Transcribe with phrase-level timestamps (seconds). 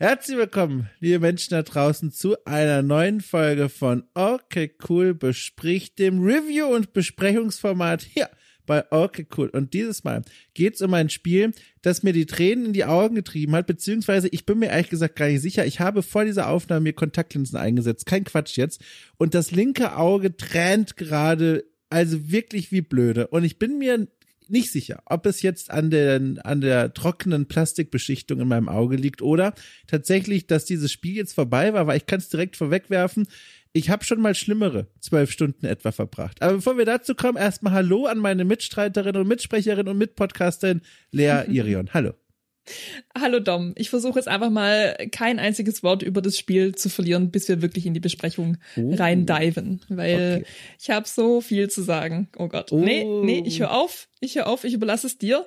[0.00, 6.22] Herzlich willkommen, liebe Menschen da draußen, zu einer neuen Folge von Okay Cool bespricht, dem
[6.22, 8.30] Review- und Besprechungsformat hier
[8.64, 9.48] bei Okay Cool.
[9.48, 10.22] Und dieses Mal
[10.54, 11.50] geht es um ein Spiel,
[11.82, 15.16] das mir die Tränen in die Augen getrieben hat, beziehungsweise ich bin mir ehrlich gesagt
[15.16, 15.66] gar nicht sicher.
[15.66, 18.80] Ich habe vor dieser Aufnahme mir Kontaktlinsen eingesetzt, kein Quatsch jetzt.
[19.16, 23.26] Und das linke Auge tränt gerade, also wirklich wie blöde.
[23.26, 24.06] Und ich bin mir
[24.50, 29.22] nicht sicher, ob es jetzt an der, an der trockenen Plastikbeschichtung in meinem Auge liegt
[29.22, 29.54] oder
[29.86, 33.28] tatsächlich, dass dieses Spiel jetzt vorbei war, weil ich kann es direkt vorwegwerfen.
[33.72, 36.42] Ich habe schon mal schlimmere zwölf Stunden etwa verbracht.
[36.42, 40.80] Aber bevor wir dazu kommen, erstmal Hallo an meine Mitstreiterin und Mitsprecherin und Mitpodcasterin
[41.12, 41.90] Lea Irion.
[41.92, 42.14] Hallo.
[43.18, 47.30] Hallo Dom, ich versuche jetzt einfach mal kein einziges Wort über das Spiel zu verlieren,
[47.30, 48.94] bis wir wirklich in die Besprechung oh.
[48.94, 50.50] reindiven, weil okay.
[50.80, 52.28] ich habe so viel zu sagen.
[52.36, 52.72] Oh Gott.
[52.72, 52.78] Oh.
[52.78, 55.46] Nee, nee, ich höre auf, ich höre auf, ich überlasse es dir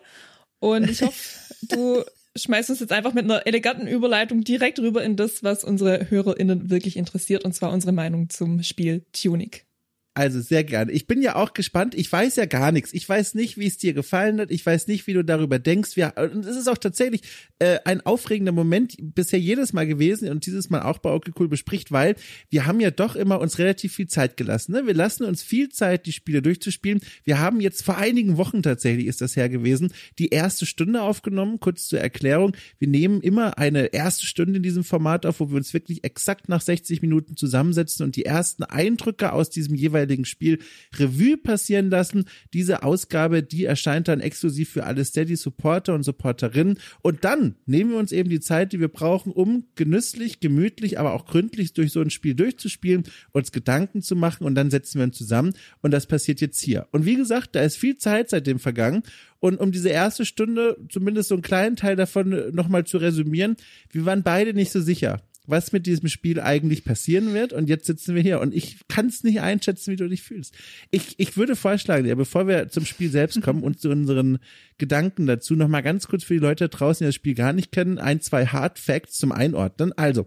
[0.60, 1.40] und ich hoffe,
[1.70, 2.04] du
[2.36, 6.70] schmeißt uns jetzt einfach mit einer eleganten Überleitung direkt rüber in das, was unsere HörerInnen
[6.70, 9.66] wirklich interessiert, und zwar unsere Meinung zum Spiel Tunic.
[10.13, 10.91] Also sehr gerne.
[10.91, 11.95] Ich bin ja auch gespannt.
[11.95, 12.91] Ich weiß ja gar nichts.
[12.91, 14.51] Ich weiß nicht, wie es dir gefallen hat.
[14.51, 15.95] Ich weiß nicht, wie du darüber denkst.
[15.95, 17.21] Wir, und es ist auch tatsächlich
[17.59, 21.48] äh, ein aufregender Moment bisher jedes Mal gewesen und dieses Mal auch bei Okay Cool
[21.48, 22.15] bespricht, weil
[22.49, 24.73] wir haben ja doch immer uns relativ viel Zeit gelassen.
[24.73, 24.85] Ne?
[24.85, 26.99] Wir lassen uns viel Zeit, die Spiele durchzuspielen.
[27.23, 31.62] Wir haben jetzt vor einigen Wochen tatsächlich ist das her gewesen, die erste Stunde aufgenommen.
[31.62, 32.51] Kurz zur Erklärung.
[32.79, 36.49] Wir nehmen immer eine erste Stunde in diesem Format auf, wo wir uns wirklich exakt
[36.49, 40.60] nach 60 Minuten zusammensetzen und die ersten Eindrücke aus diesem jeweiligen jeweiligen Spiel
[40.98, 42.26] Revue passieren lassen.
[42.54, 46.77] Diese Ausgabe, die erscheint dann exklusiv für alle Steady-Supporter und Supporterinnen.
[47.02, 51.13] Und dann nehmen wir uns eben die Zeit, die wir brauchen, um genüsslich, gemütlich, aber
[51.13, 55.05] auch gründlich durch so ein Spiel durchzuspielen, uns Gedanken zu machen und dann setzen wir
[55.05, 55.54] uns zusammen.
[55.82, 56.88] Und das passiert jetzt hier.
[56.91, 59.04] Und wie gesagt, da ist viel Zeit seitdem vergangen.
[59.40, 63.55] Und um diese erste Stunde, zumindest so einen kleinen Teil davon nochmal zu resümieren,
[63.90, 65.22] wir waren beide nicht so sicher
[65.52, 67.53] was mit diesem Spiel eigentlich passieren wird.
[67.53, 70.56] Und jetzt sitzen wir hier und ich kann es nicht einschätzen, wie du dich fühlst.
[70.90, 74.39] Ich, ich würde vorschlagen, ja, bevor wir zum Spiel selbst kommen und zu unseren
[74.79, 77.72] Gedanken dazu, noch mal ganz kurz für die Leute draußen, die das Spiel gar nicht
[77.72, 79.94] kennen, ein, zwei Hard Facts zum Einordnen.
[79.94, 80.25] Also,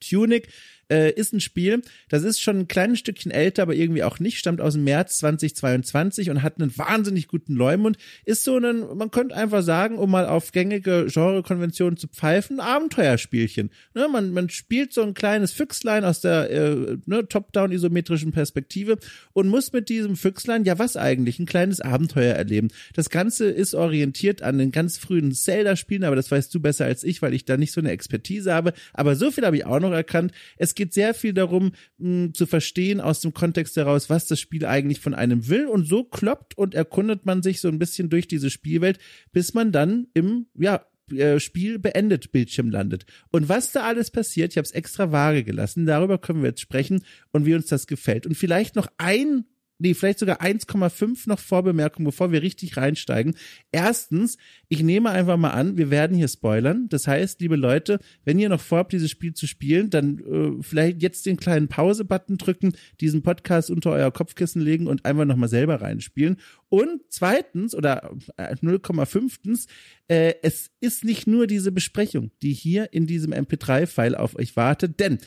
[0.00, 0.48] Tunic
[0.92, 1.80] äh, ist ein Spiel,
[2.10, 5.18] das ist schon ein kleines Stückchen älter, aber irgendwie auch nicht, stammt aus dem März
[5.18, 7.96] 2022 und hat einen wahnsinnig guten Leumund.
[8.26, 13.70] Ist so ein, man könnte einfach sagen, um mal auf gängige Genrekonventionen zu pfeifen, Abenteuerspielchen.
[13.94, 18.98] Ne, man, man spielt so ein kleines Füchslein aus der äh, ne, top-down isometrischen Perspektive
[19.32, 22.68] und muss mit diesem Füchslein, ja was eigentlich, ein kleines Abenteuer erleben.
[22.94, 27.02] Das Ganze ist orientiert an den ganz frühen Zelda-Spielen, aber das weißt du besser als
[27.02, 28.74] ich, weil ich da nicht so eine Expertise habe.
[28.92, 30.32] Aber so viel habe ich auch noch erkannt.
[30.58, 34.40] Es geht geht sehr viel darum, mh, zu verstehen aus dem Kontext heraus, was das
[34.40, 35.66] Spiel eigentlich von einem will.
[35.66, 38.98] Und so kloppt und erkundet man sich so ein bisschen durch diese Spielwelt,
[39.30, 43.06] bis man dann im, ja, äh, Spiel beendet Bildschirm landet.
[43.30, 46.60] Und was da alles passiert, ich habe es extra vage gelassen, darüber können wir jetzt
[46.60, 48.26] sprechen und wie uns das gefällt.
[48.26, 49.44] Und vielleicht noch ein
[49.82, 53.34] nee, vielleicht sogar 1,5 noch Vorbemerkung, bevor wir richtig reinsteigen.
[53.72, 54.38] Erstens,
[54.68, 56.88] ich nehme einfach mal an, wir werden hier spoilern.
[56.88, 61.02] Das heißt, liebe Leute, wenn ihr noch vorhabt, dieses Spiel zu spielen, dann äh, vielleicht
[61.02, 65.80] jetzt den kleinen Pause-Button drücken, diesen Podcast unter euer Kopfkissen legen und einfach nochmal selber
[65.80, 66.36] reinspielen.
[66.68, 69.66] Und zweitens oder 0,5.
[70.08, 74.56] Äh, äh, es ist nicht nur diese Besprechung, die hier in diesem MP3-File auf euch
[74.56, 75.18] wartet, denn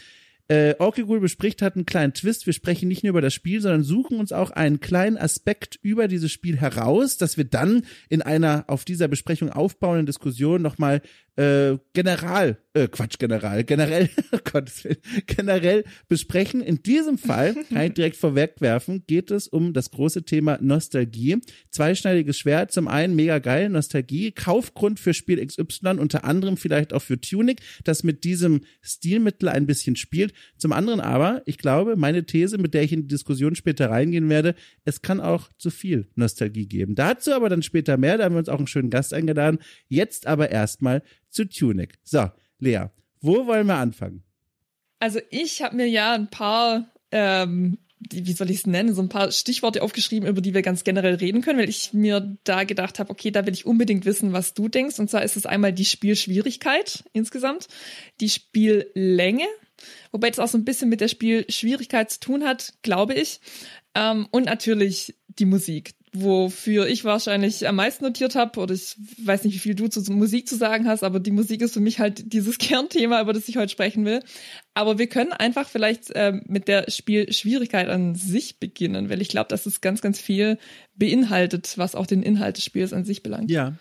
[0.48, 2.46] äh, Orkigul bespricht hat einen kleinen Twist.
[2.46, 6.08] Wir sprechen nicht nur über das Spiel, sondern suchen uns auch einen kleinen Aspekt über
[6.08, 11.02] dieses Spiel heraus, dass wir dann in einer auf dieser Besprechung aufbauenden Diskussion nochmal
[11.38, 14.98] äh, general, äh, Quatsch, general, generell, oh Gottes Willen,
[15.28, 16.62] generell besprechen.
[16.62, 21.38] In diesem Fall, kann ich direkt vorwegwerfen, geht es um das große Thema Nostalgie.
[21.72, 27.02] Zweischneidiges Schwert, zum einen mega geil, Nostalgie, Kaufgrund für Spiel XY, unter anderem vielleicht auch
[27.02, 30.34] für Tunic, das mit diesem Stilmittel ein bisschen spielt.
[30.58, 34.30] Zum anderen aber, ich glaube, meine These, mit der ich in die Diskussion später reingehen
[34.30, 36.96] werde, es kann auch zu viel Nostalgie geben.
[36.96, 39.60] Dazu aber dann später mehr, da haben wir uns auch einen schönen Gast eingeladen.
[39.88, 41.02] Jetzt aber erstmal
[41.36, 41.96] zu Tunic.
[42.04, 42.86] So, Lea,
[43.22, 44.24] wo wollen wir anfangen?
[45.00, 49.10] Also ich habe mir ja ein paar, ähm, wie soll ich es nennen, so ein
[49.10, 53.00] paar Stichworte aufgeschrieben, über die wir ganz generell reden können, weil ich mir da gedacht
[53.00, 55.00] habe, okay, da will ich unbedingt wissen, was du denkst.
[55.00, 57.68] Und zwar ist es einmal die Spielschwierigkeit insgesamt,
[58.22, 59.46] die Spiellänge,
[60.12, 63.42] wobei das auch so ein bisschen mit der Spielschwierigkeit zu tun hat, glaube ich.
[63.94, 65.92] Ähm, und natürlich die Musik
[66.22, 70.02] wofür ich wahrscheinlich am meisten notiert habe, oder ich weiß nicht, wie viel du zu
[70.12, 73.48] Musik zu sagen hast, aber die Musik ist für mich halt dieses Kernthema, über das
[73.48, 74.22] ich heute sprechen will.
[74.74, 79.48] Aber wir können einfach vielleicht äh, mit der Spielschwierigkeit an sich beginnen, weil ich glaube,
[79.50, 80.58] dass es ganz, ganz viel
[80.96, 83.50] beinhaltet, was auch den Inhalt des Spiels an sich belangt.
[83.50, 83.74] Ja.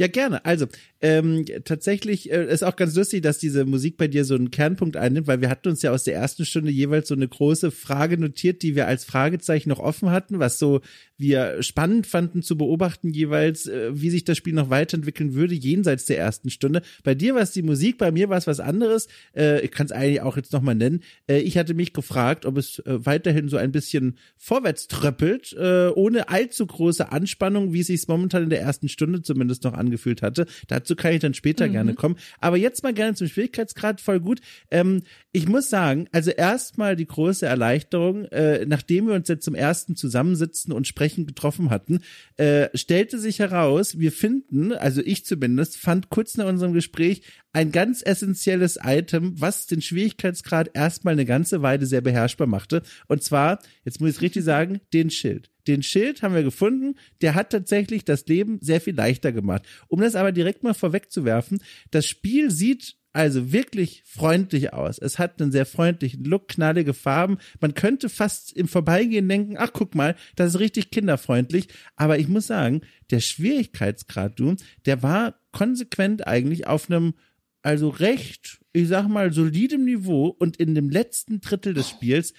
[0.00, 0.42] Ja, gerne.
[0.46, 0.66] Also,
[1.02, 4.96] ähm, tatsächlich äh, ist auch ganz lustig, dass diese Musik bei dir so einen Kernpunkt
[4.96, 8.16] einnimmt, weil wir hatten uns ja aus der ersten Stunde jeweils so eine große Frage
[8.16, 10.80] notiert, die wir als Fragezeichen noch offen hatten, was so
[11.20, 16.06] wir spannend fanden zu beobachten jeweils, äh, wie sich das Spiel noch weiterentwickeln würde, jenseits
[16.06, 16.80] der ersten Stunde.
[17.04, 19.06] Bei dir war es die Musik, bei mir war es was anderes.
[19.36, 21.02] Äh, ich kann es eigentlich auch jetzt nochmal nennen.
[21.28, 25.88] Äh, ich hatte mich gefragt, ob es äh, weiterhin so ein bisschen vorwärts tröppelt, äh,
[25.88, 30.22] ohne allzu große Anspannung, wie es sich momentan in der ersten Stunde zumindest noch angefühlt
[30.22, 30.46] hatte.
[30.68, 31.72] Dazu kann ich dann später mhm.
[31.72, 32.16] gerne kommen.
[32.40, 34.40] Aber jetzt mal gerne zum Schwierigkeitsgrad, voll gut.
[34.70, 35.02] Ähm,
[35.32, 39.96] ich muss sagen, also erstmal die große Erleichterung, äh, nachdem wir uns jetzt zum ersten
[39.96, 42.00] zusammensitzen und sprechen getroffen hatten,
[42.36, 47.22] äh, stellte sich heraus, wir finden, also ich zumindest, fand kurz nach unserem Gespräch
[47.52, 52.82] ein ganz essentielles Item, was den Schwierigkeitsgrad erstmal eine ganze Weile sehr beherrschbar machte.
[53.08, 55.50] Und zwar, jetzt muss ich es richtig sagen, den Schild.
[55.66, 59.62] Den Schild haben wir gefunden, der hat tatsächlich das Leben sehr viel leichter gemacht.
[59.88, 61.60] Um das aber direkt mal vorwegzuwerfen,
[61.90, 64.98] das Spiel sieht also wirklich freundlich aus.
[64.98, 67.38] Es hat einen sehr freundlichen Look, knallige Farben.
[67.60, 71.68] Man könnte fast im Vorbeigehen denken, ach guck mal, das ist richtig kinderfreundlich.
[71.96, 74.54] Aber ich muss sagen, der Schwierigkeitsgrad, du,
[74.86, 77.14] der war konsequent eigentlich auf einem,
[77.62, 82.32] also recht, ich sag mal, solidem Niveau und in dem letzten Drittel des Spiels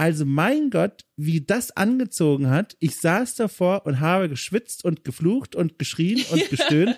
[0.00, 2.74] also mein Gott, wie das angezogen hat.
[2.80, 6.96] Ich saß davor und habe geschwitzt und geflucht und geschrien und gestöhnt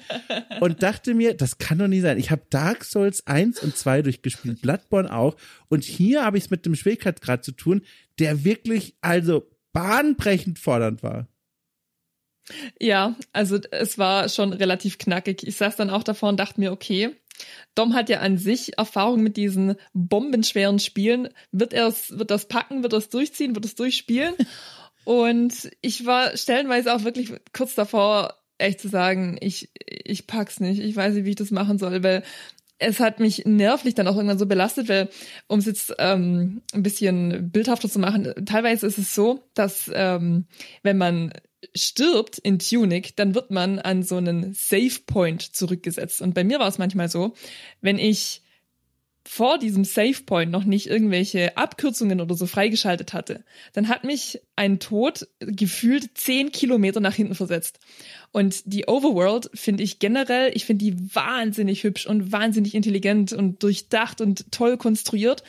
[0.60, 2.16] und dachte mir, das kann doch nicht sein.
[2.16, 5.34] Ich habe Dark Souls 1 und 2 durchgespielt, Bloodborne auch.
[5.68, 7.82] Und hier habe ich es mit dem Schwierigkeitsgrad zu tun,
[8.20, 11.26] der wirklich also bahnbrechend fordernd war.
[12.80, 15.44] Ja, also es war schon relativ knackig.
[15.44, 17.16] Ich saß dann auch davor und dachte mir, okay,
[17.74, 21.28] Dom hat ja an sich Erfahrung mit diesen bombenschweren Spielen.
[21.50, 24.34] Wird er es, wird das packen, wird das durchziehen, wird es durchspielen?
[25.04, 30.80] Und ich war stellenweise auch wirklich kurz davor, echt zu sagen, ich, ich pack's nicht.
[30.80, 32.22] Ich weiß nicht, wie ich das machen soll, weil
[32.78, 35.08] es hat mich nervlich dann auch irgendwann so belastet, weil,
[35.46, 40.46] um es jetzt ähm, ein bisschen bildhafter zu machen, teilweise ist es so, dass ähm,
[40.82, 41.32] wenn man
[41.74, 46.22] stirbt in Tunic, dann wird man an so einen Save Point zurückgesetzt.
[46.22, 47.34] Und bei mir war es manchmal so,
[47.80, 48.42] wenn ich
[49.24, 54.40] vor diesem Save Point noch nicht irgendwelche Abkürzungen oder so freigeschaltet hatte, dann hat mich
[54.56, 57.78] ein Tod gefühlt zehn Kilometer nach hinten versetzt.
[58.32, 63.62] Und die Overworld finde ich generell, ich finde die wahnsinnig hübsch und wahnsinnig intelligent und
[63.62, 65.44] durchdacht und toll konstruiert.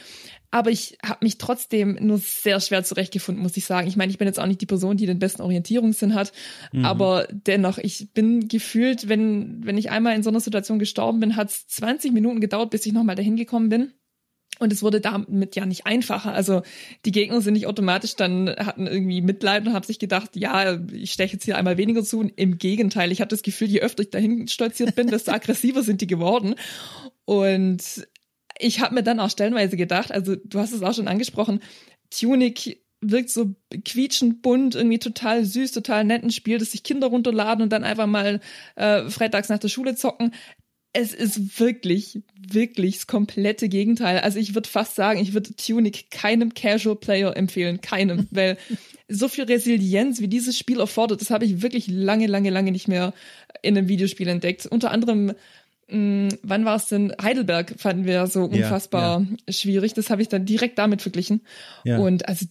[0.54, 3.88] Aber ich habe mich trotzdem nur sehr schwer zurechtgefunden, muss ich sagen.
[3.88, 6.32] Ich meine, ich bin jetzt auch nicht die Person, die den besten Orientierungssinn hat,
[6.72, 6.86] mhm.
[6.86, 11.38] aber dennoch, ich bin gefühlt, wenn, wenn ich einmal in so einer Situation gestorben bin,
[11.38, 13.94] hat es 20 Minuten gedauert, bis ich nochmal dahin gekommen bin.
[14.60, 16.34] Und es wurde damit ja nicht einfacher.
[16.34, 16.62] Also
[17.04, 21.14] die Gegner sind nicht automatisch dann, hatten irgendwie Mitleid und haben sich gedacht, ja, ich
[21.14, 22.30] steche jetzt hier einmal weniger zu.
[22.36, 26.02] Im Gegenteil, ich hatte das Gefühl, je öfter ich dahin stolziert bin, desto aggressiver sind
[26.02, 26.54] die geworden.
[27.26, 28.06] Und
[28.60, 31.60] ich habe mir dann auch stellenweise gedacht, also du hast es auch schon angesprochen,
[32.10, 37.08] Tunic wirkt so quietschend bunt, irgendwie total süß, total nett ein Spiel, das sich Kinder
[37.08, 38.40] runterladen und dann einfach mal
[38.76, 40.32] äh, freitags nach der Schule zocken.
[40.94, 44.20] Es ist wirklich, wirklich das komplette Gegenteil.
[44.20, 48.58] Also ich würde fast sagen, ich würde Tunic keinem Casual Player empfehlen, keinem, weil
[49.10, 52.88] so viel Resilienz, wie dieses Spiel erfordert, das habe ich wirklich lange, lange, lange nicht
[52.88, 53.14] mehr
[53.64, 54.66] in einem Videospiel entdeckt.
[54.66, 55.34] Unter anderem
[55.94, 57.14] mh, mm, wann war es denn?
[57.22, 59.54] Heidelberg fanden wir so unfassbar ja, ja.
[59.54, 59.94] schwierig.
[59.94, 61.42] Das habe ich dann direkt damit verglichen.
[61.84, 62.00] Ja.
[62.00, 62.46] Und also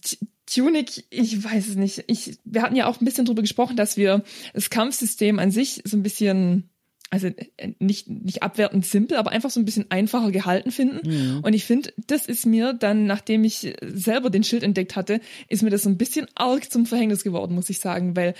[0.45, 2.05] Tunic, ich weiß es nicht.
[2.07, 4.23] Ich, wir hatten ja auch ein bisschen drüber gesprochen, dass wir
[4.53, 6.69] das Kampfsystem an sich so ein bisschen
[7.13, 11.07] also äh, nicht, nicht abwertend simpel, aber einfach so ein bisschen einfacher gehalten finden.
[11.07, 11.39] Mhm.
[11.43, 15.61] Und ich finde, das ist mir dann, nachdem ich selber den Schild entdeckt hatte, ist
[15.61, 18.33] mir das so ein bisschen arg zum Verhängnis geworden, muss ich sagen, weil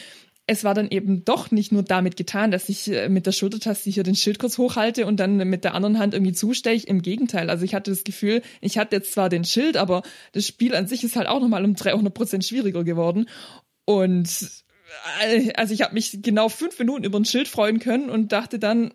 [0.46, 3.90] es war dann eben doch nicht nur damit getan, dass ich äh, mit der Schultertaste
[3.90, 6.86] hier den Schild kurz hochhalte und dann mit der anderen Hand irgendwie zusteche.
[6.88, 7.50] Im Gegenteil.
[7.50, 10.88] Also ich hatte das Gefühl, ich hatte jetzt zwar den Schild, aber das Spiel an
[10.88, 13.30] sich ist halt auch nochmal um 300 Prozent schwieriger geworden.
[13.86, 14.64] Und
[15.22, 18.60] äh, also ich habe mich genau fünf Minuten über ein Schild freuen können und dachte
[18.60, 18.94] dann,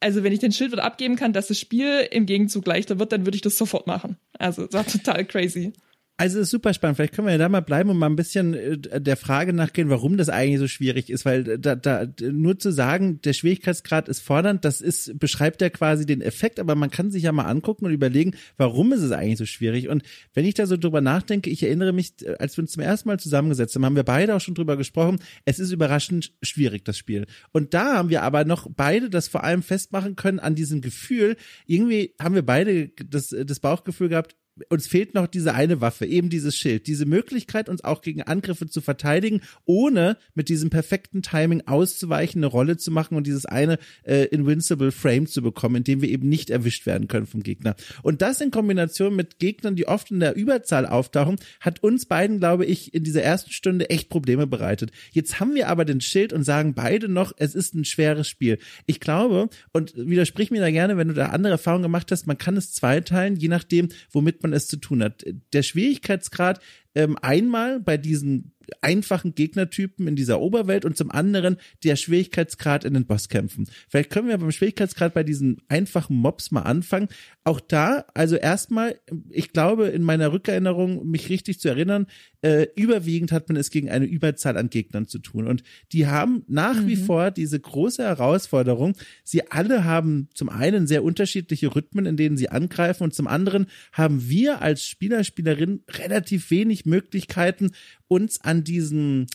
[0.00, 3.12] also wenn ich den Schild wieder abgeben kann, dass das Spiel im Gegenzug leichter wird,
[3.12, 4.18] dann würde ich das sofort machen.
[4.38, 5.72] Also das war total crazy.
[6.18, 6.96] Also ist super spannend.
[6.96, 9.90] Vielleicht können wir ja da mal bleiben und mal ein bisschen äh, der Frage nachgehen,
[9.90, 14.20] warum das eigentlich so schwierig ist, weil da, da nur zu sagen, der Schwierigkeitsgrad ist
[14.20, 17.84] fordernd, das ist beschreibt ja quasi den Effekt, aber man kann sich ja mal angucken
[17.84, 19.88] und überlegen, warum ist es eigentlich so schwierig?
[19.88, 23.10] Und wenn ich da so drüber nachdenke, ich erinnere mich, als wir uns zum ersten
[23.10, 25.18] Mal zusammengesetzt haben, haben wir beide auch schon drüber gesprochen.
[25.44, 27.26] Es ist überraschend schwierig das Spiel.
[27.52, 31.36] Und da haben wir aber noch beide das vor allem festmachen können an diesem Gefühl.
[31.66, 34.34] Irgendwie haben wir beide das, das Bauchgefühl gehabt,
[34.70, 38.66] uns fehlt noch diese eine Waffe, eben dieses Schild, diese Möglichkeit, uns auch gegen Angriffe
[38.68, 43.78] zu verteidigen, ohne mit diesem perfekten Timing auszuweichen, eine Rolle zu machen und dieses eine
[44.04, 47.76] äh, Invincible Frame zu bekommen, in dem wir eben nicht erwischt werden können vom Gegner.
[48.02, 52.38] Und das in Kombination mit Gegnern, die oft in der Überzahl auftauchen, hat uns beiden,
[52.38, 54.90] glaube ich, in dieser ersten Stunde echt Probleme bereitet.
[55.12, 58.58] Jetzt haben wir aber den Schild und sagen beide noch, es ist ein schweres Spiel.
[58.86, 62.38] Ich glaube, und widersprich mir da gerne, wenn du da andere Erfahrungen gemacht hast, man
[62.38, 65.24] kann es zweiteilen, je nachdem, womit man es zu tun hat.
[65.52, 66.60] Der Schwierigkeitsgrad
[66.96, 72.94] ähm, einmal bei diesen einfachen Gegnertypen in dieser Oberwelt und zum anderen der Schwierigkeitsgrad in
[72.94, 73.68] den Bosskämpfen.
[73.88, 77.08] Vielleicht können wir beim Schwierigkeitsgrad bei diesen einfachen Mobs mal anfangen.
[77.44, 78.98] Auch da, also erstmal,
[79.30, 82.06] ich glaube, in meiner Rückerinnerung, mich richtig zu erinnern,
[82.42, 85.46] äh, überwiegend hat man es gegen eine Überzahl an Gegnern zu tun.
[85.46, 85.62] Und
[85.92, 86.88] die haben nach mhm.
[86.88, 88.94] wie vor diese große Herausforderung.
[89.22, 93.66] Sie alle haben zum einen sehr unterschiedliche Rhythmen, in denen sie angreifen und zum anderen
[93.92, 97.72] haben wir als Spieler, Spielerin relativ wenig Möglichkeiten,
[98.08, 99.26] uns an diesen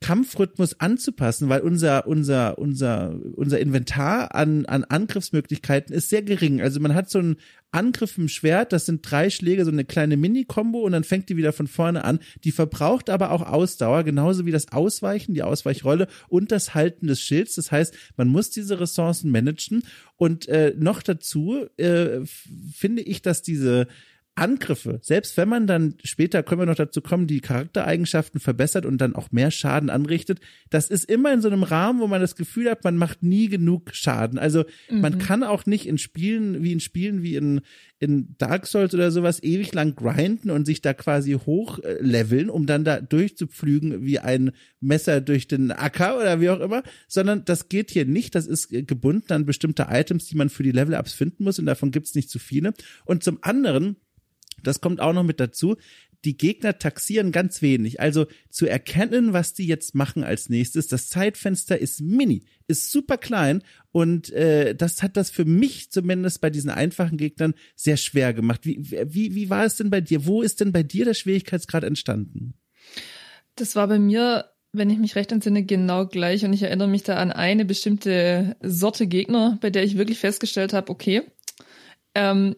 [0.00, 6.60] Kampfrhythmus anzupassen, weil unser, unser, unser, unser Inventar an, an Angriffsmöglichkeiten ist sehr gering.
[6.60, 7.36] Also man hat so einen
[7.70, 11.38] Angriff im Schwert, das sind drei Schläge, so eine kleine Mini-Kombo und dann fängt die
[11.38, 12.20] wieder von vorne an.
[12.44, 17.20] Die verbraucht aber auch Ausdauer, genauso wie das Ausweichen, die Ausweichrolle und das Halten des
[17.22, 17.54] Schilds.
[17.54, 19.82] Das heißt, man muss diese Ressourcen managen
[20.16, 22.20] und äh, noch dazu äh,
[22.74, 23.88] finde ich, dass diese
[24.36, 28.98] Angriffe, selbst wenn man dann später können wir noch dazu kommen, die Charaktereigenschaften verbessert und
[28.98, 32.36] dann auch mehr Schaden anrichtet, das ist immer in so einem Rahmen, wo man das
[32.36, 34.38] Gefühl hat, man macht nie genug Schaden.
[34.38, 35.00] Also mhm.
[35.00, 37.62] man kann auch nicht in Spielen wie in Spielen wie in
[37.98, 42.84] in Dark Souls oder sowas ewig lang grinden und sich da quasi hochleveln, um dann
[42.84, 47.90] da durchzupflügen wie ein Messer durch den Acker oder wie auch immer, sondern das geht
[47.90, 48.34] hier nicht.
[48.34, 51.90] Das ist gebunden an bestimmte Items, die man für die Level-Ups finden muss und davon
[51.90, 52.74] gibt's nicht zu viele.
[53.06, 53.96] Und zum anderen
[54.66, 55.76] das kommt auch noch mit dazu.
[56.24, 58.00] Die Gegner taxieren ganz wenig.
[58.00, 63.16] Also zu erkennen, was die jetzt machen als nächstes, das Zeitfenster ist mini, ist super
[63.16, 68.34] klein und äh, das hat das für mich zumindest bei diesen einfachen Gegnern sehr schwer
[68.34, 68.64] gemacht.
[68.64, 70.26] Wie, wie, wie war es denn bei dir?
[70.26, 72.54] Wo ist denn bei dir der Schwierigkeitsgrad entstanden?
[73.54, 74.46] Das war bei mir
[74.76, 76.44] wenn ich mich recht entsinne, genau gleich.
[76.44, 80.72] Und ich erinnere mich da an eine bestimmte Sorte Gegner, bei der ich wirklich festgestellt
[80.72, 81.22] habe, okay,
[82.14, 82.56] ähm,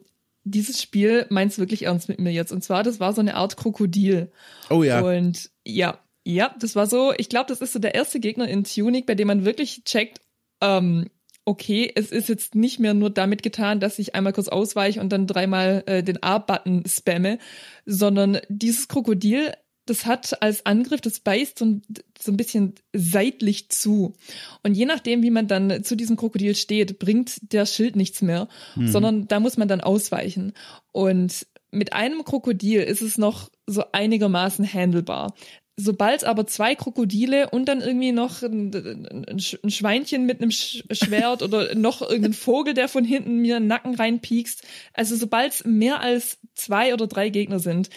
[0.50, 2.52] dieses Spiel meint's wirklich ernst mit mir jetzt.
[2.52, 4.30] Und zwar, das war so eine Art Krokodil.
[4.70, 5.00] Oh ja.
[5.00, 8.64] Und ja, ja, das war so, ich glaube, das ist so der erste Gegner in
[8.64, 10.20] Tunic, bei dem man wirklich checkt,
[10.60, 11.08] ähm,
[11.44, 15.10] okay, es ist jetzt nicht mehr nur damit getan, dass ich einmal kurz ausweiche und
[15.10, 17.38] dann dreimal äh, den A-Button spamme,
[17.86, 19.54] sondern dieses Krokodil
[19.88, 21.80] das hat als Angriff, das beißt so,
[22.20, 24.14] so ein bisschen seitlich zu.
[24.62, 28.48] Und je nachdem, wie man dann zu diesem Krokodil steht, bringt der Schild nichts mehr,
[28.76, 28.88] mhm.
[28.88, 30.52] sondern da muss man dann ausweichen.
[30.92, 35.34] Und mit einem Krokodil ist es noch so einigermaßen handelbar.
[35.80, 41.76] Sobald aber zwei Krokodile und dann irgendwie noch ein, ein Schweinchen mit einem Schwert oder
[41.76, 46.38] noch irgendein Vogel, der von hinten mir den Nacken reinpiekst, also sobald es mehr als
[46.54, 47.90] zwei oder drei Gegner sind,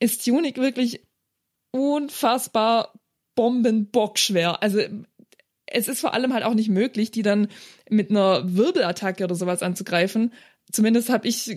[0.00, 1.00] ist Tunic wirklich
[1.74, 2.92] unfassbar
[3.34, 4.62] bombenbockschwer.
[4.62, 4.80] Also
[5.66, 7.48] es ist vor allem halt auch nicht möglich, die dann
[7.90, 10.32] mit einer Wirbelattacke oder sowas anzugreifen.
[10.70, 11.56] Zumindest habe ich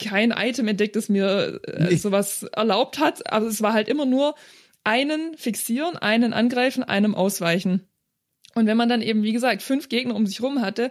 [0.00, 1.96] kein Item entdeckt, das mir äh, nee.
[1.96, 3.30] sowas erlaubt hat.
[3.30, 4.34] Aber es war halt immer nur
[4.82, 7.86] einen fixieren, einen angreifen, einem ausweichen.
[8.56, 10.90] Und wenn man dann eben, wie gesagt, fünf Gegner um sich rum hatte,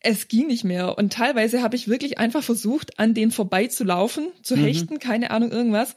[0.00, 0.98] es ging nicht mehr.
[0.98, 4.62] Und teilweise habe ich wirklich einfach versucht, an denen vorbeizulaufen, zu mhm.
[4.62, 5.94] hechten, keine Ahnung, irgendwas.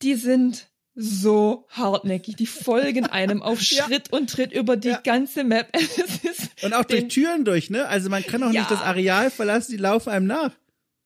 [0.00, 0.68] Die sind
[1.00, 2.34] so hartnäckig.
[2.36, 4.18] Die folgen einem auf Schritt ja.
[4.18, 5.00] und Tritt über die ja.
[5.02, 5.74] ganze Map.
[6.62, 7.86] und auch durch Türen durch, ne?
[7.86, 8.62] Also man kann auch ja.
[8.62, 10.50] nicht das Areal verlassen, die laufen einem nach.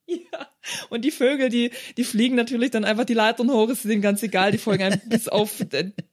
[0.06, 0.48] Ja.
[0.90, 4.22] Und die Vögel, die, die fliegen natürlich dann einfach die Leitern hoch, ist denen ganz
[4.22, 5.64] egal, die folgen einem bis auf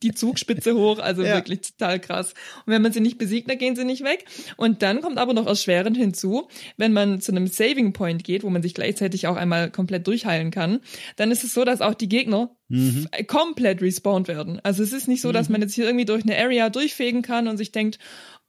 [0.04, 1.36] die Zugspitze hoch, also ja.
[1.36, 2.34] wirklich total krass.
[2.66, 4.26] Und wenn man sie nicht besiegt, dann gehen sie nicht weg.
[4.58, 8.50] Und dann kommt aber noch erschwerend hinzu, wenn man zu einem Saving Point geht, wo
[8.50, 10.80] man sich gleichzeitig auch einmal komplett durchheilen kann,
[11.16, 13.08] dann ist es so, dass auch die Gegner mhm.
[13.28, 14.60] komplett respawned werden.
[14.64, 15.54] Also es ist nicht so, dass mhm.
[15.54, 18.00] man jetzt hier irgendwie durch eine Area durchfegen kann und sich denkt,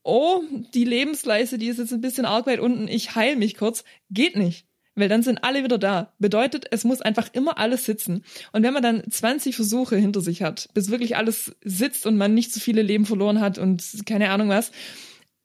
[0.02, 0.42] oh,
[0.74, 3.84] die Lebensleiste, die ist jetzt ein bisschen arg weit unten, ich heil mich kurz.
[4.10, 4.66] Geht nicht
[5.00, 6.12] weil dann sind alle wieder da.
[6.18, 8.24] Bedeutet, es muss einfach immer alles sitzen.
[8.52, 12.34] Und wenn man dann 20 Versuche hinter sich hat, bis wirklich alles sitzt und man
[12.34, 14.72] nicht so viele Leben verloren hat und keine Ahnung was,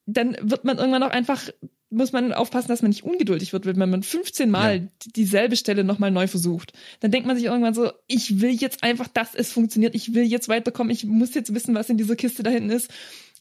[0.06, 1.50] dann wird man irgendwann auch einfach
[1.90, 4.88] muss man aufpassen, dass man nicht ungeduldig wird, wenn man 15 Mal ja.
[5.16, 6.74] dieselbe Stelle nochmal neu versucht.
[7.00, 10.24] Dann denkt man sich irgendwann so, ich will jetzt einfach, dass es funktioniert, ich will
[10.24, 12.92] jetzt weiterkommen, ich muss jetzt wissen, was in dieser Kiste da hinten ist.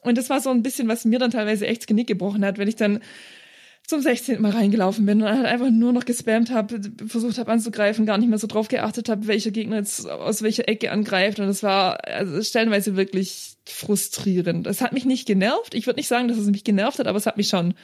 [0.02, 2.58] Und das war so ein bisschen, was mir dann teilweise echt das Genick gebrochen hat,
[2.58, 3.00] wenn ich dann
[3.86, 4.40] zum 16.
[4.40, 8.30] Mal reingelaufen bin und halt einfach nur noch gespammt habe, versucht habe anzugreifen, gar nicht
[8.30, 11.38] mehr so drauf geachtet habe, welcher Gegner jetzt aus welcher Ecke angreift.
[11.38, 14.66] Und es war also stellenweise wirklich frustrierend.
[14.66, 15.74] Es hat mich nicht genervt.
[15.74, 17.74] Ich würde nicht sagen, dass es mich genervt hat, aber es hat mich schon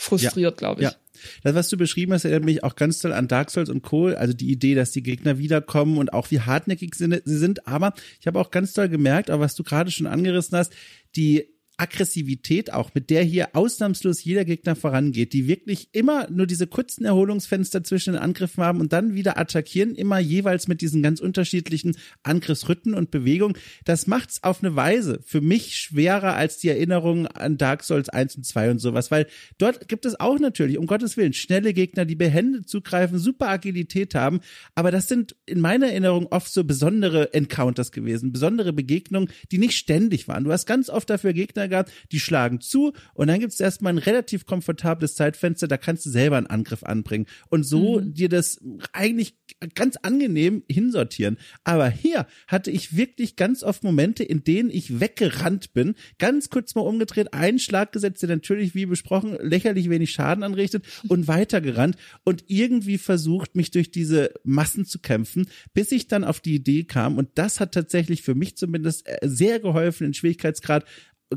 [0.00, 0.88] frustriert, ja, glaube ich.
[0.88, 0.94] Ja.
[1.42, 4.06] Das, was du beschrieben hast, erinnert mich auch ganz toll an Dark Souls und Co.
[4.06, 7.66] Also die Idee, dass die Gegner wiederkommen und auch wie hartnäckig sie sind.
[7.66, 10.72] Aber ich habe auch ganz toll gemerkt, auch was du gerade schon angerissen hast,
[11.16, 11.48] die
[11.80, 17.06] Aggressivität auch, mit der hier ausnahmslos jeder Gegner vorangeht, die wirklich immer nur diese kurzen
[17.06, 21.96] Erholungsfenster zwischen den Angriffen haben und dann wieder attackieren, immer jeweils mit diesen ganz unterschiedlichen
[22.22, 23.56] Angriffsrhythmen und Bewegungen.
[23.86, 28.36] Das macht's auf eine Weise für mich schwerer als die Erinnerung an Dark Souls 1
[28.36, 32.04] und 2 und sowas, weil dort gibt es auch natürlich, um Gottes Willen, schnelle Gegner,
[32.04, 34.40] die behende zugreifen, super Agilität haben,
[34.74, 39.78] aber das sind in meiner Erinnerung oft so besondere Encounters gewesen, besondere Begegnungen, die nicht
[39.78, 40.44] ständig waren.
[40.44, 43.94] Du hast ganz oft dafür Gegner gehabt, die schlagen zu und dann gibt es erstmal
[43.94, 48.14] ein relativ komfortables Zeitfenster, da kannst du selber einen Angriff anbringen und so mhm.
[48.14, 48.60] dir das
[48.92, 49.36] eigentlich
[49.74, 51.36] ganz angenehm hinsortieren.
[51.64, 56.74] Aber hier hatte ich wirklich ganz oft Momente, in denen ich weggerannt bin, ganz kurz
[56.74, 61.96] mal umgedreht, einen Schlag gesetzt, der natürlich, wie besprochen, lächerlich wenig Schaden anrichtet und weitergerannt
[62.24, 66.84] und irgendwie versucht, mich durch diese Massen zu kämpfen, bis ich dann auf die Idee
[66.84, 70.84] kam und das hat tatsächlich für mich zumindest äh, sehr geholfen, den Schwierigkeitsgrad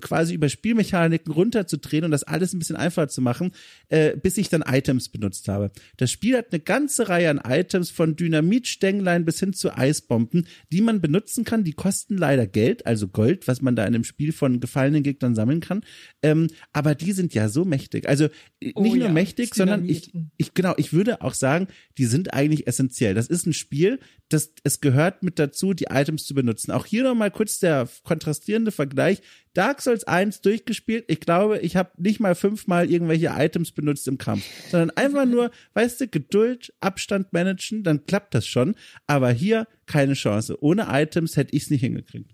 [0.02, 3.52] quasi über Spielmechaniken runterzudrehen und das alles ein bisschen einfacher zu machen,
[3.90, 5.72] äh, bis ich dann Items benutzt habe.
[5.98, 10.82] Das Spiel hat eine ganze Reihe an Items von Dynamitstänglein bis hin zu Eisbomben, die
[10.82, 11.64] man benutzen kann.
[11.64, 15.36] Die kosten leider Geld, also Gold, was man da in einem Spiel von gefallenen Gegnern
[15.36, 15.84] sammeln kann.
[16.22, 18.08] Ähm, aber die sind ja so mächtig.
[18.08, 18.26] Also
[18.60, 22.06] äh, oh, nicht nur ja, mächtig, sondern ich, ich genau, ich würde auch sagen, die
[22.06, 23.14] sind eigentlich essentiell.
[23.14, 26.72] Das ist ein Spiel, das es gehört mit dazu, die Items zu benutzen.
[26.72, 29.22] Auch hier nochmal kurz der kontrastierende Vergleich.
[29.54, 31.06] Dark Souls 1 durchgespielt.
[31.08, 35.52] Ich glaube, ich habe nicht mal fünfmal irgendwelche Items benutzt im Kampf, sondern einfach nur,
[35.74, 38.76] weißt du, Geduld, Abstand managen, dann klappt das schon.
[39.08, 40.58] Aber hier keine Chance.
[40.62, 42.32] Ohne Items hätte ich es nicht hingekriegt.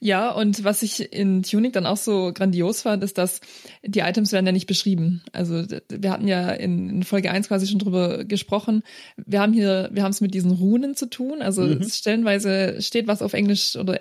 [0.00, 3.40] Ja, und was ich in Tunic dann auch so grandios fand, ist, dass
[3.82, 5.22] die Items werden ja nicht beschrieben.
[5.32, 8.82] Also wir hatten ja in, Folge 1 quasi schon drüber gesprochen.
[9.16, 11.40] Wir haben hier, wir haben es mit diesen Runen zu tun.
[11.40, 11.82] Also mhm.
[11.88, 13.98] stellenweise steht was auf Englisch oder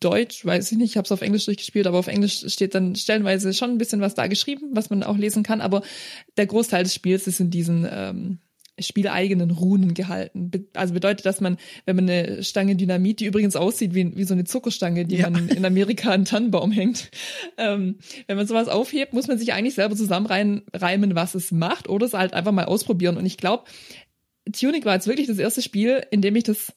[0.00, 2.94] Deutsch, weiß ich nicht, ich habe es auf Englisch durchgespielt, aber auf Englisch steht dann
[2.94, 5.60] stellenweise schon ein bisschen was da geschrieben, was man auch lesen kann.
[5.60, 5.82] Aber
[6.36, 8.38] der Großteil des Spiels ist in diesen ähm,
[8.80, 10.50] spieleigenen Runen gehalten.
[10.50, 14.24] Be also bedeutet, dass man, wenn man eine Stange Dynamit, die übrigens aussieht wie, wie
[14.24, 15.30] so eine Zuckerstange, die ja.
[15.30, 17.10] man in Amerika an Tannenbaum hängt,
[17.56, 22.06] ähm, wenn man sowas aufhebt, muss man sich eigentlich selber zusammenreimen, was es macht, oder
[22.06, 23.16] es halt einfach mal ausprobieren.
[23.16, 23.64] Und ich glaube,
[24.52, 26.72] Tunic war jetzt wirklich das erste Spiel, in dem ich das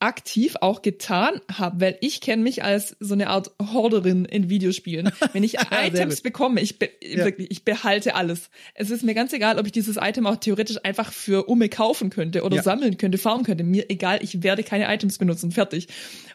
[0.00, 5.10] aktiv auch getan habe, weil ich kenne mich als so eine Art Horderin in Videospielen.
[5.32, 7.24] Wenn ich Items bekomme, ich be ja.
[7.26, 8.48] wirklich, ich behalte alles.
[8.74, 12.08] Es ist mir ganz egal, ob ich dieses Item auch theoretisch einfach für Umme kaufen
[12.08, 12.62] könnte oder ja.
[12.62, 13.62] sammeln könnte, farmen könnte.
[13.62, 15.52] Mir egal, ich werde keine Items benutzen.
[15.52, 15.88] Fertig.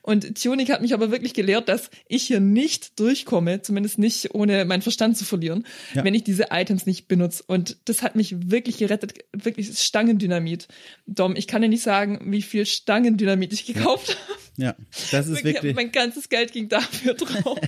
[0.04, 4.64] Und Tunic hat mich aber wirklich gelehrt, dass ich hier nicht durchkomme, zumindest nicht ohne
[4.66, 6.04] meinen Verstand zu verlieren, ja.
[6.04, 7.44] wenn ich diese Items nicht benutze.
[7.48, 9.16] Und das hat mich wirklich gerettet.
[9.34, 10.68] Wirklich Stangendynamit.
[11.08, 14.45] Dom, ich kann dir nicht sagen, wie viel Stangendynamit ich gekauft habe.
[14.58, 14.76] Ja,
[15.12, 15.76] das ist wirklich.
[15.76, 17.60] Mein ganzes Geld ging dafür drauf.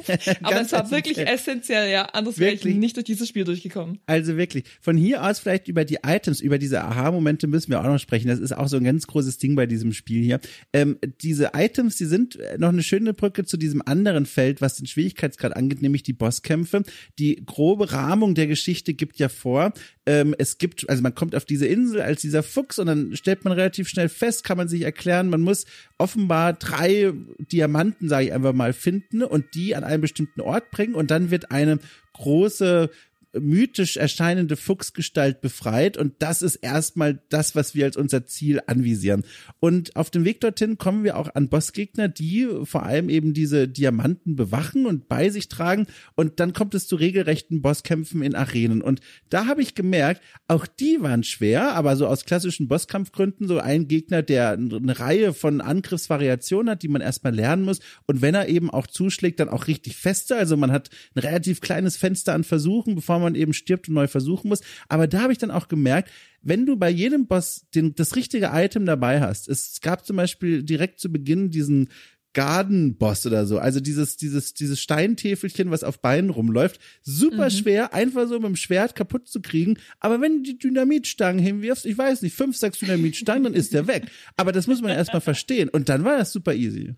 [0.41, 2.03] Aber es war wirklich essentiell, ja.
[2.05, 3.99] Anders wäre ich nicht durch dieses Spiel durchgekommen.
[4.05, 4.63] Also wirklich.
[4.79, 8.27] Von hier aus vielleicht über die Items, über diese Aha-Momente müssen wir auch noch sprechen.
[8.29, 10.39] Das ist auch so ein ganz großes Ding bei diesem Spiel hier.
[10.71, 14.87] Ähm, diese Items, die sind noch eine schöne Brücke zu diesem anderen Feld, was den
[14.87, 16.83] Schwierigkeitsgrad angeht, nämlich die Bosskämpfe.
[17.19, 19.73] Die grobe Rahmung der Geschichte gibt ja vor,
[20.07, 23.43] ähm, es gibt, also man kommt auf diese Insel als dieser Fuchs und dann stellt
[23.43, 25.65] man relativ schnell fest, kann man sich erklären, man muss
[25.97, 30.95] offenbar drei Diamanten, sage ich einfach mal, finden und die an einen bestimmten Ort bringen
[30.95, 31.79] und dann wird eine
[32.13, 32.89] große
[33.33, 35.97] mythisch erscheinende Fuchsgestalt befreit.
[35.97, 39.23] Und das ist erstmal das, was wir als unser Ziel anvisieren.
[39.59, 43.67] Und auf dem Weg dorthin kommen wir auch an Bossgegner, die vor allem eben diese
[43.67, 45.87] Diamanten bewachen und bei sich tragen.
[46.15, 48.81] Und dann kommt es zu regelrechten Bosskämpfen in Arenen.
[48.81, 53.59] Und da habe ich gemerkt, auch die waren schwer, aber so aus klassischen Bosskampfgründen so
[53.59, 57.79] ein Gegner, der eine Reihe von Angriffsvariationen hat, die man erstmal lernen muss.
[58.05, 61.61] Und wenn er eben auch zuschlägt, dann auch richtig feste, also man hat ein relativ
[61.61, 64.61] kleines Fenster an Versuchen, bevor man man eben stirbt und neu versuchen muss.
[64.87, 68.51] Aber da habe ich dann auch gemerkt, wenn du bei jedem Boss den, das richtige
[68.53, 71.89] Item dabei hast, es gab zum Beispiel direkt zu Beginn diesen
[72.33, 73.57] Garden-Boss oder so.
[73.57, 76.79] Also dieses, dieses, dieses Steintäfelchen, was auf Beinen rumläuft.
[77.01, 77.49] Super mhm.
[77.49, 79.77] schwer, einfach so mit dem Schwert kaputt zu kriegen.
[79.99, 83.87] Aber wenn du die Dynamitstangen hinwirfst, ich weiß nicht, fünf, sechs Dynamitstangen, dann ist der
[83.87, 84.05] weg.
[84.35, 85.67] Aber das muss man erstmal verstehen.
[85.69, 86.93] Und dann war das super easy.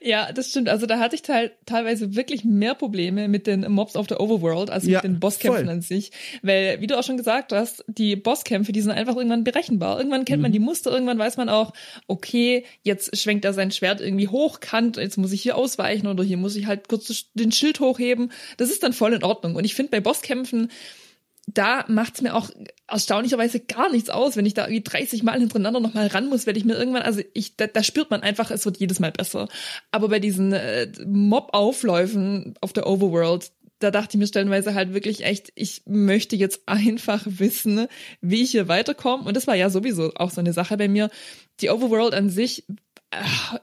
[0.00, 0.68] Ja, das stimmt.
[0.68, 4.70] Also da hatte ich teil teilweise wirklich mehr Probleme mit den Mobs auf der Overworld
[4.70, 5.72] als ja, mit den Bosskämpfen voll.
[5.72, 6.12] an sich.
[6.42, 9.98] Weil, wie du auch schon gesagt hast, die Bosskämpfe, die sind einfach irgendwann berechenbar.
[9.98, 10.42] Irgendwann kennt mhm.
[10.42, 11.72] man die Muster, irgendwann weiß man auch,
[12.06, 16.36] okay, jetzt schwenkt er sein Schwert irgendwie hochkant, jetzt muss ich hier ausweichen oder hier
[16.36, 18.32] muss ich halt kurz den Schild hochheben.
[18.56, 19.56] Das ist dann voll in Ordnung.
[19.56, 20.70] Und ich finde bei Bosskämpfen,
[21.46, 22.50] da macht's mir auch
[22.88, 26.56] erstaunlicherweise gar nichts aus, wenn ich da irgendwie 30 Mal hintereinander nochmal ran muss, weil
[26.56, 29.48] ich mir irgendwann, also ich, da, da spürt man einfach, es wird jedes Mal besser.
[29.92, 35.24] Aber bei diesen äh, Mob-Aufläufen auf der Overworld, da dachte ich mir stellenweise halt wirklich
[35.24, 37.86] echt, ich möchte jetzt einfach wissen,
[38.20, 39.24] wie ich hier weiterkomme.
[39.24, 41.10] Und das war ja sowieso auch so eine Sache bei mir.
[41.60, 42.64] Die Overworld an sich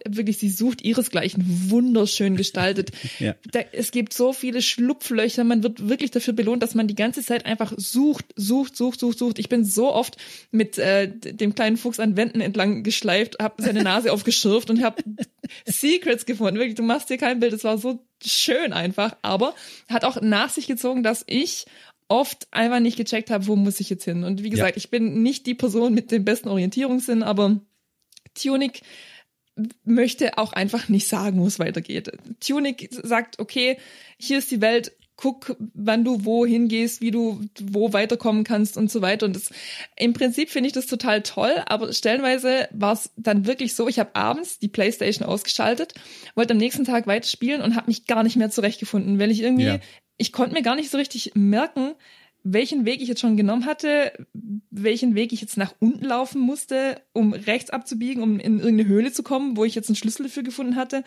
[0.07, 2.91] wirklich, sie sucht ihresgleichen wunderschön gestaltet.
[3.19, 3.35] ja.
[3.51, 7.21] da, es gibt so viele Schlupflöcher, man wird wirklich dafür belohnt, dass man die ganze
[7.21, 9.39] Zeit einfach sucht, sucht, sucht, sucht, sucht.
[9.39, 10.17] Ich bin so oft
[10.51, 15.03] mit äh, dem kleinen Fuchs an Wänden entlang geschleift, habe seine Nase aufgeschürft und habe
[15.65, 16.57] Secrets gefunden.
[16.57, 19.53] Wirklich, du machst dir kein Bild, es war so schön einfach, aber
[19.89, 21.65] hat auch nach sich gezogen, dass ich
[22.07, 24.23] oft einfach nicht gecheckt habe, wo muss ich jetzt hin.
[24.23, 24.77] Und wie gesagt, ja.
[24.77, 27.59] ich bin nicht die Person mit dem besten Orientierungssinn, aber
[28.35, 28.81] Tunic
[29.83, 32.11] möchte auch einfach nicht sagen, wo es weitergeht.
[32.39, 33.77] Tunic sagt, okay,
[34.17, 38.91] hier ist die Welt, guck, wann du wo hingehst, wie du wo weiterkommen kannst und
[38.91, 39.25] so weiter.
[39.25, 39.51] Und das,
[39.95, 43.99] im Prinzip finde ich das total toll, aber stellenweise war es dann wirklich so, ich
[43.99, 45.93] habe abends die Playstation ausgeschaltet,
[46.35, 49.65] wollte am nächsten Tag weiterspielen und habe mich gar nicht mehr zurechtgefunden, weil ich irgendwie,
[49.65, 49.79] ja.
[50.17, 51.93] ich konnte mir gar nicht so richtig merken,
[52.43, 54.11] welchen Weg ich jetzt schon genommen hatte,
[54.69, 59.13] welchen Weg ich jetzt nach unten laufen musste, um rechts abzubiegen, um in irgendeine Höhle
[59.13, 61.03] zu kommen, wo ich jetzt einen Schlüssel dafür gefunden hatte.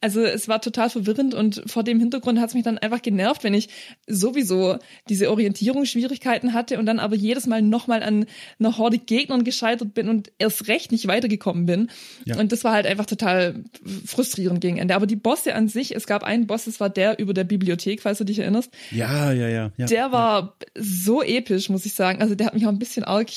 [0.00, 3.44] Also es war total verwirrend und vor dem Hintergrund hat es mich dann einfach genervt,
[3.44, 3.68] wenn ich
[4.08, 8.26] sowieso diese Orientierungsschwierigkeiten hatte und dann aber jedes Mal nochmal an
[8.58, 11.88] einer Horde Gegnern gescheitert bin und erst recht nicht weitergekommen bin.
[12.24, 12.36] Ja.
[12.36, 13.62] Und das war halt einfach total
[14.04, 14.96] frustrierend gegen Ende.
[14.96, 18.02] Aber die Bosse an sich, es gab einen Boss, das war der über der Bibliothek,
[18.02, 18.72] falls du dich erinnerst.
[18.90, 19.70] Ja, ja, ja.
[19.76, 22.20] ja der war ja so episch, muss ich sagen.
[22.20, 23.28] Also der hat mich auch ein bisschen arg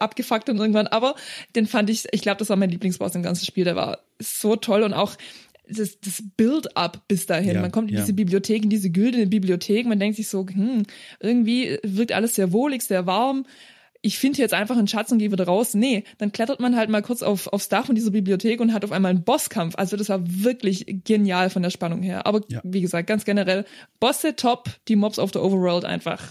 [0.00, 1.14] abgefuckt und irgendwann, aber
[1.54, 3.64] den fand ich, ich glaube, das war mein Lieblingsboss im ganzen Spiel.
[3.64, 5.14] Der war so toll und auch
[5.68, 7.56] das, das Build-up bis dahin.
[7.56, 8.00] Ja, man kommt in ja.
[8.00, 10.84] diese Bibliothek, in diese güldene Bibliothek, man denkt sich so, hm,
[11.20, 13.44] irgendwie wirkt alles sehr wohlig, sehr warm
[14.04, 15.72] ich finde jetzt einfach einen Schatz und gehe wieder raus.
[15.72, 18.84] Nee, dann klettert man halt mal kurz auf, aufs Dach von dieser Bibliothek und hat
[18.84, 19.76] auf einmal einen Bosskampf.
[19.76, 22.26] Also das war wirklich genial von der Spannung her.
[22.26, 22.60] Aber ja.
[22.64, 23.64] wie gesagt, ganz generell,
[24.00, 26.22] Bosse top, die Mobs auf der Overworld einfach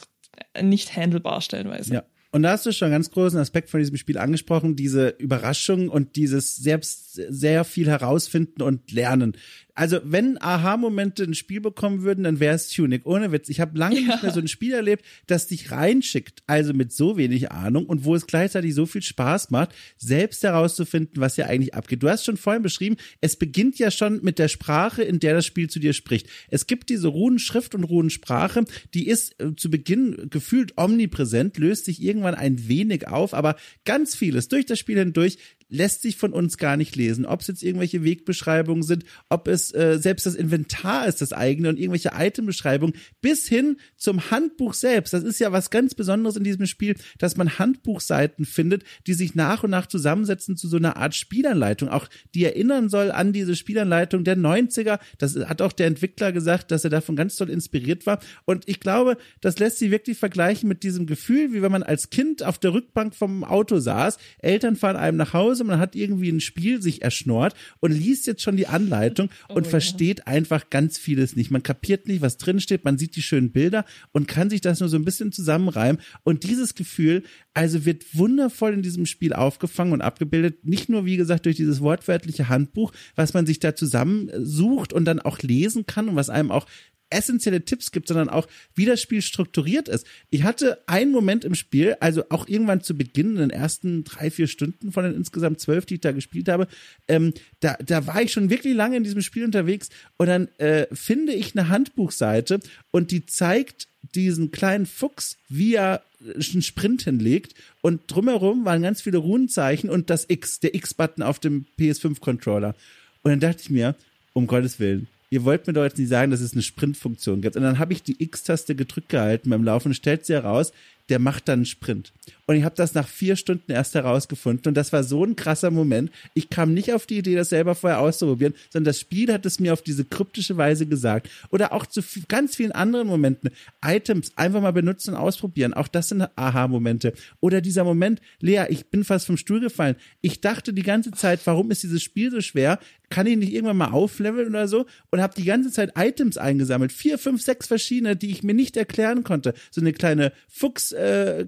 [0.61, 1.93] nicht handelbar stellenweise.
[1.93, 2.03] Ja.
[2.33, 5.87] Und da hast du schon einen ganz großen Aspekt von diesem Spiel angesprochen, diese Überraschung
[5.87, 9.37] und dieses selbst sehr viel herausfinden und lernen.
[9.75, 13.05] Also, wenn Aha-Momente ein Spiel bekommen würden, dann wäre es Tunic.
[13.05, 13.49] Ohne Witz.
[13.49, 14.07] Ich habe lange ja.
[14.07, 18.05] nicht mehr so ein Spiel erlebt, das dich reinschickt, also mit so wenig Ahnung und
[18.05, 22.03] wo es gleichzeitig so viel Spaß macht, selbst herauszufinden, was hier eigentlich abgeht.
[22.03, 25.45] Du hast schon vorhin beschrieben, es beginnt ja schon mit der Sprache, in der das
[25.45, 26.27] Spiel zu dir spricht.
[26.49, 32.01] Es gibt diese Runenschrift und Runensprache, die ist äh, zu Beginn gefühlt omnipräsent, löst sich
[32.01, 33.55] irgendwann ein wenig auf, aber
[33.85, 35.37] ganz vieles durch das Spiel hindurch
[35.73, 37.25] lässt sich von uns gar nicht lesen.
[37.25, 41.69] Ob es jetzt irgendwelche Wegbeschreibungen sind, ob es äh, selbst das Inventar ist, das eigene
[41.69, 45.13] und irgendwelche Itembeschreibungen, bis hin zum Handbuch selbst.
[45.13, 49.33] Das ist ja was ganz Besonderes in diesem Spiel, dass man Handbuchseiten findet, die sich
[49.33, 53.55] nach und nach zusammensetzen zu so einer Art Spielanleitung, auch die erinnern soll an diese
[53.55, 54.99] Spielanleitung der 90er.
[55.17, 58.19] Das hat auch der Entwickler gesagt, dass er davon ganz toll inspiriert war.
[58.45, 62.11] Und ich glaube, das lässt sich wirklich vergleichen mit diesem Gefühl, wie wenn man als
[62.11, 65.95] Kind auf der Rückbank vom Auto saß, Eltern fahren einem nach Hause, Hause, man hat
[65.95, 70.27] irgendwie ein Spiel sich erschnort und liest jetzt schon die Anleitung oh, und versteht ja.
[70.27, 71.51] einfach ganz vieles nicht.
[71.51, 74.79] Man kapiert nicht, was drin steht, man sieht die schönen Bilder und kann sich das
[74.79, 76.01] nur so ein bisschen zusammenreimen.
[76.23, 77.23] Und dieses Gefühl,
[77.53, 80.65] also wird wundervoll in diesem Spiel aufgefangen und abgebildet.
[80.65, 85.19] Nicht nur, wie gesagt, durch dieses wortwörtliche Handbuch, was man sich da zusammensucht und dann
[85.19, 86.67] auch lesen kann und was einem auch
[87.13, 90.05] essentielle Tipps gibt, sondern auch, wie das Spiel strukturiert ist.
[90.29, 94.31] Ich hatte einen Moment im Spiel, also auch irgendwann zu Beginn, in den ersten drei,
[94.31, 96.67] vier Stunden von den insgesamt zwölf, die ich da gespielt habe,
[97.07, 100.87] ähm, da, da war ich schon wirklich lange in diesem Spiel unterwegs und dann äh,
[100.91, 102.59] finde ich eine Handbuchseite
[102.91, 109.01] und die zeigt diesen kleinen Fuchs, wie er einen Sprint hinlegt und drumherum waren ganz
[109.01, 112.75] viele Runenzeichen und das X, der X-Button auf dem PS5-Controller.
[113.23, 113.95] Und dann dachte ich mir,
[114.33, 117.55] um Gottes Willen, ihr wollt mir doch jetzt nicht sagen, dass es eine Sprintfunktion gibt.
[117.55, 120.71] Und dann habe ich die X-Taste gedrückt gehalten beim Laufen, stellt sie heraus,
[121.13, 122.11] der macht dann einen Sprint.
[122.45, 124.69] Und ich habe das nach vier Stunden erst herausgefunden.
[124.69, 126.11] Und das war so ein krasser Moment.
[126.33, 129.59] Ich kam nicht auf die Idee, das selber vorher auszuprobieren, sondern das Spiel hat es
[129.59, 131.29] mir auf diese kryptische Weise gesagt.
[131.51, 133.51] Oder auch zu ganz vielen anderen Momenten.
[133.85, 135.75] Items einfach mal benutzen und ausprobieren.
[135.75, 137.13] Auch das sind Aha-Momente.
[137.39, 139.95] Oder dieser Moment, Lea, ich bin fast vom Stuhl gefallen.
[140.21, 142.79] Ich dachte die ganze Zeit, warum ist dieses Spiel so schwer?
[143.09, 144.87] Kann ich nicht irgendwann mal aufleveln oder so?
[145.11, 146.91] Und habe die ganze Zeit Items eingesammelt.
[146.91, 149.53] Vier, fünf, sechs verschiedene, die ich mir nicht erklären konnte.
[149.69, 151.47] So eine kleine Fuchskappe, äh,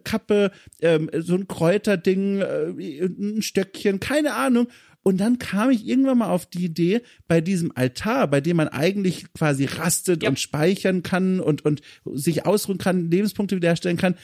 [0.81, 4.67] ähm, so ein Kräuterding, äh, ein Stöckchen, keine Ahnung.
[5.07, 8.69] Und dann kam ich irgendwann mal auf die Idee, bei diesem Altar, bei dem man
[8.69, 10.29] eigentlich quasi rastet ja.
[10.29, 14.15] und speichern kann und, und sich ausruhen kann, Lebenspunkte wiederherstellen kann,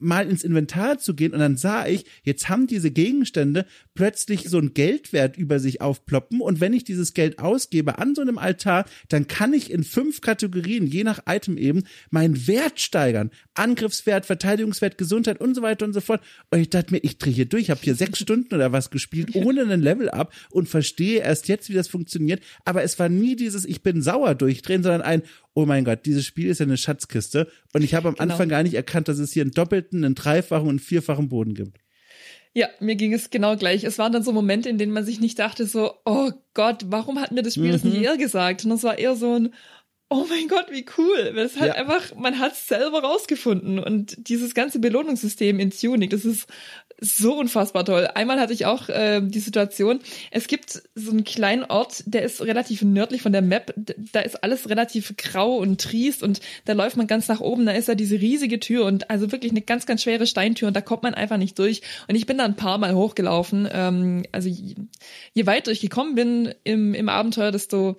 [0.00, 4.58] mal ins Inventar zu gehen und dann sah ich, jetzt haben diese Gegenstände plötzlich so
[4.58, 8.86] ein Geldwert über sich aufploppen und wenn ich dieses Geld ausgebe an so einem Altar,
[9.08, 13.30] dann kann ich in fünf Kategorien, je nach Item eben, meinen Wert steigern.
[13.54, 16.22] Angriffswert, Verteidigungswert, Gesundheit und so weiter und so fort.
[16.50, 18.90] Und ich dachte mir, ich drehe hier durch, ich habe hier sechs Stunden oder was
[18.90, 22.42] gespielt, ohne einen Level up und verstehe erst jetzt, wie das funktioniert.
[22.64, 25.22] Aber es war nie dieses, ich bin sauer durchdrehen, sondern ein,
[25.54, 27.48] oh mein Gott, dieses Spiel ist ja eine Schatzkiste.
[27.72, 28.32] Und ich habe am genau.
[28.32, 31.54] Anfang gar nicht erkannt, dass es hier einen doppelten, einen dreifachen und einen vierfachen Boden
[31.54, 31.78] gibt.
[32.52, 33.84] Ja, mir ging es genau gleich.
[33.84, 37.20] Es waren dann so Momente, in denen man sich nicht dachte so, oh Gott, warum
[37.20, 37.72] hat mir das Spiel mhm.
[37.72, 38.64] das nicht eher gesagt?
[38.64, 39.54] Und es war eher so ein,
[40.08, 41.32] oh mein Gott, wie cool.
[41.38, 41.80] Es halt ja.
[41.80, 43.78] einfach, man hat es selber rausgefunden.
[43.78, 46.48] Und dieses ganze Belohnungssystem in Tunic, das ist
[47.00, 48.08] so unfassbar toll.
[48.14, 52.42] Einmal hatte ich auch äh, die Situation, es gibt so einen kleinen Ort, der ist
[52.42, 53.74] relativ nördlich von der Map.
[54.12, 57.66] Da ist alles relativ grau und triest und da läuft man ganz nach oben.
[57.66, 60.74] Da ist ja diese riesige Tür und also wirklich eine ganz, ganz schwere Steintür und
[60.74, 61.82] da kommt man einfach nicht durch.
[62.08, 63.68] Und ich bin da ein paar Mal hochgelaufen.
[63.72, 64.74] Ähm, also je,
[65.32, 67.96] je weiter ich gekommen bin im, im Abenteuer, desto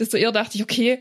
[0.00, 1.00] desto eher dachte ich, okay,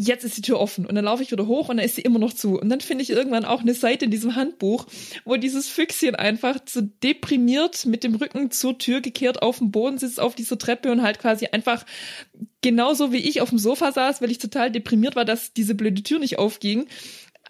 [0.00, 2.02] jetzt ist die Tür offen und dann laufe ich wieder hoch und dann ist sie
[2.02, 2.58] immer noch zu.
[2.58, 4.86] Und dann finde ich irgendwann auch eine Seite in diesem Handbuch,
[5.24, 9.98] wo dieses Füchschen einfach so deprimiert mit dem Rücken zur Tür gekehrt auf dem Boden
[9.98, 11.84] sitzt auf dieser Treppe und halt quasi einfach
[12.62, 16.02] genauso wie ich auf dem Sofa saß, weil ich total deprimiert war, dass diese blöde
[16.02, 16.86] Tür nicht aufging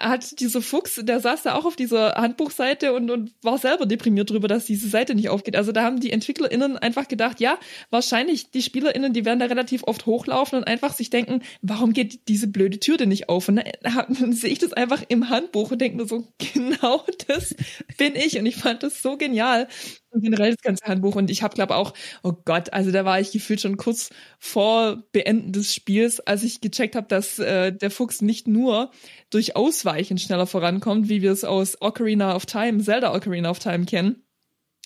[0.01, 4.31] hat dieser Fuchs, der saß da auch auf dieser Handbuchseite und, und war selber deprimiert
[4.31, 5.57] darüber, dass diese Seite nicht aufgeht.
[5.57, 7.59] Also da haben die EntwicklerInnen einfach gedacht, ja,
[7.91, 12.29] wahrscheinlich die SpielerInnen, die werden da relativ oft hochlaufen und einfach sich denken, warum geht
[12.29, 13.49] diese blöde Tür denn nicht auf?
[13.49, 17.55] Und dann, dann sehe ich das einfach im Handbuch und denke mir so, genau das
[17.99, 18.39] bin ich.
[18.39, 19.69] Und ich fand das so genial,
[20.15, 21.17] generell das ganze Handbuch.
[21.17, 25.03] Und ich habe glaube auch, oh Gott, also da war ich gefühlt schon kurz vor
[25.13, 28.91] Beenden des Spiels, als ich gecheckt habe, dass äh, der Fuchs nicht nur
[29.31, 33.85] durch Ausweichen schneller vorankommt, wie wir es aus Ocarina of Time, Zelda Ocarina of Time
[33.85, 34.25] kennen,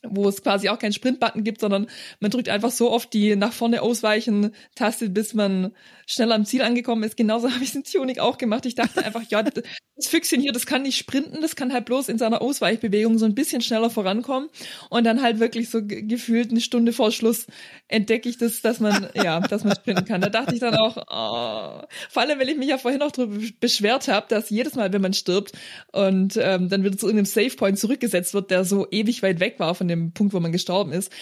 [0.03, 1.89] wo es quasi auch keinen Sprint-Button gibt, sondern
[2.21, 5.73] man drückt einfach so oft die nach vorne ausweichen Taste, bis man
[6.07, 7.17] schneller am Ziel angekommen ist.
[7.17, 8.67] Genauso habe ich es in Tunic auch gemacht.
[8.67, 12.09] Ich dachte einfach, ja, das Füchschen hier, das kann nicht sprinten, das kann halt bloß
[12.09, 14.49] in seiner Ausweichbewegung so ein bisschen schneller vorankommen.
[14.91, 17.47] Und dann halt wirklich so gefühlt eine Stunde vor Schluss
[17.89, 20.21] entdecke ich das, dass man, ja, dass man sprinten kann.
[20.21, 23.39] Da dachte ich dann auch, oh, vor allem, weil ich mich ja vorhin auch darüber
[23.61, 25.53] beschwert habe, dass jedes Mal, wenn man stirbt
[25.93, 29.57] und ähm, dann wieder zu irgendeinem Save Point zurückgesetzt wird, der so ewig weit weg
[29.59, 31.13] war von dem Punkt, wo man gestorben ist,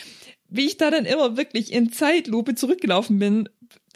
[0.52, 3.48] wie ich da dann immer wirklich in Zeitlupe zurückgelaufen bin.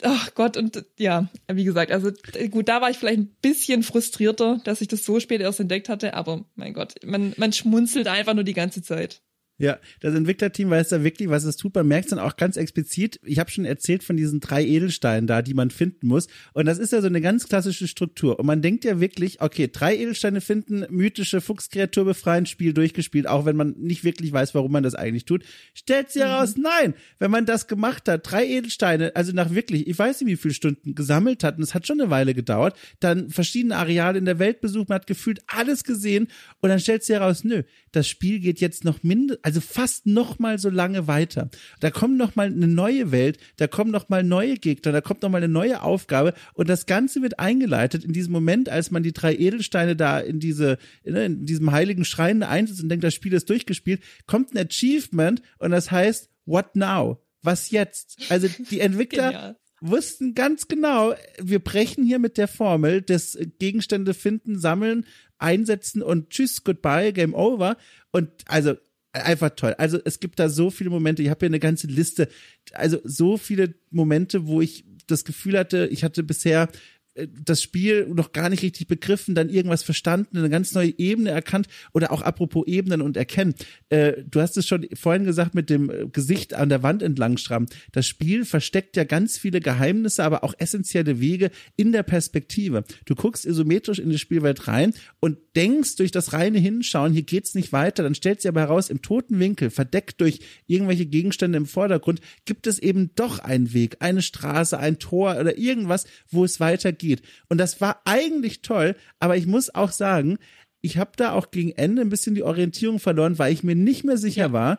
[0.02, 2.10] Ach Gott, und ja, wie gesagt, also
[2.50, 5.88] gut, da war ich vielleicht ein bisschen frustrierter, dass ich das so spät erst entdeckt
[5.88, 9.22] hatte, aber mein Gott, man, man schmunzelt einfach nur die ganze Zeit.
[9.58, 11.74] Ja, das Entwicklerteam weiß da wirklich, was es tut.
[11.74, 13.20] Man merkt es dann auch ganz explizit.
[13.24, 16.28] Ich habe schon erzählt von diesen drei Edelsteinen da, die man finden muss.
[16.52, 18.38] Und das ist ja so eine ganz klassische Struktur.
[18.38, 23.46] Und man denkt ja wirklich, okay, drei Edelsteine finden, mythische Fuchskreatur befreien, Spiel durchgespielt, auch
[23.46, 25.42] wenn man nicht wirklich weiß, warum man das eigentlich tut.
[25.72, 26.62] Stellt sich heraus, mhm.
[26.62, 30.36] nein, wenn man das gemacht hat, drei Edelsteine, also nach wirklich, ich weiß nicht, wie
[30.36, 34.26] viele Stunden gesammelt hat, und es hat schon eine Weile gedauert, dann verschiedene Areale in
[34.26, 36.28] der Welt besucht, man hat gefühlt alles gesehen
[36.60, 37.62] und dann stellt sich heraus, nö,
[37.96, 41.48] das Spiel geht jetzt noch mindestens also fast noch mal so lange weiter.
[41.80, 45.22] Da kommt noch mal eine neue Welt, da kommen noch mal neue Gegner, da kommt
[45.22, 49.02] noch mal eine neue Aufgabe und das Ganze wird eingeleitet in diesem Moment, als man
[49.02, 53.32] die drei Edelsteine da in diese, in diesem heiligen Schrein einsetzt und denkt, das Spiel
[53.32, 57.22] ist durchgespielt, kommt ein Achievement und das heißt, what now?
[57.42, 58.18] Was jetzt?
[58.28, 64.58] Also die Entwickler wussten ganz genau, wir brechen hier mit der Formel des Gegenstände finden,
[64.58, 65.06] sammeln,
[65.38, 67.76] einsetzen und tschüss, goodbye, game over.
[68.10, 68.74] Und also
[69.12, 69.74] einfach toll.
[69.78, 71.22] Also es gibt da so viele Momente.
[71.22, 72.28] Ich habe hier eine ganze Liste.
[72.72, 76.68] Also so viele Momente, wo ich das Gefühl hatte, ich hatte bisher
[77.16, 81.66] das Spiel noch gar nicht richtig begriffen, dann irgendwas verstanden, eine ganz neue Ebene erkannt
[81.92, 83.54] oder auch apropos Ebenen und erkennen.
[83.88, 87.36] Äh, du hast es schon vorhin gesagt mit dem äh, Gesicht an der Wand entlang
[87.36, 87.68] strammen.
[87.92, 92.84] Das Spiel versteckt ja ganz viele Geheimnisse, aber auch essentielle Wege in der Perspektive.
[93.06, 97.54] Du guckst isometrisch in die Spielwelt rein und denkst durch das reine Hinschauen, hier geht's
[97.54, 101.66] nicht weiter, dann stellt sich aber heraus, im toten Winkel, verdeckt durch irgendwelche Gegenstände im
[101.66, 106.60] Vordergrund, gibt es eben doch einen Weg, eine Straße, ein Tor oder irgendwas, wo es
[106.60, 107.05] weitergeht.
[107.48, 110.38] Und das war eigentlich toll, aber ich muss auch sagen,
[110.80, 114.04] ich habe da auch gegen Ende ein bisschen die Orientierung verloren, weil ich mir nicht
[114.04, 114.52] mehr sicher ja.
[114.52, 114.78] war,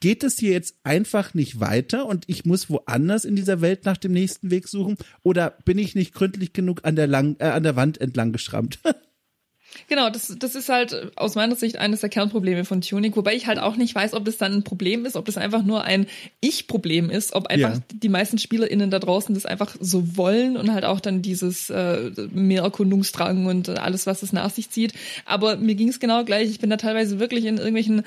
[0.00, 3.96] geht es hier jetzt einfach nicht weiter und ich muss woanders in dieser Welt nach
[3.96, 7.62] dem nächsten Weg suchen oder bin ich nicht gründlich genug an der, lang, äh, an
[7.62, 8.80] der Wand entlang geschrammt?
[9.88, 13.46] Genau, das, das ist halt aus meiner Sicht eines der Kernprobleme von Tuning, wobei ich
[13.46, 16.06] halt auch nicht weiß, ob das dann ein Problem ist, ob das einfach nur ein
[16.40, 17.82] Ich-Problem ist, ob einfach ja.
[17.92, 22.10] die meisten SpielerInnen da draußen das einfach so wollen und halt auch dann dieses äh,
[22.32, 24.94] Mehrerkundungsdrang und alles, was es nach sich zieht.
[25.24, 26.48] Aber mir ging es genau gleich.
[26.48, 28.04] Ich bin da teilweise wirklich in irgendwelchen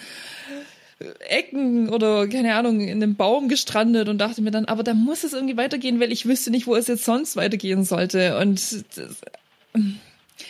[1.30, 5.24] Ecken oder keine Ahnung in einem Baum gestrandet und dachte mir dann, aber da muss
[5.24, 8.38] es irgendwie weitergehen, weil ich wüsste nicht, wo es jetzt sonst weitergehen sollte.
[8.40, 8.84] Und das,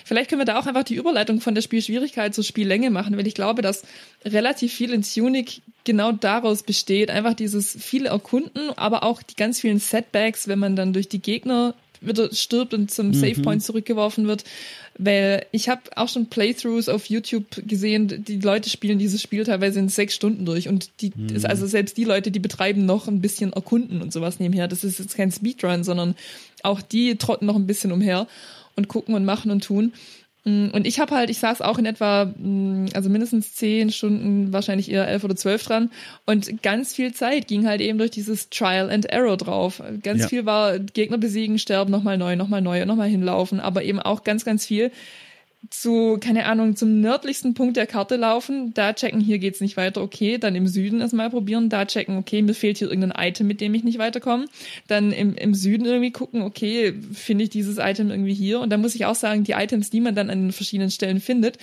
[0.05, 3.27] Vielleicht können wir da auch einfach die Überleitung von der Spielschwierigkeit zur Spiellänge machen, weil
[3.27, 3.83] ich glaube, dass
[4.25, 7.09] relativ viel in Tunic genau daraus besteht.
[7.09, 11.21] Einfach dieses viele Erkunden, aber auch die ganz vielen Setbacks, wenn man dann durch die
[11.21, 13.13] Gegner wieder stirbt und zum mhm.
[13.13, 14.43] Save Point zurückgeworfen wird.
[14.99, 19.79] Weil ich habe auch schon Playthroughs auf YouTube gesehen, die Leute spielen dieses Spiel teilweise
[19.79, 21.45] in sechs Stunden durch und die, mhm.
[21.45, 24.67] also selbst die Leute, die betreiben noch ein bisschen Erkunden und sowas nebenher.
[24.67, 26.15] Das ist jetzt kein Speedrun, sondern
[26.63, 28.27] auch die trotten noch ein bisschen umher
[28.77, 29.91] und gucken und machen und tun.
[30.45, 34.53] Mm, und ich habe halt, ich saß auch in etwa, mm, also mindestens zehn Stunden,
[34.53, 35.91] wahrscheinlich eher elf oder zwölf dran.
[36.25, 39.83] Und ganz viel Zeit ging halt eben durch dieses Trial and Error drauf.
[40.03, 40.27] Ganz ja.
[40.29, 43.59] viel war Gegner besiegen, sterben, nochmal neu, nochmal neu, nochmal hinlaufen.
[43.59, 44.91] Aber eben auch ganz, ganz viel
[45.69, 50.01] zu, keine Ahnung, zum nördlichsten Punkt der Karte laufen, da checken, hier geht's nicht weiter,
[50.01, 53.61] okay, dann im Süden erstmal probieren, da checken, okay, mir fehlt hier irgendein Item, mit
[53.61, 54.45] dem ich nicht weiterkomme,
[54.87, 58.59] dann im, im Süden irgendwie gucken, okay, finde ich dieses Item irgendwie hier?
[58.59, 61.19] Und da muss ich auch sagen, die Items, die man dann an den verschiedenen Stellen
[61.19, 61.57] findet,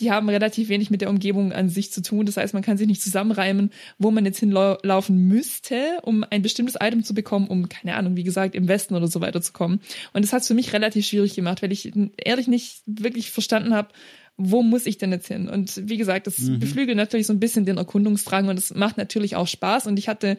[0.00, 2.26] die haben relativ wenig mit der Umgebung an sich zu tun.
[2.26, 6.76] Das heißt, man kann sich nicht zusammenreimen, wo man jetzt hinlaufen müsste, um ein bestimmtes
[6.80, 9.80] Item zu bekommen, um, keine Ahnung, wie gesagt, im Westen oder so weiter zu kommen.
[10.12, 13.74] Und das hat es für mich relativ schwierig gemacht, weil ich ehrlich nicht wirklich verstanden
[13.74, 13.88] habe,
[14.36, 15.48] wo muss ich denn jetzt hin?
[15.48, 16.60] Und wie gesagt, das mhm.
[16.60, 19.88] beflügelt natürlich so ein bisschen den Erkundungsdrang und es macht natürlich auch Spaß.
[19.88, 20.38] Und ich hatte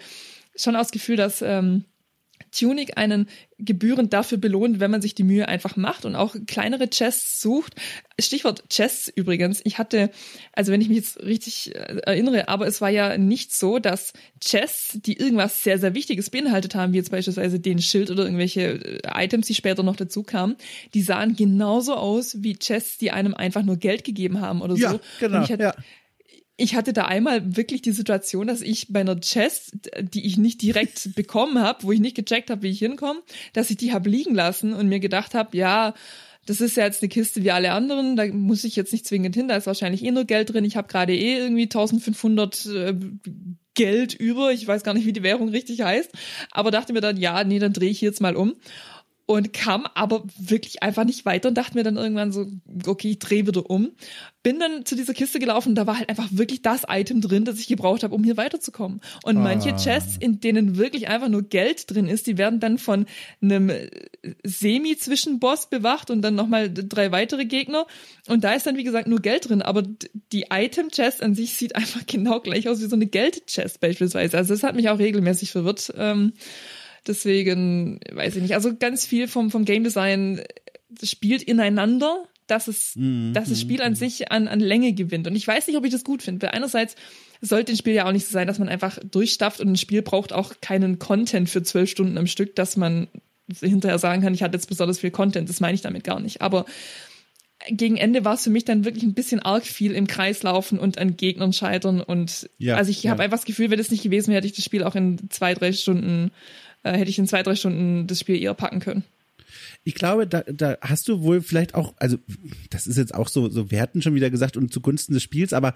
[0.56, 1.84] schon auch das Gefühl, dass ähm,
[2.51, 6.89] Tunic einen gebührend dafür belohnt, wenn man sich die Mühe einfach macht und auch kleinere
[6.89, 7.75] Chests sucht.
[8.19, 9.62] Stichwort Chests übrigens.
[9.63, 10.12] Ich hatte,
[10.53, 14.13] also wenn ich mich jetzt richtig äh, erinnere, aber es war ja nicht so, dass
[14.41, 18.62] Chests, die irgendwas sehr, sehr Wichtiges beinhaltet haben, wie jetzt beispielsweise den Schild oder irgendwelche
[18.62, 20.55] äh, Items, die später noch dazu kamen,
[20.93, 24.81] die sahen genauso aus wie Chests, die einem einfach nur Geld gegeben haben oder so.
[24.81, 25.49] Ja, genau.
[25.49, 25.75] Hatte, ja
[26.60, 30.62] ich hatte da einmal wirklich die Situation, dass ich bei einer Chest, die ich nicht
[30.62, 33.22] direkt bekommen habe, wo ich nicht gecheckt habe, wie ich hinkomme,
[33.54, 35.93] dass ich die habe liegen lassen und mir gedacht habe, ja,
[36.45, 39.36] das ist ja jetzt eine Kiste wie alle anderen, da muss ich jetzt nicht zwingend
[39.36, 40.65] hin, da ist wahrscheinlich eh nur Geld drin.
[40.65, 42.95] Ich habe gerade eh irgendwie 1500 äh,
[43.76, 46.12] Geld über, ich weiß gar nicht, wie die Währung richtig heißt,
[46.52, 48.56] aber dachte mir dann, ja, nee, dann drehe ich jetzt mal um
[49.29, 52.47] und kam aber wirklich einfach nicht weiter und dachte mir dann irgendwann so,
[52.87, 53.91] okay, ich drehe wieder um.
[54.41, 57.45] Bin dann zu dieser Kiste gelaufen und da war halt einfach wirklich das Item drin,
[57.45, 59.01] das ich gebraucht habe, um hier weiterzukommen.
[59.21, 59.41] Und ah.
[59.41, 63.05] manche Chests, in denen wirklich einfach nur Geld drin ist, die werden dann von
[63.39, 63.71] einem
[64.43, 67.85] Semi-Zwischenboss bewacht und dann nochmal drei weitere Gegner.
[68.27, 69.61] Und da ist dann, wie gesagt, nur Geld drin.
[69.61, 69.83] Aber
[70.31, 74.39] die Item-Chest an sich sieht einfach genau gleich aus wie so eine Geld-Chest beispielsweise.
[74.39, 75.93] Also das hat mich auch regelmäßig verwirrt.
[75.95, 76.33] Ähm,
[77.07, 78.55] Deswegen, weiß ich nicht.
[78.55, 80.41] Also ganz viel vom, vom Game Design
[81.03, 85.27] spielt ineinander, dass es, mm, dass das Spiel an sich an, an Länge gewinnt.
[85.27, 86.95] Und ich weiß nicht, ob ich das gut finde, weil einerseits
[87.41, 90.01] sollte ein Spiel ja auch nicht so sein, dass man einfach durchstafft und ein Spiel
[90.01, 93.07] braucht auch keinen Content für zwölf Stunden am Stück, dass man
[93.59, 95.49] hinterher sagen kann, ich hatte jetzt besonders viel Content.
[95.49, 96.41] Das meine ich damit gar nicht.
[96.41, 96.65] Aber
[97.67, 100.79] gegen Ende war es für mich dann wirklich ein bisschen arg viel im Kreis laufen
[100.79, 102.01] und an Gegnern scheitern.
[102.01, 103.12] Und ja, also ich ja.
[103.12, 105.29] habe einfach das Gefühl, wenn das nicht gewesen wäre, hätte ich das Spiel auch in
[105.29, 106.31] zwei, drei Stunden
[106.83, 109.03] äh, hätte ich in zwei, drei Stunden das Spiel eher packen können.
[109.83, 112.17] Ich glaube, da, da hast du wohl vielleicht auch, also
[112.69, 115.73] das ist jetzt auch so, so Werten schon wieder gesagt und zugunsten des Spiels, aber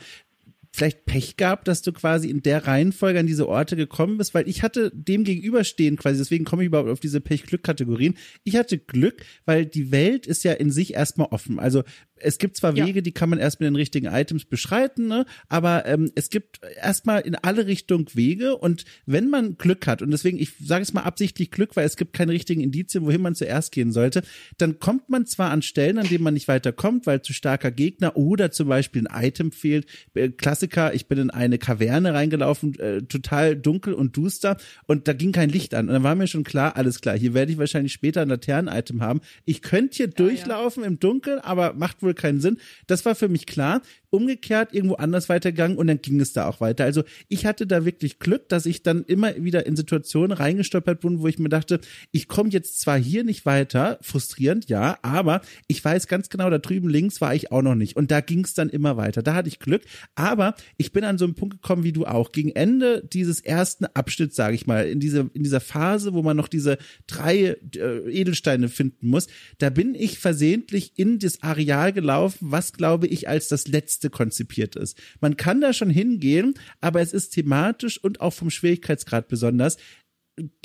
[0.75, 4.49] vielleicht Pech gehabt, dass du quasi in der Reihenfolge an diese Orte gekommen bist, weil
[4.49, 8.15] ich hatte dem gegenüberstehen quasi, deswegen komme ich überhaupt auf diese Pech-Glück-Kategorien.
[8.43, 11.59] Ich hatte Glück, weil die Welt ist ja in sich erstmal offen.
[11.59, 11.83] Also
[12.23, 13.01] es gibt zwar Wege, ja.
[13.01, 15.25] die kann man erst mit den richtigen Items beschreiten, ne?
[15.49, 20.11] aber ähm, es gibt erstmal in alle Richtungen Wege und wenn man Glück hat, und
[20.11, 23.35] deswegen, ich sage es mal absichtlich Glück, weil es gibt keine richtigen Indizien, wohin man
[23.35, 24.23] zuerst gehen sollte,
[24.57, 28.15] dann kommt man zwar an Stellen, an denen man nicht weiterkommt, weil zu starker Gegner
[28.17, 29.85] oder zum Beispiel ein Item fehlt.
[30.13, 34.57] Äh, Klassiker, ich bin in eine Kaverne reingelaufen, äh, total dunkel und duster
[34.87, 35.87] und da ging kein Licht an.
[35.87, 39.01] Und dann war mir schon klar, alles klar, hier werde ich wahrscheinlich später ein Laternen-Item
[39.01, 39.21] haben.
[39.45, 40.87] Ich könnte hier ja, durchlaufen ja.
[40.87, 42.59] im Dunkeln, aber macht wohl keinen Sinn.
[42.87, 43.81] Das war für mich klar
[44.13, 46.83] umgekehrt irgendwo anders weitergegangen und dann ging es da auch weiter.
[46.83, 51.19] Also ich hatte da wirklich Glück, dass ich dann immer wieder in Situationen reingestolpert bin,
[51.19, 51.79] wo ich mir dachte,
[52.11, 56.59] ich komme jetzt zwar hier nicht weiter, frustrierend, ja, aber ich weiß ganz genau, da
[56.59, 59.23] drüben links war ich auch noch nicht und da ging es dann immer weiter.
[59.23, 59.81] Da hatte ich Glück,
[60.13, 62.31] aber ich bin an so einen Punkt gekommen wie du auch.
[62.31, 66.37] Gegen Ende dieses ersten Abschnitts, sage ich mal, in dieser in dieser Phase, wo man
[66.37, 69.25] noch diese drei äh, Edelsteine finden muss,
[69.57, 74.09] da bin ich versehentlich in das Areal gelaufen, was glaube ich als das letzte Liste
[74.09, 74.97] konzipiert ist.
[75.21, 79.77] Man kann da schon hingehen, aber es ist thematisch und auch vom Schwierigkeitsgrad besonders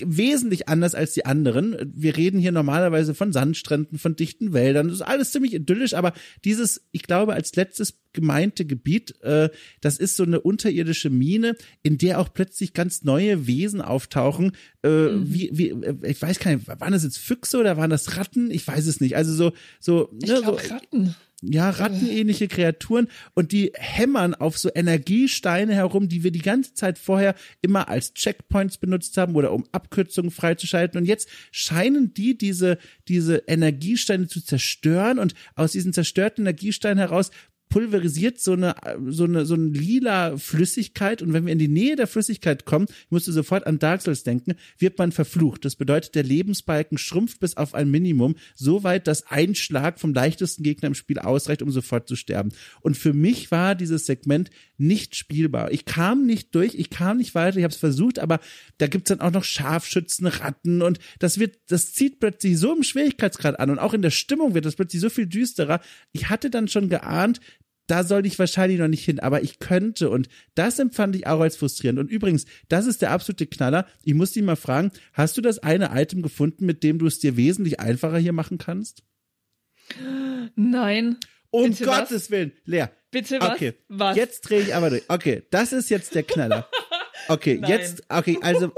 [0.00, 1.76] wesentlich anders als die anderen.
[1.94, 4.88] Wir reden hier normalerweise von Sandstränden, von dichten Wäldern.
[4.88, 9.50] Das ist alles ziemlich idyllisch, aber dieses, ich glaube, als letztes gemeinte Gebiet, äh,
[9.82, 14.52] das ist so eine unterirdische Mine, in der auch plötzlich ganz neue Wesen auftauchen.
[14.82, 15.34] Äh, mhm.
[15.34, 18.50] wie, wie, äh, ich weiß gar nicht, waren das jetzt Füchse oder waren das Ratten?
[18.50, 19.16] Ich weiß es nicht.
[19.16, 24.58] Also so, so, ne, ich glaub, so Ratten ja, rattenähnliche Kreaturen und die hämmern auf
[24.58, 29.52] so Energiesteine herum, die wir die ganze Zeit vorher immer als Checkpoints benutzt haben oder
[29.52, 30.98] um Abkürzungen freizuschalten.
[31.00, 37.30] Und jetzt scheinen die diese, diese Energiesteine zu zerstören und aus diesen zerstörten Energiesteinen heraus
[37.68, 38.74] pulverisiert so eine,
[39.06, 42.86] so eine, so eine lila Flüssigkeit und wenn wir in die Nähe der Flüssigkeit kommen,
[42.88, 45.64] ich musste sofort an Dark Souls denken, wird man verflucht.
[45.64, 50.14] Das bedeutet, der Lebensbalken schrumpft bis auf ein Minimum, so weit, dass ein Schlag vom
[50.14, 52.50] leichtesten Gegner im Spiel ausreicht, um sofort zu sterben.
[52.80, 55.72] Und für mich war dieses Segment nicht spielbar.
[55.72, 58.40] Ich kam nicht durch, ich kam nicht weiter, ich habe es versucht, aber
[58.78, 62.82] da gibt's dann auch noch Scharfschützen, Ratten und das wird, das zieht plötzlich so im
[62.82, 65.80] Schwierigkeitsgrad an und auch in der Stimmung wird das plötzlich so viel düsterer.
[66.12, 67.40] Ich hatte dann schon geahnt,
[67.88, 71.40] da sollte ich wahrscheinlich noch nicht hin, aber ich könnte und das empfand ich auch
[71.40, 71.98] als frustrierend.
[71.98, 73.86] Und übrigens, das ist der absolute Knaller.
[74.04, 77.18] Ich muss dich mal fragen, hast du das eine Item gefunden, mit dem du es
[77.18, 79.02] dir wesentlich einfacher hier machen kannst?
[80.54, 81.16] Nein.
[81.50, 82.30] Um Bitte Gottes was?
[82.30, 82.86] Willen, Lea.
[83.10, 83.54] Bitte was?
[83.54, 84.16] Okay, was?
[84.16, 85.04] jetzt drehe ich aber durch.
[85.08, 86.68] Okay, das ist jetzt der Knaller.
[87.30, 87.70] Okay, Nein.
[87.70, 88.72] jetzt, okay, also,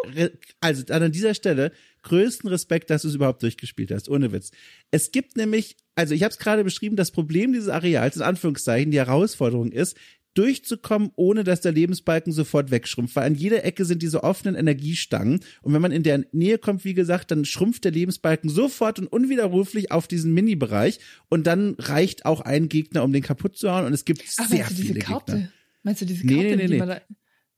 [0.60, 1.72] also an dieser Stelle
[2.02, 4.50] größten Respekt, dass du es überhaupt durchgespielt hast, ohne Witz.
[4.90, 8.90] Es gibt nämlich, also ich habe es gerade beschrieben, das Problem dieses Areals, in Anführungszeichen,
[8.90, 9.96] die Herausforderung ist,
[10.34, 13.16] durchzukommen, ohne dass der Lebensbalken sofort wegschrumpft.
[13.16, 15.40] Weil an jeder Ecke sind diese offenen Energiestangen.
[15.62, 19.08] Und wenn man in der Nähe kommt, wie gesagt, dann schrumpft der Lebensbalken sofort und
[19.08, 21.00] unwiderruflich auf diesen Mini-Bereich.
[21.28, 23.86] Und dann reicht auch ein Gegner, um den kaputt zu hauen.
[23.86, 25.50] Und es gibt Ach, sehr viele Gegner.
[25.82, 26.74] Meinst du diese Karte, nee, nee, nee, nee.
[26.74, 27.00] die da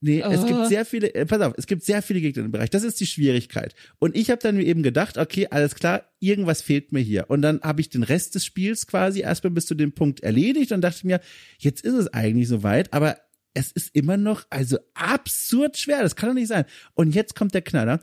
[0.05, 0.30] Nee, oh.
[0.30, 0.64] es gibt oh.
[0.64, 2.70] sehr viele, äh, pass auf, es gibt sehr viele Gegner im Bereich.
[2.70, 3.72] Das ist die Schwierigkeit.
[4.00, 7.30] Und ich habe dann mir eben gedacht, okay, alles klar, irgendwas fehlt mir hier.
[7.30, 10.72] Und dann habe ich den Rest des Spiels quasi erstmal bis zu dem Punkt erledigt
[10.72, 11.20] und dachte mir,
[11.59, 13.16] jetzt ist es eigentlich soweit, aber
[13.55, 16.64] es ist immer noch, also absurd schwer, das kann doch nicht sein.
[16.94, 18.00] Und jetzt kommt der Knaller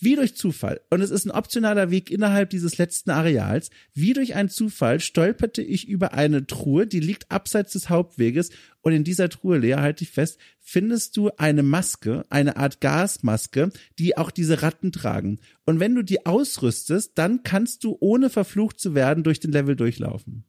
[0.00, 4.34] wie durch Zufall, und es ist ein optionaler Weg innerhalb dieses letzten Areals, wie durch
[4.34, 8.50] einen Zufall stolperte ich über eine Truhe, die liegt abseits des Hauptweges,
[8.82, 13.70] und in dieser Truhe, Lea, halte ich fest, findest du eine Maske, eine Art Gasmaske,
[13.98, 15.40] die auch diese Ratten tragen.
[15.64, 19.74] Und wenn du die ausrüstest, dann kannst du, ohne verflucht zu werden, durch den Level
[19.74, 20.44] durchlaufen.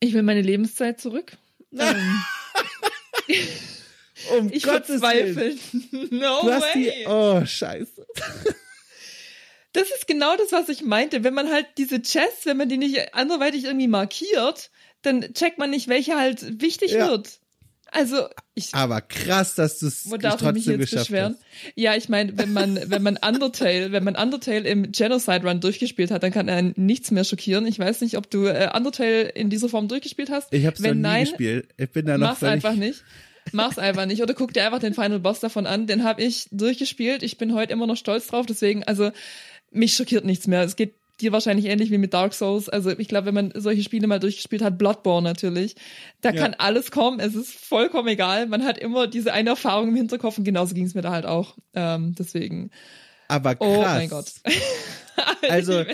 [0.00, 1.36] Ich will meine Lebenszeit zurück.
[1.72, 2.22] ähm.
[4.38, 5.58] Um ich Gottes Willen.
[6.10, 6.72] No du way.
[6.74, 8.06] Die, oh, scheiße.
[9.74, 11.24] Das ist genau das, was ich meinte.
[11.24, 14.70] Wenn man halt diese Chests, wenn man die nicht anderweitig irgendwie markiert,
[15.02, 17.08] dann checkt man nicht, welche halt wichtig ja.
[17.08, 17.38] wird.
[17.90, 18.74] Also ich.
[18.74, 21.34] Aber krass, dass du es trotzdem mich jetzt geschafft beschweren?
[21.34, 21.72] hast.
[21.74, 26.10] Ja, ich meine, wenn man wenn man Undertale, wenn man Undertale im Genocide Run durchgespielt
[26.10, 27.66] hat, dann kann er nichts mehr schockieren.
[27.66, 30.52] Ich weiß nicht, ob du äh, Undertale in dieser Form durchgespielt hast.
[30.52, 31.68] Ich habe es noch nie nein, gespielt.
[31.76, 33.04] Ich bin da noch mach's einfach nicht.
[33.52, 34.22] Mach's einfach nicht.
[34.22, 35.86] Oder guck dir einfach den Final Boss davon an.
[35.86, 37.22] Den habe ich durchgespielt.
[37.22, 38.46] Ich bin heute immer noch stolz drauf.
[38.46, 39.10] Deswegen, also
[39.70, 40.62] mich schockiert nichts mehr.
[40.62, 42.68] Es geht dir wahrscheinlich ähnlich wie mit Dark Souls.
[42.68, 45.76] Also ich glaube, wenn man solche Spiele mal durchgespielt hat, Bloodborne natürlich,
[46.20, 46.40] da ja.
[46.40, 47.20] kann alles kommen.
[47.20, 48.46] Es ist vollkommen egal.
[48.46, 51.26] Man hat immer diese eine Erfahrung im Hinterkopf und genauso ging es mir da halt
[51.26, 51.56] auch.
[51.74, 52.70] Ähm, deswegen.
[53.28, 53.68] Aber krass.
[53.68, 54.32] Oh mein Gott.
[55.48, 55.84] also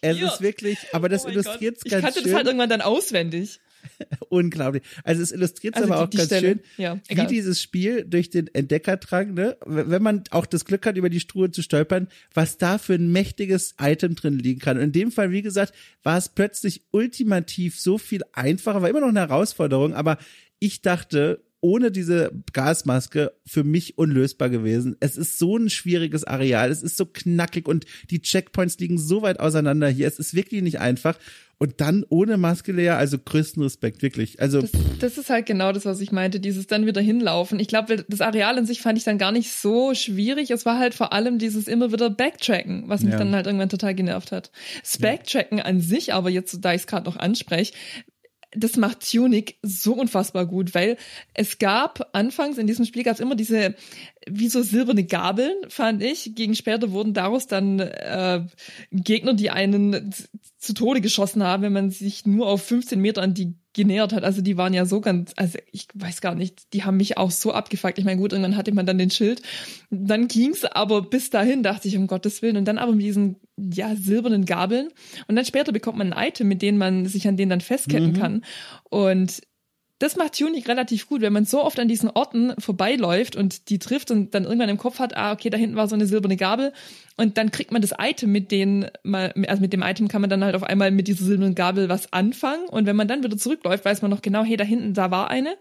[0.00, 1.98] es ist wirklich, aber das oh illustriert ganz schön.
[1.98, 3.60] Ich kannte das halt irgendwann dann auswendig.
[4.28, 4.82] Unglaublich.
[5.04, 6.48] Also es illustriert also aber auch ganz Stelle.
[6.48, 10.96] schön, ja, wie dieses Spiel durch den Entdeckerdrang, ne, wenn man auch das Glück hat,
[10.96, 14.76] über die Struhe zu stolpern, was da für ein mächtiges Item drin liegen kann.
[14.76, 15.72] Und in dem Fall, wie gesagt,
[16.02, 20.18] war es plötzlich ultimativ so viel einfacher, war immer noch eine Herausforderung, aber
[20.58, 24.96] ich dachte, ohne diese Gasmaske für mich unlösbar gewesen.
[25.00, 29.22] Es ist so ein schwieriges Areal, es ist so knackig und die Checkpoints liegen so
[29.22, 30.06] weit auseinander hier.
[30.06, 31.18] Es ist wirklich nicht einfach.
[31.58, 34.42] Und dann ohne Maske leer, also größten Respekt, wirklich.
[34.42, 37.58] Also das, das ist halt genau das, was ich meinte, dieses dann wieder hinlaufen.
[37.58, 40.50] Ich glaube, das Areal an sich fand ich dann gar nicht so schwierig.
[40.50, 43.18] Es war halt vor allem dieses immer wieder Backtracken, was mich ja.
[43.18, 44.50] dann halt irgendwann total genervt hat.
[44.82, 45.64] Das Backtracken ja.
[45.64, 47.72] an sich, aber jetzt, da ich es gerade noch anspreche,
[48.56, 50.96] das macht Tunic so unfassbar gut, weil
[51.34, 53.74] es gab anfangs in diesem Spiel gab es immer diese
[54.28, 56.34] wie so silberne Gabeln, fand ich.
[56.34, 58.44] Gegen später wurden daraus dann äh,
[58.90, 60.12] Gegner, die einen
[60.58, 64.24] zu Tode geschossen haben, wenn man sich nur auf 15 Meter an die genähert hat.
[64.24, 67.30] Also die waren ja so ganz, also ich weiß gar nicht, die haben mich auch
[67.30, 67.98] so abgefuckt.
[67.98, 69.42] Ich meine, gut, irgendwann hatte man dann den Schild.
[69.90, 72.56] Dann ging's aber bis dahin, dachte ich, um Gottes Willen.
[72.56, 74.88] Und dann aber mit diesen, ja, silbernen Gabeln.
[75.28, 78.12] Und dann später bekommt man ein Item, mit dem man sich an denen dann festketten
[78.12, 78.18] mhm.
[78.18, 78.44] kann.
[78.84, 79.42] Und
[79.98, 83.78] das macht Tunic relativ gut, wenn man so oft an diesen Orten vorbeiläuft und die
[83.78, 86.36] trifft und dann irgendwann im Kopf hat, ah, okay, da hinten war so eine silberne
[86.36, 86.72] Gabel
[87.16, 90.30] und dann kriegt man das Item mit denen mal, also mit dem Item kann man
[90.30, 93.36] dann halt auf einmal mit dieser silbernen Gabel was anfangen und wenn man dann wieder
[93.36, 95.56] zurückläuft, weiß man noch genau, hey, da hinten, da war eine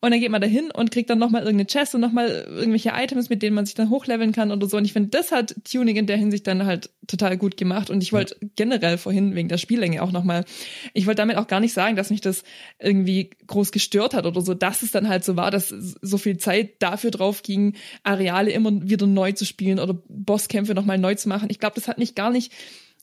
[0.00, 2.92] und dann geht man da hin und kriegt dann nochmal irgendeine Chest und nochmal irgendwelche
[2.94, 4.76] Items, mit denen man sich dann hochleveln kann oder so.
[4.76, 7.88] Und ich finde, das hat Tuning in der Hinsicht dann halt total gut gemacht.
[7.88, 10.44] Und ich wollte generell vorhin wegen der Spiellänge auch nochmal,
[10.92, 12.44] ich wollte damit auch gar nicht sagen, dass mich das
[12.78, 16.36] irgendwie groß gestört hat oder so, dass es dann halt so war, dass so viel
[16.36, 21.28] Zeit dafür drauf ging, Areale immer wieder neu zu spielen oder Bosskämpfe nochmal neu zu
[21.28, 21.48] machen.
[21.50, 22.52] Ich glaube, das hat mich gar nicht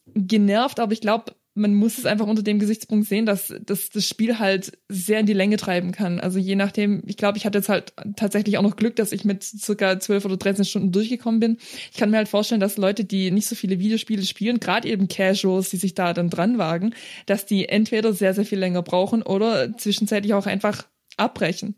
[0.05, 4.07] genervt, aber ich glaube, man muss es einfach unter dem Gesichtspunkt sehen, dass, dass das
[4.07, 6.19] Spiel halt sehr in die Länge treiben kann.
[6.19, 9.23] Also je nachdem, ich glaube, ich hatte jetzt halt tatsächlich auch noch Glück, dass ich
[9.23, 11.57] mit circa 12 oder 13 Stunden durchgekommen bin.
[11.91, 15.07] Ich kann mir halt vorstellen, dass Leute, die nicht so viele Videospiele spielen, gerade eben
[15.07, 16.95] Casuals, die sich da dann dran wagen,
[17.27, 20.87] dass die entweder sehr, sehr viel länger brauchen oder zwischenzeitlich auch einfach
[21.17, 21.75] abbrechen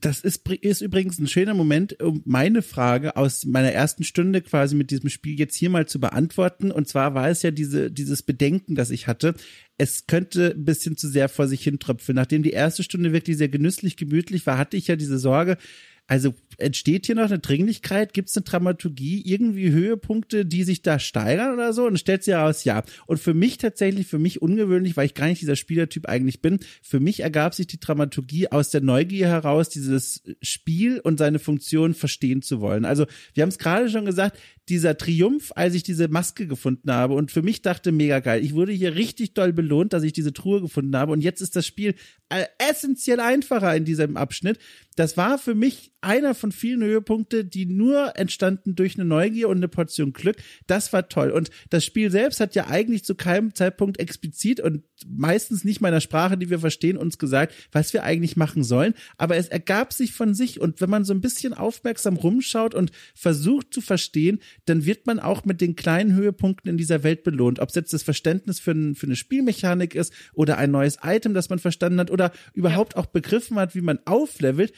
[0.00, 4.74] das ist, ist übrigens ein schöner Moment, um meine Frage aus meiner ersten Stunde quasi
[4.74, 6.70] mit diesem Spiel jetzt hier mal zu beantworten.
[6.70, 9.34] Und zwar war es ja diese, dieses Bedenken, das ich hatte.
[9.76, 12.16] Es könnte ein bisschen zu sehr vor sich hin tröpfeln.
[12.16, 15.58] Nachdem die erste Stunde wirklich sehr genüsslich, gemütlich war, hatte ich ja diese Sorge,
[16.06, 18.14] also entsteht hier noch eine Dringlichkeit?
[18.14, 21.86] Gibt es eine Dramaturgie, irgendwie Höhepunkte, die sich da steigern oder so?
[21.86, 22.82] Und stellt sich heraus, ja.
[23.06, 26.60] Und für mich tatsächlich, für mich ungewöhnlich, weil ich gar nicht dieser Spielertyp eigentlich bin,
[26.82, 31.94] für mich ergab sich die Dramaturgie aus der Neugier heraus, dieses Spiel und seine Funktion
[31.94, 32.84] verstehen zu wollen.
[32.84, 34.38] Also wir haben es gerade schon gesagt,
[34.68, 38.44] dieser Triumph, als ich diese Maske gefunden habe und für mich dachte, mega geil.
[38.44, 41.56] Ich wurde hier richtig doll belohnt, dass ich diese Truhe gefunden habe und jetzt ist
[41.56, 41.94] das Spiel
[42.28, 44.58] äh, essentiell einfacher in diesem Abschnitt.
[44.96, 49.58] Das war für mich einer von vielen Höhepunkte, die nur entstanden durch eine Neugier und
[49.58, 50.36] eine Portion Glück.
[50.66, 51.30] Das war toll.
[51.30, 56.00] Und das Spiel selbst hat ja eigentlich zu keinem Zeitpunkt explizit und meistens nicht meiner
[56.00, 58.94] Sprache, die wir verstehen, uns gesagt, was wir eigentlich machen sollen.
[59.16, 60.60] Aber es ergab sich von sich.
[60.60, 65.18] Und wenn man so ein bisschen aufmerksam rumschaut und versucht zu verstehen, dann wird man
[65.18, 67.60] auch mit den kleinen Höhepunkten in dieser Welt belohnt.
[67.60, 71.34] Ob es jetzt das Verständnis für, ein, für eine Spielmechanik ist oder ein neues Item,
[71.34, 74.72] das man verstanden hat oder überhaupt auch begriffen hat, wie man auflevelt.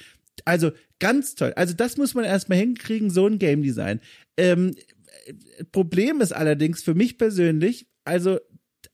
[0.45, 1.53] Also ganz toll.
[1.57, 4.01] Also das muss man erstmal hinkriegen, so ein Game Design.
[4.37, 4.75] Ähm,
[5.73, 8.39] Problem ist allerdings für mich persönlich, also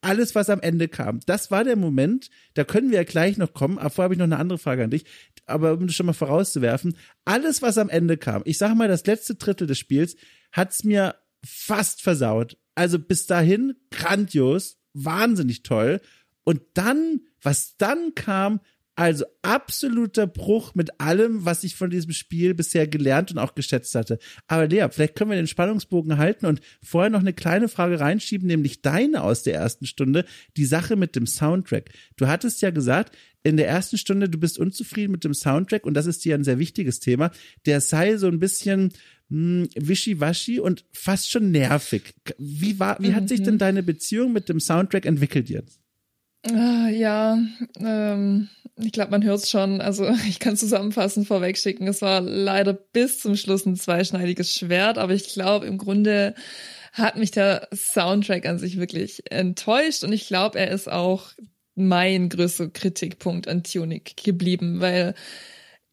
[0.00, 1.20] alles, was am Ende kam.
[1.26, 4.18] Das war der Moment, da können wir ja gleich noch kommen, aber vorher habe ich
[4.18, 5.04] noch eine andere Frage an dich,
[5.46, 9.06] aber um das schon mal vorauszuwerfen, alles, was am Ende kam, ich sage mal, das
[9.06, 10.16] letzte Drittel des Spiels,
[10.52, 12.56] hat's mir fast versaut.
[12.74, 16.00] Also bis dahin grandios, wahnsinnig toll.
[16.44, 18.60] Und dann, was dann kam,
[19.00, 23.94] also absoluter Bruch mit allem, was ich von diesem Spiel bisher gelernt und auch geschätzt
[23.94, 24.18] hatte.
[24.46, 28.46] Aber Lea, vielleicht können wir den Spannungsbogen halten und vorher noch eine kleine Frage reinschieben,
[28.46, 30.26] nämlich deine aus der ersten Stunde,
[30.58, 31.88] die Sache mit dem Soundtrack.
[32.18, 35.94] Du hattest ja gesagt, in der ersten Stunde, du bist unzufrieden mit dem Soundtrack und
[35.94, 37.30] das ist dir ein sehr wichtiges Thema.
[37.64, 38.92] Der sei so ein bisschen
[39.30, 42.12] mh, hm, wischiwaschi und fast schon nervig.
[42.36, 43.14] Wie war, wie mhm.
[43.14, 43.60] hat sich denn mhm.
[43.60, 45.79] deine Beziehung mit dem Soundtrack entwickelt jetzt?
[46.46, 47.38] Ah, ja,
[47.78, 49.80] ähm, ich glaube, man hört es schon.
[49.80, 51.86] Also ich kann zusammenfassend vorwegschicken.
[51.86, 56.34] Es war leider bis zum Schluss ein zweischneidiges Schwert, aber ich glaube, im Grunde
[56.92, 61.30] hat mich der Soundtrack an sich wirklich enttäuscht und ich glaube, er ist auch
[61.76, 65.14] mein größter Kritikpunkt an Tunic geblieben, weil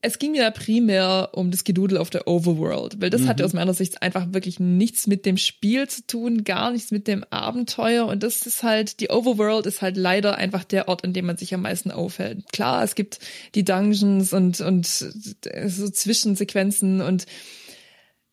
[0.07, 3.27] es ging mir ja primär um das Gedudel auf der Overworld, weil das mhm.
[3.27, 7.07] hatte aus meiner Sicht einfach wirklich nichts mit dem Spiel zu tun, gar nichts mit
[7.07, 11.13] dem Abenteuer und das ist halt, die Overworld ist halt leider einfach der Ort, an
[11.13, 12.51] dem man sich am meisten aufhält.
[12.51, 13.19] Klar, es gibt
[13.53, 17.25] die Dungeons und, und so Zwischensequenzen und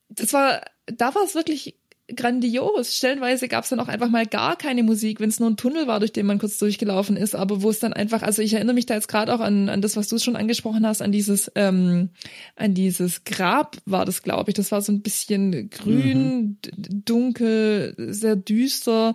[0.09, 1.77] das war, da war es wirklich
[2.15, 2.97] grandios.
[2.97, 5.87] Stellenweise gab es dann auch einfach mal gar keine Musik, wenn es nur ein Tunnel
[5.87, 8.75] war, durch den man kurz durchgelaufen ist, aber wo es dann einfach, also ich erinnere
[8.75, 11.51] mich da jetzt gerade auch an, an das, was du schon angesprochen hast, an dieses,
[11.55, 12.11] ähm,
[12.57, 14.55] an dieses Grab war das, glaube ich.
[14.55, 17.05] Das war so ein bisschen grün, mhm.
[17.05, 19.15] dunkel, sehr düster.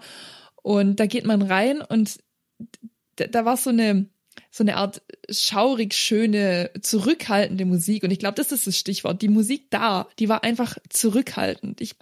[0.61, 2.17] Und da geht man rein und
[3.15, 4.07] da, da war so eine,
[4.51, 8.03] so eine Art schaurig schöne, zurückhaltende Musik.
[8.03, 9.21] Und ich glaube, das ist das Stichwort.
[9.21, 11.81] Die Musik da, die war einfach zurückhaltend.
[11.81, 11.95] Ich,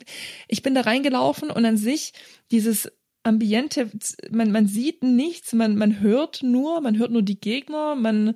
[0.47, 2.13] ich bin da reingelaufen und an sich
[2.51, 2.91] dieses
[3.23, 3.91] Ambiente,
[4.31, 8.35] man, man sieht nichts, man, man hört nur, man hört nur die Gegner, man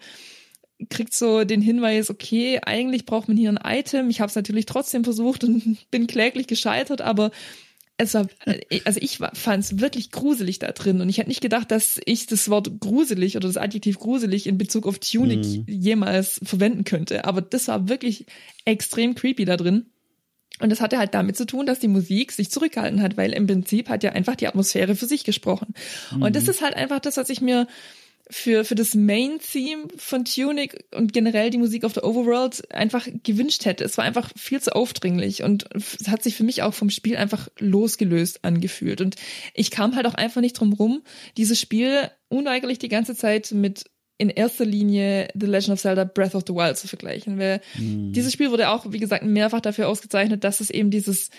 [0.89, 4.09] kriegt so den Hinweis, okay, eigentlich braucht man hier ein Item.
[4.09, 7.31] Ich habe es natürlich trotzdem versucht und bin kläglich gescheitert, aber
[8.01, 11.41] es war, äh, also ich fand es wirklich gruselig da drin und ich hätte nicht
[11.41, 15.65] gedacht, dass ich das Wort gruselig oder das Adjektiv gruselig in Bezug auf Tunic mhm.
[15.67, 17.25] jemals verwenden könnte.
[17.25, 18.25] Aber das war wirklich
[18.65, 19.85] extrem creepy da drin.
[20.59, 23.47] Und das hatte halt damit zu tun, dass die Musik sich zurückgehalten hat, weil im
[23.47, 25.73] Prinzip hat ja einfach die Atmosphäre für sich gesprochen.
[26.13, 26.23] Mhm.
[26.23, 27.67] Und das ist halt einfach das, was ich mir
[28.31, 33.65] für, für das Main-Theme von Tunic und generell die Musik auf der Overworld einfach gewünscht
[33.65, 33.83] hätte.
[33.83, 37.17] Es war einfach viel zu aufdringlich und es hat sich für mich auch vom Spiel
[37.17, 39.01] einfach losgelöst angefühlt.
[39.01, 39.17] Und
[39.53, 41.03] ich kam halt auch einfach nicht drum rum,
[41.37, 43.85] dieses Spiel unweigerlich die ganze Zeit mit
[44.17, 47.37] in erster Linie The Legend of Zelda Breath of the Wild zu vergleichen.
[47.37, 48.13] Weil mhm.
[48.13, 51.31] dieses Spiel wurde auch, wie gesagt, mehrfach dafür ausgezeichnet, dass es eben dieses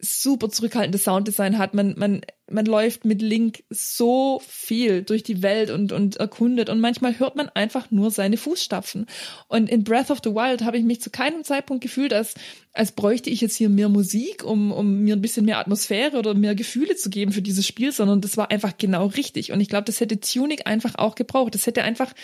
[0.00, 1.74] super zurückhaltendes Sounddesign hat.
[1.74, 6.80] Man, man, man läuft mit Link so viel durch die Welt und, und erkundet und
[6.80, 9.06] manchmal hört man einfach nur seine Fußstapfen.
[9.48, 12.34] Und in Breath of the Wild habe ich mich zu keinem Zeitpunkt gefühlt, als,
[12.72, 16.34] als bräuchte ich jetzt hier mehr Musik, um, um mir ein bisschen mehr Atmosphäre oder
[16.34, 19.52] mehr Gefühle zu geben für dieses Spiel, sondern das war einfach genau richtig.
[19.52, 21.54] Und ich glaube, das hätte Tunic einfach auch gebraucht.
[21.54, 22.14] Das hätte einfach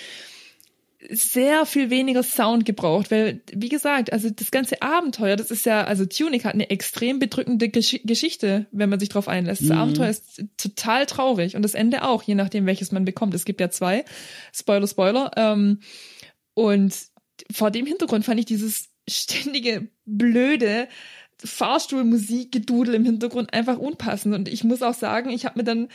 [1.10, 5.84] sehr viel weniger Sound gebraucht, weil, wie gesagt, also das ganze Abenteuer, das ist ja,
[5.84, 9.62] also Tunic hat eine extrem bedrückende Gesch Geschichte, wenn man sich drauf einlässt.
[9.62, 9.76] Das mhm.
[9.76, 13.34] Abenteuer ist total traurig und das Ende auch, je nachdem, welches man bekommt.
[13.34, 14.04] Es gibt ja zwei.
[14.52, 15.30] Spoiler, Spoiler.
[15.36, 15.80] Ähm,
[16.54, 16.94] und
[17.52, 20.88] vor dem Hintergrund fand ich dieses ständige, blöde
[21.44, 24.34] Fahrstuhlmusik-Gedudel im Hintergrund einfach unpassend.
[24.34, 25.88] Und ich muss auch sagen, ich habe mir dann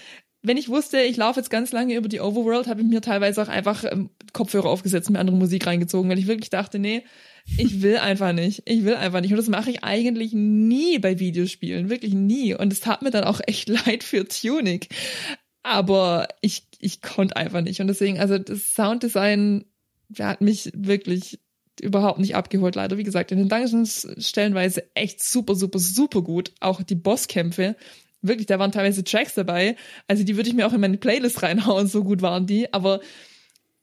[0.43, 3.41] wenn ich wusste, ich laufe jetzt ganz lange über die Overworld, habe ich mir teilweise
[3.41, 7.03] auch einfach ähm, Kopfhörer aufgesetzt mir andere Musik reingezogen, weil ich wirklich dachte, nee,
[7.57, 8.63] ich will einfach nicht.
[8.65, 9.31] Ich will einfach nicht.
[9.31, 11.89] Und das mache ich eigentlich nie bei Videospielen.
[11.89, 12.55] Wirklich nie.
[12.55, 14.89] Und es tat mir dann auch echt leid für Tunic.
[15.63, 17.81] Aber ich, ich konnte einfach nicht.
[17.81, 19.65] Und deswegen, also das Sounddesign
[20.19, 21.39] hat mich wirklich
[21.79, 22.97] überhaupt nicht abgeholt, leider.
[22.97, 26.51] Wie gesagt, in den Dungeons stellenweise echt super, super, super gut.
[26.59, 27.75] Auch die Bosskämpfe
[28.21, 29.75] wirklich, da waren teilweise Tracks dabei.
[30.07, 32.73] Also die würde ich mir auch in meine Playlist reinhauen, so gut waren die.
[32.73, 33.01] Aber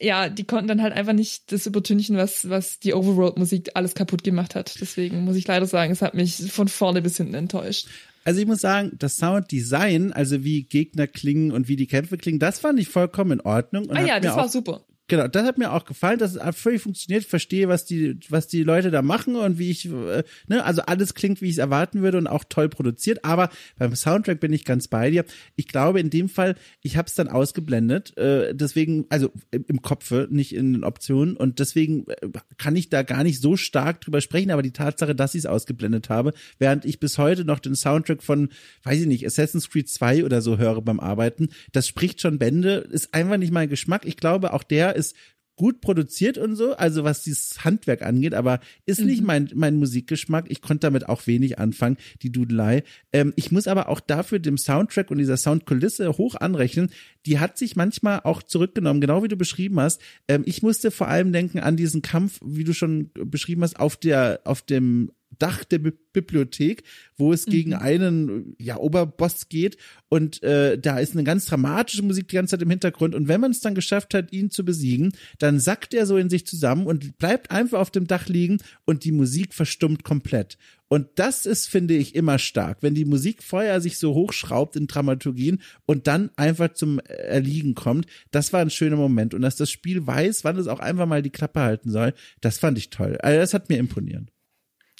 [0.01, 4.23] ja, die konnten dann halt einfach nicht das übertünchen, was, was die Overworld-Musik alles kaputt
[4.23, 4.81] gemacht hat.
[4.81, 7.89] Deswegen muss ich leider sagen, es hat mich von vorne bis hinten enttäuscht.
[8.25, 12.39] Also ich muss sagen, das Sounddesign, also wie Gegner klingen und wie die Kämpfe klingen,
[12.39, 13.87] das fand ich vollkommen in Ordnung.
[13.87, 14.85] Und ah ja, das war super.
[15.09, 17.25] Genau, das hat mir auch gefallen, dass es völlig funktioniert.
[17.25, 21.15] Verstehe, was die, was die Leute da machen und wie ich, äh, ne, also alles
[21.15, 23.25] klingt, wie ich es erwarten würde und auch toll produziert.
[23.25, 23.49] Aber
[23.79, 25.25] beim Soundtrack bin ich ganz bei dir.
[25.57, 30.29] Ich glaube, in dem Fall, ich habe es dann ausgeblendet, äh, deswegen, also im Kopfe,
[30.31, 31.39] nicht in den Optionen.
[31.39, 32.29] Und deswegen äh,
[32.59, 34.51] kann ich da gar nicht so stark drüber sprechen.
[34.51, 38.23] Aber die Tatsache, dass ich es ausgeblendet habe, während ich bis heute noch den Soundtrack
[38.23, 38.51] von,
[38.83, 42.87] weiß ich nicht, Assassin's Creed 2 oder so höre beim Arbeiten, das spricht schon Bände,
[42.91, 44.05] ist einfach nicht mein Geschmack.
[44.05, 45.15] Ich glaube, auch der ist
[45.59, 49.27] gut produziert und so, also was dieses Handwerk angeht, aber ist nicht mhm.
[49.27, 50.47] mein, mein Musikgeschmack.
[50.49, 52.85] Ich konnte damit auch wenig anfangen, die Dudelei.
[53.13, 56.91] Ähm, ich muss aber auch dafür dem Soundtrack und dieser Soundkulisse hoch anrechnen.
[57.27, 60.01] Die hat sich manchmal auch zurückgenommen, genau wie du beschrieben hast.
[60.29, 63.97] Ähm, ich musste vor allem denken an diesen Kampf, wie du schon beschrieben hast, auf
[63.97, 66.83] der, auf dem Dach der Bi Bibliothek,
[67.17, 67.51] wo es mhm.
[67.51, 69.77] gegen einen ja Oberboss geht
[70.09, 73.41] und äh, da ist eine ganz dramatische Musik die ganze Zeit im Hintergrund und wenn
[73.41, 76.87] man es dann geschafft hat, ihn zu besiegen, dann sackt er so in sich zusammen
[76.87, 80.59] und bleibt einfach auf dem Dach liegen und die Musik verstummt komplett.
[80.89, 84.87] Und das ist, finde ich, immer stark, wenn die Musik vorher sich so hochschraubt in
[84.87, 88.07] Dramaturgien und dann einfach zum Erliegen kommt.
[88.31, 89.35] Das war ein schöner Moment.
[89.35, 92.59] Und dass das Spiel weiß, wann es auch einfach mal die Klappe halten soll, das
[92.59, 93.19] fand ich toll.
[93.21, 94.31] Also das hat mir imponiert.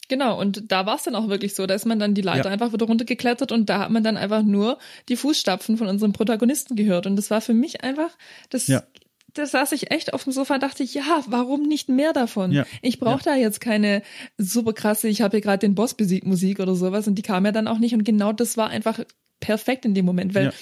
[0.09, 1.67] Genau, und da war es dann auch wirklich so.
[1.67, 2.51] Da ist man dann die Leiter ja.
[2.51, 4.79] einfach wieder runtergeklettert und da hat man dann einfach nur
[5.09, 7.07] die Fußstapfen von unserem Protagonisten gehört.
[7.07, 8.11] Und das war für mich einfach
[8.49, 8.83] das, ja.
[9.35, 12.53] da saß ich echt auf dem Sofa und dachte, ja, warum nicht mehr davon?
[12.53, 12.65] Ja.
[12.81, 14.03] Ich brauche da jetzt keine
[14.39, 17.45] super krasse, ich habe hier gerade den Boss besiegt Musik oder sowas und die kam
[17.45, 19.01] ja dann auch nicht und genau das war einfach
[19.41, 20.53] perfekt in dem Moment, weil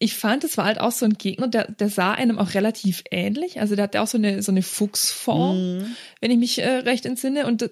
[0.00, 3.02] ich fand, es war halt auch so ein Gegner, der, der sah einem auch relativ
[3.10, 3.60] ähnlich.
[3.60, 5.96] Also der hatte auch so eine, so eine Fuchsform, Mhm.
[6.20, 7.46] wenn ich mich äh, recht entsinne.
[7.46, 7.68] Und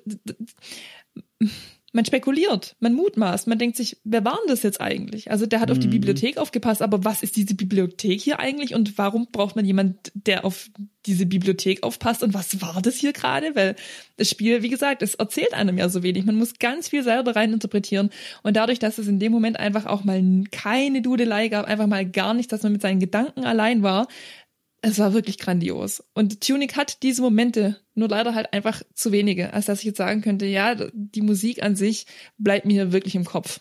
[1.92, 5.30] man spekuliert, man mutmaßt, man denkt sich, wer war denn das jetzt eigentlich?
[5.30, 5.92] Also der hat auf die Mhm.
[5.92, 10.44] Bibliothek aufgepasst, aber was ist diese Bibliothek hier eigentlich und warum braucht man jemand, der
[10.44, 10.68] auf
[11.06, 13.54] diese Bibliothek aufpasst und was war das hier gerade?
[13.54, 13.76] Weil
[14.18, 16.26] das Spiel, wie gesagt, es erzählt einem ja so wenig.
[16.26, 18.10] Man muss ganz viel selber rein interpretieren
[18.42, 20.22] und dadurch, dass es in dem Moment einfach auch mal
[20.52, 24.06] keine Dudelei gab, einfach mal gar nicht, dass man mit seinen Gedanken allein war,
[24.86, 26.02] es war wirklich grandios.
[26.14, 29.98] Und Tunic hat diese Momente, nur leider halt einfach zu wenige, als dass ich jetzt
[29.98, 32.06] sagen könnte, ja, die Musik an sich
[32.38, 33.60] bleibt mir wirklich im Kopf.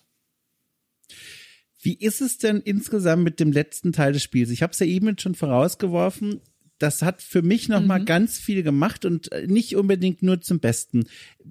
[1.81, 4.51] Wie ist es denn insgesamt mit dem letzten Teil des Spiels?
[4.51, 6.41] Ich habe es ja eben schon vorausgeworfen.
[6.77, 10.59] Das hat für mich noch mal ganz viel gemacht und äh, nicht unbedingt nur zum
[10.59, 11.05] Besten.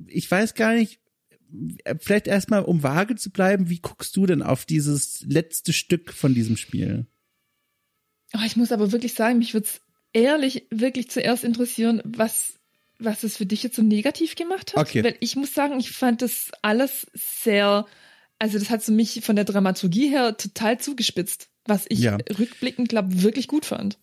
[0.07, 1.01] Ich weiß gar nicht,
[1.85, 6.12] äh, vielleicht erstmal, um vage zu bleiben, wie guckst du denn auf dieses letzte Stück
[6.12, 7.07] von diesem Spiel?
[8.37, 9.80] Oh, ich muss aber wirklich sagen, mich würde es
[10.12, 12.55] ehrlich wirklich zuerst interessieren, was,
[12.99, 14.89] was es für dich jetzt so negativ gemacht hat.
[14.89, 15.05] Okay.
[15.05, 17.87] Weil ich muss sagen, ich fand das alles sehr,
[18.39, 22.18] also das hat so mich von der Dramaturgie her total zugespitzt, was ich Ja.
[22.39, 23.99] rückblickend, glaube wirklich gut fand.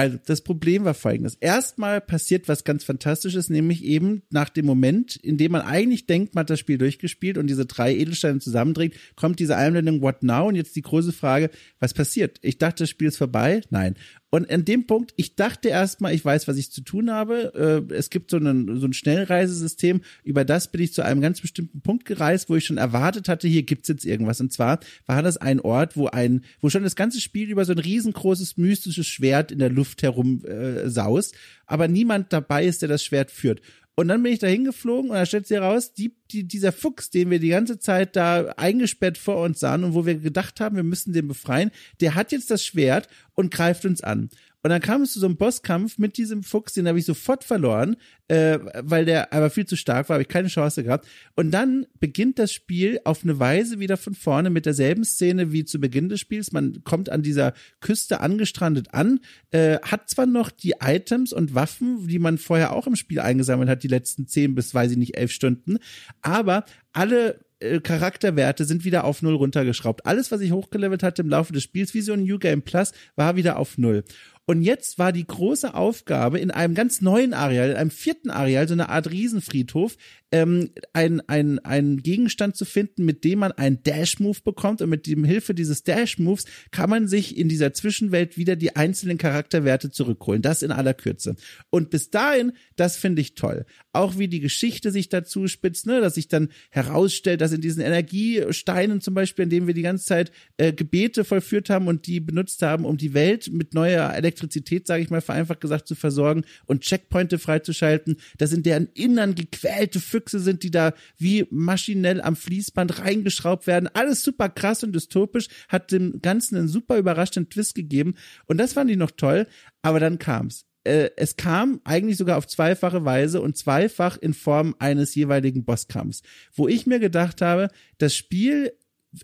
[0.00, 1.34] Also das Problem war folgendes.
[1.34, 6.34] Erstmal passiert was ganz Fantastisches, nämlich eben nach dem Moment, in dem man eigentlich denkt,
[6.34, 10.48] man hat das Spiel durchgespielt und diese drei Edelsteine zusammendreht, kommt diese Einblendung What Now?
[10.48, 12.38] Und jetzt die große Frage, was passiert?
[12.40, 13.60] Ich dachte, das Spiel ist vorbei.
[13.68, 13.94] Nein.
[14.30, 17.86] Und an dem Punkt, ich dachte erstmal, ich weiß, was ich zu tun habe.
[17.90, 20.02] Äh, Es gibt so, einen, so ein Schnellreisesystem.
[20.22, 23.48] Über das bin ich zu einem ganz bestimmten Punkt gereist, wo ich schon erwartet hatte,
[23.48, 24.40] hier gibt's jetzt irgendwas.
[24.40, 27.72] Und zwar war das ein Ort, wo ein, wo schon das ganze Spiel über so
[27.72, 31.34] ein riesengroßes mystisches Schwert in der Luft herum äh, saust,
[31.66, 33.60] aber niemand dabei ist, der das Schwert führt.
[33.96, 37.10] Und dann bin ich da hingeflogen und da stellt sich heraus, die, die, dieser Fuchs,
[37.10, 40.76] den wir die ganze Zeit da eingesperrt vor uns sahen und wo wir gedacht haben,
[40.76, 41.70] wir müssen den befreien,
[42.00, 44.30] der hat jetzt das Schwert und greift uns an.
[44.62, 47.44] Und dann kam es zu so einem Bosskampf mit diesem Fuchs, den habe ich sofort
[47.44, 47.96] verloren,
[48.28, 51.08] äh, weil der aber viel zu stark war, habe ich keine Chance gehabt.
[51.34, 55.64] Und dann beginnt das Spiel auf eine Weise wieder von vorne mit derselben Szene wie
[55.64, 56.52] zu Beginn des Spiels.
[56.52, 62.06] Man kommt an dieser Küste angestrandet an, äh, hat zwar noch die Items und Waffen,
[62.06, 65.16] die man vorher auch im Spiel eingesammelt hat, die letzten zehn bis, weiß ich nicht,
[65.16, 65.78] elf Stunden,
[66.20, 70.06] aber alle äh, Charakterwerte sind wieder auf null runtergeschraubt.
[70.06, 72.92] Alles, was ich hochgelevelt hatte im Laufe des Spiels, wie so ein New Game Plus,
[73.16, 74.04] war wieder auf null.
[74.50, 78.66] Und jetzt war die große Aufgabe, in einem ganz neuen Areal, in einem vierten Areal,
[78.66, 79.96] so eine Art Riesenfriedhof,
[80.32, 84.82] ähm, ein, ein, ein Gegenstand zu finden, mit dem man einen Dash-Move bekommt.
[84.82, 89.18] Und mit dem Hilfe dieses Dash-Moves kann man sich in dieser Zwischenwelt wieder die einzelnen
[89.18, 90.42] Charakterwerte zurückholen.
[90.42, 91.36] Das in aller Kürze.
[91.70, 93.66] Und bis dahin, das finde ich toll.
[93.92, 97.82] Auch wie die Geschichte sich dazu spitzt, ne, dass sich dann herausstellt, dass in diesen
[97.82, 102.20] Energiesteinen zum Beispiel, in denen wir die ganze Zeit äh, Gebete vollführt haben und die
[102.20, 106.44] benutzt haben, um die Welt mit neuer Elektrizität, sage ich mal, vereinfacht gesagt, zu versorgen
[106.66, 109.98] und Checkpointe freizuschalten, dass in deren Innern gequälte
[110.28, 113.88] sind, die da wie maschinell am Fließband reingeschraubt werden.
[113.92, 118.14] Alles super krass und dystopisch, hat dem Ganzen einen super überraschenden Twist gegeben.
[118.46, 119.46] Und das fand ich noch toll,
[119.82, 124.74] aber dann kam's äh, es kam eigentlich sogar auf zweifache Weise und zweifach in Form
[124.78, 126.22] eines jeweiligen Bosskampfs,
[126.54, 127.68] wo ich mir gedacht habe,
[127.98, 128.72] das Spiel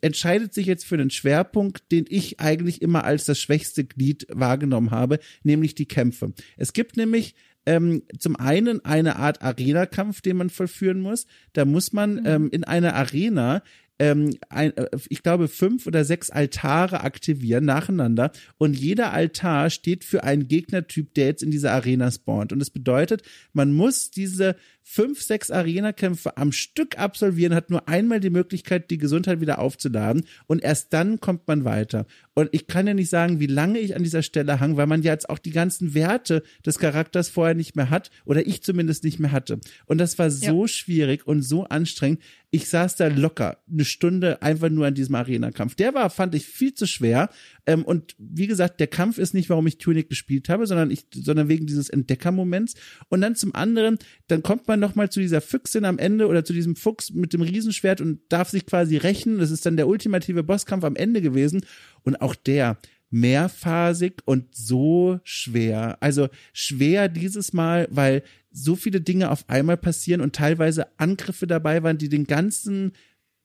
[0.01, 4.91] entscheidet sich jetzt für den Schwerpunkt, den ich eigentlich immer als das schwächste Glied wahrgenommen
[4.91, 6.33] habe, nämlich die Kämpfe.
[6.57, 7.35] Es gibt nämlich
[7.67, 11.27] ähm, zum einen eine Art Arena-Kampf, den man vollführen muss.
[11.53, 13.63] Da muss man ähm, in einer Arena
[13.99, 20.05] ähm, ein, äh, ich glaube, fünf oder sechs Altare aktivieren nacheinander und jeder Altar steht
[20.05, 22.53] für einen Gegnertyp, der jetzt in dieser Arena spawnt.
[22.53, 28.21] Und das bedeutet, man muss diese fünf, sechs Arena-Kämpfe am Stück absolvieren, hat nur einmal
[28.21, 32.07] die Möglichkeit, die Gesundheit wieder aufzuladen und erst dann kommt man weiter.
[32.39, 35.01] Und ich kann ja nicht sagen, wie lange ich an dieser Stelle hang, weil man
[35.01, 39.05] ja jetzt auch die ganzen Werte des Charakters vorher nicht mehr hat oder ich zumindest
[39.05, 39.59] nicht mehr hatte.
[39.87, 42.21] Und das war so schwierig und so anstrengend.
[42.51, 45.77] Ich saß da locker eine Stunde einfach nur an diesem Arena-Kampf.
[45.77, 47.31] Der war, fand ich, viel zu schwer.
[47.67, 51.07] Ähm, und wie gesagt, der Kampf ist nicht, warum ich Tunic gespielt habe, sondern ich,
[51.15, 52.75] sondern wegen dieses Entdeckermoments.
[53.09, 53.99] Und dann zum anderen,
[54.29, 57.33] dann kommt man noch mal zu dieser Füchsin am Ende oder zu diesem Fuchs mit
[57.33, 59.39] dem Riesenschwert und darf sich quasi rächen.
[59.39, 61.67] Das ist dann der ultimative Bosskampf am Ende gewesen.
[62.03, 62.79] Und auch der,
[63.11, 65.99] mehrphasig und so schwer.
[66.01, 71.83] Also schwer dieses Mal, weil so viele Dinge auf einmal passieren und teilweise Angriffe dabei
[71.83, 72.93] waren, die den ganzen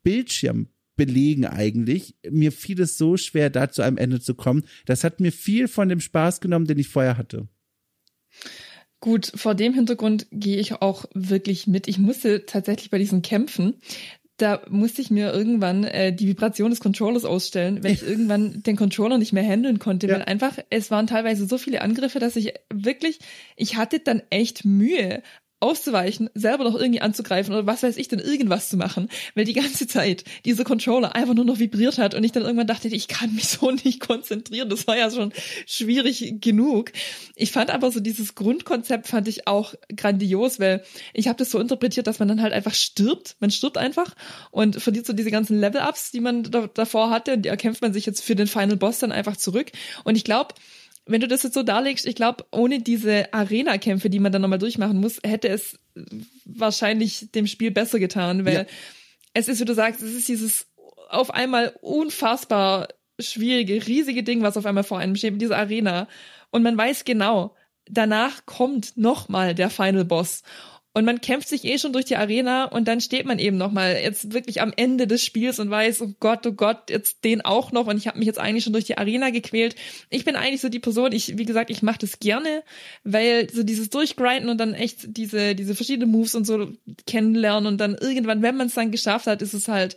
[0.04, 2.16] Bildschirm belegen eigentlich.
[2.30, 4.64] Mir fiel es so schwer, da zu einem Ende zu kommen.
[4.86, 7.48] Das hat mir viel von dem Spaß genommen, den ich vorher hatte.
[9.00, 11.88] Gut, vor dem Hintergrund gehe ich auch wirklich mit.
[11.88, 13.82] Ich musste tatsächlich bei diesen Kämpfen,
[14.42, 18.76] da musste ich mir irgendwann äh, die Vibration des Controllers ausstellen, wenn ich irgendwann den
[18.76, 20.16] Controller nicht mehr handeln konnte, ja.
[20.16, 23.20] weil einfach es waren teilweise so viele Angriffe, dass ich wirklich
[23.56, 25.22] ich hatte dann echt Mühe
[25.62, 29.54] auszuweichen, selber noch irgendwie anzugreifen oder was weiß ich denn, irgendwas zu machen, weil die
[29.54, 33.08] ganze Zeit dieser Controller einfach nur noch vibriert hat und ich dann irgendwann dachte, ich
[33.08, 34.70] kann mich so nicht konzentrieren.
[34.70, 35.32] Das war ja schon
[35.66, 36.92] schwierig genug.
[37.36, 40.84] Ich fand aber so dieses Grundkonzept fand ich auch grandios, weil
[41.14, 43.36] ich habe das so interpretiert, dass man dann halt einfach stirbt.
[43.40, 44.16] Man stirbt einfach
[44.52, 47.94] und verliert so diese ganzen Level-Ups, die man da, davor hatte und die erkämpft man
[47.94, 49.72] sich jetzt für den Final Boss dann einfach zurück.
[50.04, 50.56] Und ich glaube,
[51.12, 54.60] wenn du das jetzt so darlegst, ich glaube, ohne diese Arena-Kämpfe, die man dann nochmal
[54.60, 55.80] durchmachen muss, hätte es
[56.46, 58.66] wahrscheinlich dem Spiel besser getan, weil ja.
[59.34, 60.68] es ist, wie du sagst, es ist dieses
[61.10, 62.88] auf einmal unfassbar
[63.20, 66.08] schwierige, riesige Ding, was auf einmal vor einem steht, mit dieser Arena.
[66.50, 67.56] Und man weiß genau,
[67.86, 70.44] danach kommt nochmal der Final Boss.
[70.94, 73.96] Und man kämpft sich eh schon durch die Arena und dann steht man eben nochmal
[73.96, 77.72] jetzt wirklich am Ende des Spiels und weiß, oh Gott, oh Gott, jetzt den auch
[77.72, 79.76] noch und ich habe mich jetzt eigentlich schon durch die Arena gequält.
[80.10, 82.64] Ich bin eigentlich so die Person, ich, wie gesagt, ich mache das gerne,
[83.06, 86.74] weil so dieses Durchgrinden und dann echt diese, diese verschiedenen Moves und so
[87.08, 89.96] kennenlernen und dann irgendwann, wenn man es dann geschafft hat, ist es halt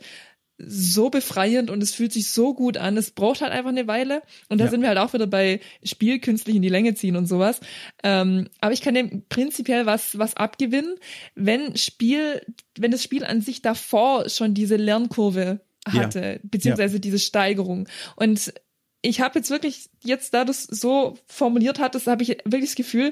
[0.57, 2.95] so befreiend und es fühlt sich so gut an.
[2.97, 4.21] Es braucht halt einfach eine Weile.
[4.47, 4.71] Und da ja.
[4.71, 7.59] sind wir halt auch wieder bei Spiel künstlich in die Länge ziehen und sowas.
[8.03, 10.95] Ähm, aber ich kann dem prinzipiell was, was abgewinnen,
[11.35, 12.41] wenn Spiel,
[12.77, 16.39] wenn das Spiel an sich davor schon diese Lernkurve hatte, ja.
[16.43, 17.01] beziehungsweise ja.
[17.01, 17.87] diese Steigerung.
[18.15, 18.53] Und
[19.01, 22.75] ich habe jetzt wirklich, jetzt da du es so formuliert hattest, habe ich wirklich das
[22.75, 23.11] Gefühl,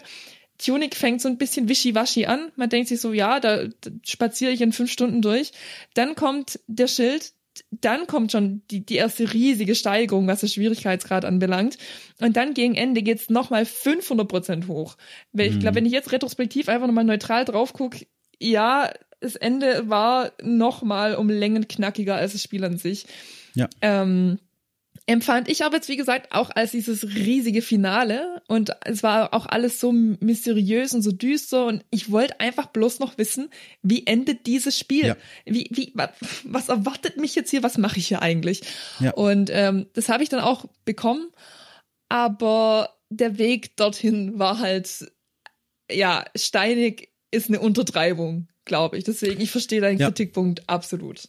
[0.64, 2.52] Tunic fängt so ein bisschen wischiwaschi an.
[2.56, 5.52] Man denkt sich so, ja, da, da spaziere ich in fünf Stunden durch.
[5.94, 7.34] Dann kommt der Schild,
[7.70, 11.78] dann kommt schon die, die erste riesige Steigerung, was den Schwierigkeitsgrad anbelangt.
[12.20, 14.98] Und dann gegen Ende geht's nochmal 500 Prozent hoch.
[15.32, 15.76] Weil ich glaube, mhm.
[15.76, 18.06] wenn ich jetzt retrospektiv einfach nochmal neutral drauf gucke,
[18.40, 23.06] ja, das Ende war nochmal um Längen knackiger als das Spiel an sich.
[23.56, 23.70] Ja.
[23.82, 24.40] Ähm,
[25.06, 29.46] empfand ich aber jetzt, wie gesagt, auch als dieses riesige Finale und es war auch
[29.46, 33.50] alles so mysteriös und so düster und ich wollte einfach bloß noch wissen,
[33.82, 35.08] wie endet dieses Spiel?
[35.08, 35.18] Ja.
[35.46, 35.94] Wie, wie,
[36.44, 37.64] was erwartet mich jetzt hier?
[37.64, 38.62] Was mache ich hier eigentlich?
[39.00, 39.12] Ja.
[39.12, 41.30] Und ähm, das habe ich dann auch bekommen,
[42.08, 45.12] aber der Weg dorthin war halt,
[45.92, 49.04] ja, steinig ist eine Untertreibung, glaube ich.
[49.04, 50.08] Deswegen, ich verstehe deinen ja.
[50.08, 51.28] Kritikpunkt absolut.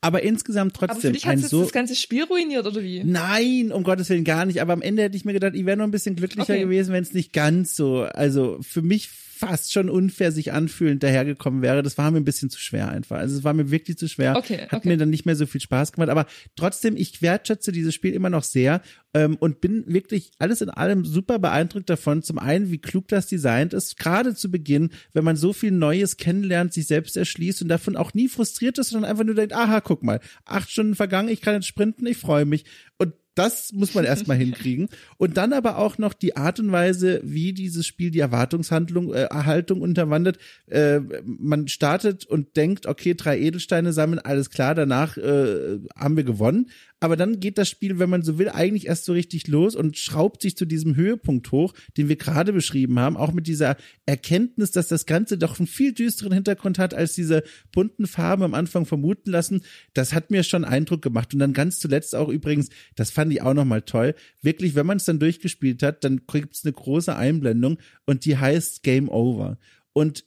[0.00, 0.90] Aber insgesamt trotzdem.
[0.90, 3.02] Aber für dich hat so das ganze Spiel ruiniert, oder wie?
[3.04, 4.60] Nein, um Gottes Willen gar nicht.
[4.60, 6.62] Aber am Ende hätte ich mir gedacht, ich wäre noch ein bisschen glücklicher okay.
[6.62, 11.62] gewesen, wenn es nicht ganz so, also für mich fast schon unfair sich anfühlend dahergekommen
[11.62, 11.82] wäre.
[11.82, 13.18] Das war mir ein bisschen zu schwer einfach.
[13.18, 14.36] Also es war mir wirklich zu schwer.
[14.36, 16.10] Okay, Hat mir dann nicht mehr so viel Spaß gemacht.
[16.10, 16.26] Aber
[16.56, 18.82] trotzdem, ich wertschätze dieses Spiel immer noch sehr
[19.14, 22.22] ähm, und bin wirklich alles in allem super beeindruckt davon.
[22.22, 26.16] Zum einen, wie klug das designt ist, gerade zu Beginn, wenn man so viel Neues
[26.16, 29.80] kennenlernt, sich selbst erschließt und davon auch nie frustriert ist, sondern einfach nur denkt, aha,
[29.80, 32.64] guck mal, acht Stunden vergangen, ich kann jetzt sprinten, ich freue mich.
[32.98, 34.88] Und das muss man erstmal hinkriegen.
[35.16, 39.24] Und dann aber auch noch die Art und Weise, wie dieses Spiel die Erwartungshandlung, äh,
[39.24, 40.38] Erhaltung unterwandert.
[40.66, 46.24] Äh, man startet und denkt, okay, drei Edelsteine sammeln, alles klar, danach äh, haben wir
[46.24, 46.70] gewonnen.
[47.00, 49.96] Aber dann geht das Spiel, wenn man so will, eigentlich erst so richtig los und
[49.96, 54.72] schraubt sich zu diesem Höhepunkt hoch, den wir gerade beschrieben haben, auch mit dieser Erkenntnis,
[54.72, 58.84] dass das Ganze doch einen viel düsteren Hintergrund hat, als diese bunten Farben am Anfang
[58.84, 59.62] vermuten lassen.
[59.94, 61.32] Das hat mir schon Eindruck gemacht.
[61.32, 64.96] Und dann ganz zuletzt auch übrigens, das fand ich auch nochmal toll, wirklich, wenn man
[64.96, 69.58] es dann durchgespielt hat, dann gibt es eine große Einblendung und die heißt Game Over.
[69.92, 70.24] Und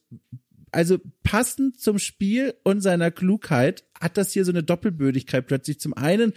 [0.71, 5.79] also passend zum Spiel und seiner Klugheit hat das hier so eine Doppelbödigkeit plötzlich.
[5.79, 6.33] Zum einen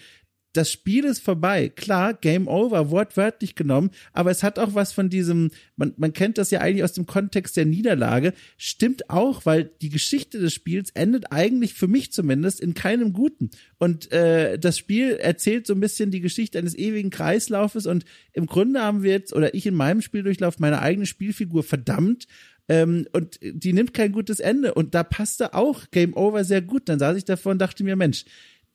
[0.54, 1.68] das Spiel ist vorbei.
[1.68, 6.38] Klar, Game Over, wortwörtlich genommen, aber es hat auch was von diesem, man, man kennt
[6.38, 10.90] das ja eigentlich aus dem Kontext der Niederlage, stimmt auch, weil die Geschichte des Spiels
[10.90, 13.50] endet eigentlich für mich zumindest in keinem Guten.
[13.78, 18.46] Und äh, das Spiel erzählt so ein bisschen die Geschichte eines ewigen Kreislaufes und im
[18.46, 22.26] Grunde haben wir jetzt, oder ich in meinem Spieldurchlauf, meine eigene Spielfigur verdammt
[22.68, 24.74] ähm, und die nimmt kein gutes Ende.
[24.74, 26.88] Und da passte auch Game Over sehr gut.
[26.88, 28.24] Dann saß ich davor und dachte mir, Mensch,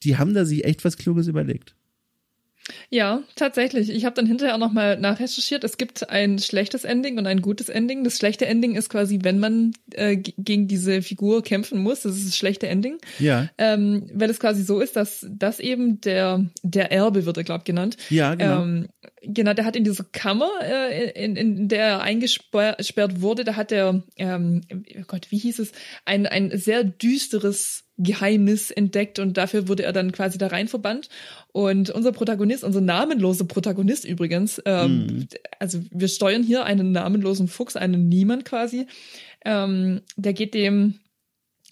[0.04, 1.76] die haben da sich echt was Kluges überlegt.
[2.89, 3.89] Ja, tatsächlich.
[3.89, 5.64] Ich habe dann hinterher auch nochmal nachrecherchiert.
[5.64, 8.04] Es gibt ein schlechtes Ending und ein gutes Ending.
[8.04, 12.02] Das schlechte Ending ist quasi, wenn man äh, gegen diese Figur kämpfen muss.
[12.02, 12.97] Das ist das schlechte Ending.
[13.20, 13.50] Ja.
[13.58, 17.64] Ähm, weil es quasi so ist, dass das eben der der Erbe wird er glaube
[17.64, 17.97] genannt.
[18.10, 18.64] Ja, genau.
[18.64, 18.89] Ähm,
[19.22, 23.72] genau, der hat in dieser Kammer, äh, in, in der er eingesperrt wurde, da hat
[23.72, 25.72] er, ähm, oh Gott, wie hieß es,
[26.06, 31.10] ein ein sehr düsteres Geheimnis entdeckt und dafür wurde er dann quasi da rein verbannt.
[31.52, 35.28] Und unser Protagonist, unser namenloser Protagonist übrigens, ähm, mm.
[35.60, 38.88] also wir steuern hier einen namenlosen Fuchs, einen Niemand quasi,
[39.45, 40.95] ähm, der geht dem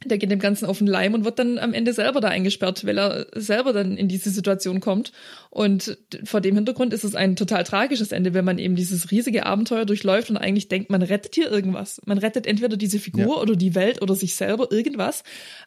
[0.05, 2.85] der geht dem Ganzen auf den Leim und wird dann am Ende selber da eingesperrt,
[2.85, 5.11] weil er selber dann in diese Situation kommt.
[5.49, 9.47] Und vor dem Hintergrund ist es ein total tragisches Ende, wenn man eben dieses riesige
[9.47, 11.99] Abenteuer durchläuft und eigentlich denkt, man rettet hier irgendwas.
[12.05, 13.41] Man rettet entweder diese Figur ja.
[13.41, 15.23] oder die Welt oder sich selber, irgendwas.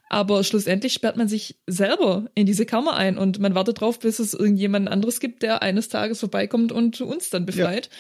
[0.09, 4.21] Aber schlussendlich sperrt man sich selber in diese Kammer ein und man wartet drauf, bis
[4.21, 7.87] es irgendjemand anderes gibt, der eines Tages vorbeikommt und uns dann befreit.
[7.91, 7.99] Ja.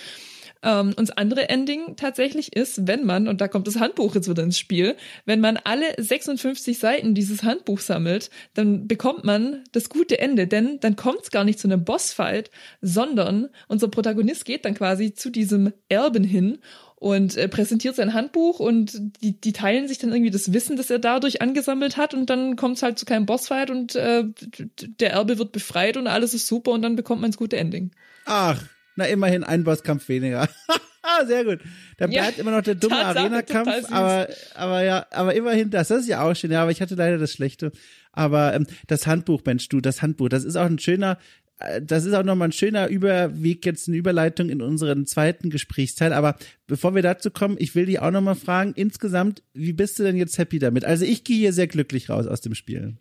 [0.62, 4.28] Ähm, und das andere Ending tatsächlich ist, wenn man, und da kommt das Handbuch jetzt
[4.28, 9.88] wieder ins Spiel, wenn man alle 56 Seiten dieses Handbuch sammelt, dann bekommt man das
[9.88, 12.50] gute Ende, denn dann kommt es gar nicht zu einem Bossfight,
[12.80, 16.58] sondern unser Protagonist geht dann quasi zu diesem Erben hin
[16.96, 18.92] und äh, präsentiert sein Handbuch und
[19.22, 22.56] die, die teilen sich dann irgendwie das Wissen, das er dadurch angesammelt hat und dann
[22.56, 24.24] kommt es halt zu keinem Bossfight und äh,
[25.00, 27.92] der Erbe wird befreit und alles ist super und dann bekommt man das gute Ending.
[28.26, 28.62] Ach,
[28.96, 30.48] na, immerhin ein Bosskampf weniger.
[31.26, 31.60] Sehr gut.
[31.96, 35.88] Da bleibt ja, immer noch der dumme Arena-Kampf, aber, aber ja, aber immerhin das.
[35.88, 36.50] Das ist ja auch schön.
[36.50, 37.72] Ja, aber ich hatte leider das Schlechte.
[38.12, 41.18] Aber ähm, das Handbuch, Mensch, du, das Handbuch, das ist auch ein schöner,
[41.58, 46.12] äh, das ist auch nochmal ein schöner Überweg, jetzt eine Überleitung in unseren zweiten Gesprächsteil.
[46.12, 46.36] Aber
[46.66, 50.16] bevor wir dazu kommen, ich will dich auch nochmal fragen, insgesamt, wie bist du denn
[50.16, 50.84] jetzt happy damit?
[50.84, 52.96] Also ich gehe hier sehr glücklich raus aus dem Spiel.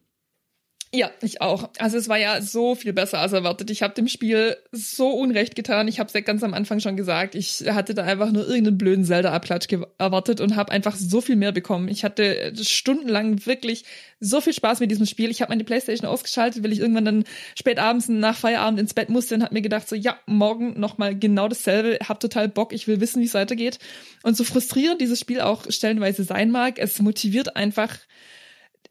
[0.92, 1.70] Ja, ich auch.
[1.78, 3.70] Also es war ja so viel besser als erwartet.
[3.70, 5.88] Ich habe dem Spiel so Unrecht getan.
[5.88, 7.36] Ich habe es ja ganz am Anfang schon gesagt.
[7.36, 9.68] Ich hatte da einfach nur irgendeinen blöden Zelda-Abklatsch
[10.00, 11.90] erwartet und habe einfach so viel mehr bekommen.
[11.90, 13.86] Ich hatte stundenlang wirklich
[14.20, 15.30] so viel Spaß mit diesem Spiel.
[15.30, 17.24] Ich habe meine Playstation ausgeschaltet, weil ich irgendwann dann
[17.56, 21.16] spät abends nach Feierabend ins Bett musste und habe mir gedacht, so ja, morgen nochmal
[21.16, 22.00] genau dasselbe.
[22.08, 22.74] Hab total Bock.
[22.74, 23.78] Ich will wissen, wie es weitergeht.
[24.24, 27.96] Und so frustrierend dieses Spiel auch stellenweise sein mag, es motiviert einfach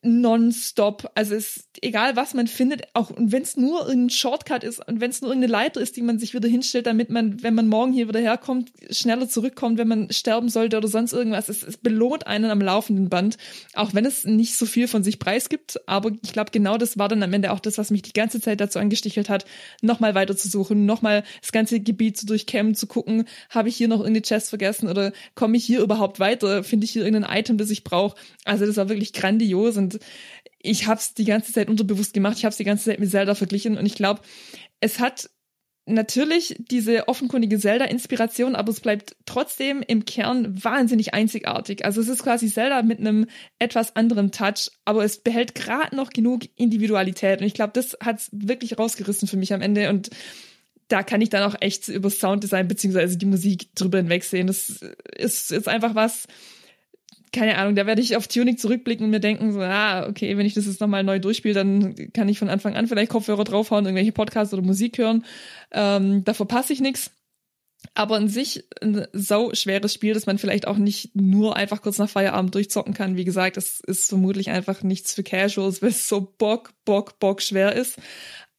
[0.02, 1.10] nonstop.
[1.14, 4.86] Also es ist egal, was man findet, auch und wenn es nur ein Shortcut ist
[4.86, 7.54] und wenn es nur irgendeine Leiter ist, die man sich wieder hinstellt, damit man, wenn
[7.54, 11.48] man morgen hier wieder herkommt, schneller zurückkommt, wenn man sterben sollte oder sonst irgendwas.
[11.48, 13.38] Es, es belohnt einen am laufenden Band,
[13.74, 15.80] auch wenn es nicht so viel von sich preisgibt.
[15.88, 18.40] Aber ich glaube, genau das war dann am Ende auch das, was mich die ganze
[18.40, 19.46] Zeit dazu angestichelt hat,
[19.82, 23.88] nochmal weiter zu suchen, nochmal das ganze Gebiet zu durchkämmen, zu gucken, habe ich hier
[23.88, 26.62] noch irgendeine Chest vergessen oder komme ich hier überhaupt weiter?
[26.62, 28.16] Finde ich hier irgendein Item, das ich brauche?
[28.44, 30.00] Also das war wirklich grandios und und
[30.60, 32.36] ich habe es die ganze Zeit unterbewusst gemacht.
[32.38, 34.20] Ich habe es die ganze Zeit mit Zelda verglichen und ich glaube,
[34.80, 35.30] es hat
[35.86, 41.84] natürlich diese offenkundige Zelda-Inspiration, aber es bleibt trotzdem im Kern wahnsinnig einzigartig.
[41.84, 43.26] Also es ist quasi Zelda mit einem
[43.58, 47.40] etwas anderen Touch, aber es behält gerade noch genug Individualität.
[47.40, 49.88] Und ich glaube, das hat's wirklich rausgerissen für mich am Ende.
[49.88, 50.10] Und
[50.88, 54.46] da kann ich dann auch echt über Sounddesign beziehungsweise die Musik drüber hinwegsehen.
[54.46, 54.82] Das
[55.16, 56.26] ist, ist einfach was,
[57.32, 60.46] keine Ahnung, da werde ich auf Tunic zurückblicken und mir denken, so, ah, okay, wenn
[60.46, 63.84] ich das jetzt nochmal neu durchspiele, dann kann ich von Anfang an vielleicht Kopfhörer draufhauen,
[63.84, 65.24] irgendwelche Podcasts oder Musik hören.
[65.72, 67.10] Ähm, da verpasse ich nichts.
[67.94, 71.98] Aber an sich ein sau schweres Spiel, das man vielleicht auch nicht nur einfach kurz
[71.98, 73.16] nach Feierabend durchzocken kann.
[73.16, 77.40] Wie gesagt, es ist vermutlich einfach nichts für Casuals, weil es so bock, bock, bock
[77.40, 77.98] schwer ist.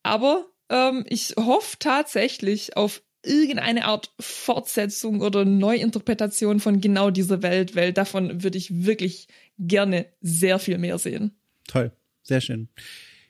[0.03, 7.76] Aber ähm, ich hoffe tatsächlich auf irgendeine Art Fortsetzung oder Neuinterpretation von genau dieser Welt,
[7.76, 11.38] weil davon würde ich wirklich gerne sehr viel mehr sehen.
[11.67, 11.91] Toll,
[12.24, 12.70] sehr schön.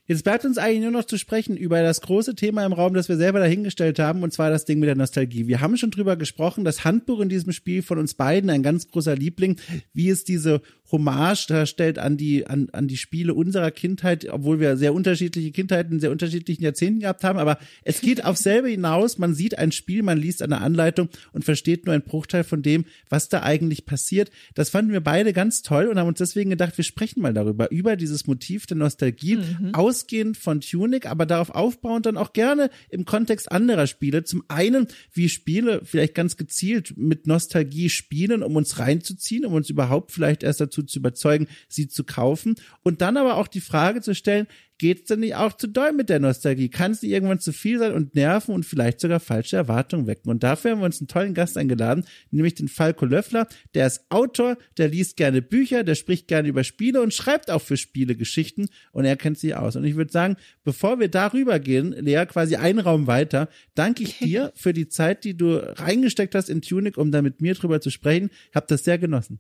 [0.10, 3.10] Jetzt bleibt uns eigentlich nur noch zu sprechen über das große Thema im Raum, das
[3.10, 5.46] wir selber dahingestellt haben, und zwar das Ding mit der Nostalgie.
[5.46, 8.88] Wir haben schon drüber gesprochen, das Handbuch in diesem Spiel von uns beiden, ein ganz
[8.88, 9.60] großer Liebling,
[9.94, 14.78] wie es diese Hommage darstellt an die, an, an die Spiele unserer Kindheit, obwohl wir
[14.78, 17.38] sehr unterschiedliche Kindheiten in sehr unterschiedlichen Jahrzehnten gehabt haben.
[17.38, 19.18] Aber es geht auf selbe hinaus.
[19.18, 22.86] Man sieht ein Spiel, man liest eine Anleitung und versteht nur einen Bruchteil von dem,
[23.10, 24.32] was da eigentlich passiert.
[24.56, 27.72] Das fanden wir beide ganz toll und haben uns deswegen gedacht, wir sprechen mal darüber,
[27.72, 29.76] über dieses Motiv der Nostalgie, mhm.
[29.76, 34.24] ausgehend von Tunic, aber darauf aufbauend dann auch gerne im Kontext anderer Spiele.
[34.24, 39.70] Zum einen, wie Spiele vielleicht ganz gezielt mit Nostalgie spielen, um uns reinzuziehen, um uns
[39.70, 42.56] überhaupt vielleicht erst dazu dazu zu überzeugen, sie zu kaufen.
[42.84, 44.48] Und dann aber auch die Frage zu stellen,
[44.80, 46.70] geht es denn nicht auch zu doll mit der Nostalgie?
[46.70, 50.32] Kann es nicht irgendwann zu viel sein und nerven und vielleicht sogar falsche Erwartungen wecken?
[50.32, 53.48] Und dafür haben wir uns einen tollen Gast eingeladen, nämlich den Falco Löffler.
[53.76, 57.62] Der ist Autor, der liest gerne Bücher, der spricht gerne über Spiele und schreibt auch
[57.62, 59.76] für Spiele Geschichten und er kennt sich aus.
[59.76, 64.18] Und ich würde sagen, bevor wir darüber gehen, Lea, quasi einen Raum weiter, danke ich
[64.20, 67.82] dir für die Zeit, die du reingesteckt hast in Tunic, um da mit mir drüber
[67.82, 68.30] zu sprechen.
[68.50, 69.40] Ich habe das sehr genossen.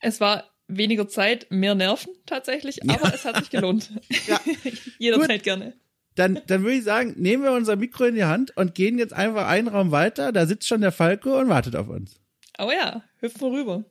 [0.00, 3.90] Es war weniger Zeit, mehr Nerven tatsächlich, aber es hat sich gelohnt.
[4.26, 4.40] Ja.
[4.98, 5.74] Jederzeit gerne.
[6.14, 9.12] Dann, dann würde ich sagen, nehmen wir unser Mikro in die Hand und gehen jetzt
[9.12, 10.32] einfach einen Raum weiter.
[10.32, 12.20] Da sitzt schon der Falco und wartet auf uns.
[12.58, 13.84] Oh ja, hüpfen wir rüber.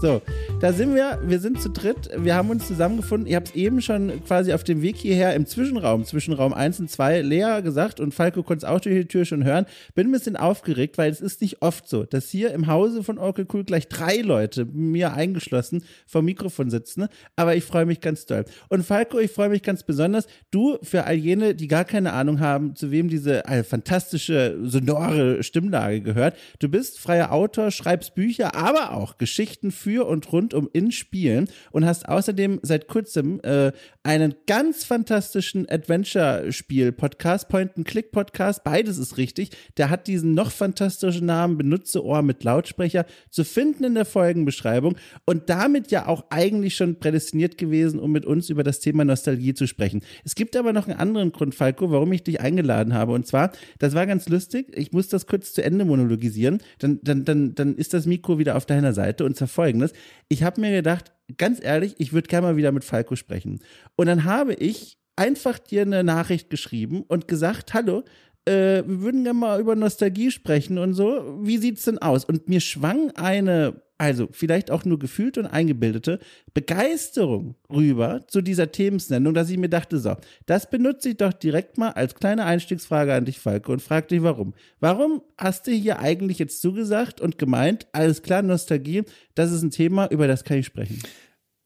[0.00, 0.22] So,
[0.60, 3.26] da sind wir, wir sind zu dritt, wir haben uns zusammengefunden.
[3.26, 6.80] Ihr habt es eben schon quasi auf dem Weg hierher im Zwischenraum, zwischen Raum 1
[6.80, 9.64] und 2, Lea gesagt und Falco konnte es auch durch die Tür schon hören.
[9.94, 13.16] Bin ein bisschen aufgeregt, weil es ist nicht oft so, dass hier im Hause von
[13.16, 17.08] Oracle Cool gleich drei Leute, mir eingeschlossen, vor Mikrofon sitzen.
[17.36, 18.44] Aber ich freue mich ganz doll.
[18.68, 20.26] Und Falco, ich freue mich ganz besonders.
[20.50, 25.42] Du, für all jene, die gar keine Ahnung haben, zu wem diese äh, fantastische, sonore
[25.42, 26.36] Stimmlage gehört.
[26.58, 31.48] Du bist freier Autor, schreibst Bücher, aber auch Geschichten für und rund um in Spielen
[31.70, 33.72] und hast außerdem seit kurzem äh,
[34.02, 39.50] einen ganz fantastischen Adventure-Spiel-Podcast, Point-and-Click-Podcast, beides ist richtig.
[39.76, 44.96] Der hat diesen noch fantastischen Namen Benutze Ohr mit Lautsprecher zu finden in der Folgenbeschreibung
[45.26, 49.54] und damit ja auch eigentlich schon prädestiniert gewesen, um mit uns über das Thema Nostalgie
[49.54, 50.02] zu sprechen.
[50.24, 53.52] Es gibt aber noch einen anderen Grund, Falco, warum ich dich eingeladen habe und zwar,
[53.78, 57.76] das war ganz lustig, ich muss das kurz zu Ende monologisieren, dann, dann, dann, dann
[57.76, 59.92] ist das Mikro wieder auf deiner Seite und zwar folgendes.
[60.28, 63.60] Ich habe mir gedacht, ganz ehrlich, ich würde gerne mal wieder mit Falco sprechen.
[63.96, 68.04] Und dann habe ich einfach dir eine Nachricht geschrieben und gesagt, hallo,
[68.46, 71.38] äh, wir würden gerne mal über Nostalgie sprechen und so.
[71.42, 72.24] Wie sieht's denn aus?
[72.24, 76.18] Und mir schwang eine, also vielleicht auch nur gefühlt und eingebildete
[76.54, 80.16] Begeisterung rüber zu dieser Themensnennung, dass ich mir dachte, so,
[80.46, 84.22] das benutze ich doch direkt mal als kleine Einstiegsfrage an dich, Falke, und frag dich,
[84.22, 84.54] warum.
[84.80, 89.02] Warum hast du hier eigentlich jetzt zugesagt und gemeint, alles klar, Nostalgie,
[89.34, 90.98] das ist ein Thema, über das kann ich sprechen?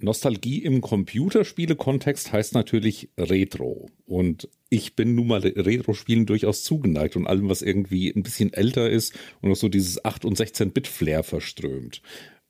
[0.05, 3.89] Nostalgie im Computerspiele-Kontext heißt natürlich Retro.
[4.07, 8.89] Und ich bin nun mal Retro-Spielen durchaus zugeneigt und allem, was irgendwie ein bisschen älter
[8.89, 12.03] ist und auch so dieses 8- und 16-Bit-Flair verströmt.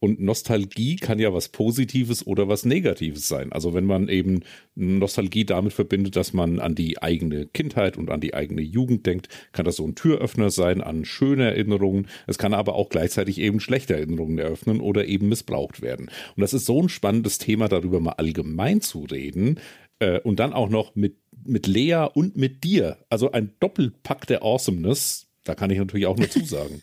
[0.05, 3.53] Und Nostalgie kann ja was Positives oder was Negatives sein.
[3.53, 4.41] Also wenn man eben
[4.75, 9.31] Nostalgie damit verbindet, dass man an die eigene Kindheit und an die eigene Jugend denkt,
[9.53, 12.09] kann das so ein Türöffner sein an schöne Erinnerungen.
[12.27, 16.11] Es kann aber auch gleichzeitig eben schlechte Erinnerungen eröffnen oder eben missbraucht werden.
[16.37, 19.59] Und das ist so ein spannendes Thema, darüber mal allgemein zu reden.
[20.01, 22.99] Äh, und dann auch noch mit, mit Lea und mit dir.
[23.09, 26.83] Also ein Doppelpack der Awesomeness da kann ich natürlich auch nur zusagen.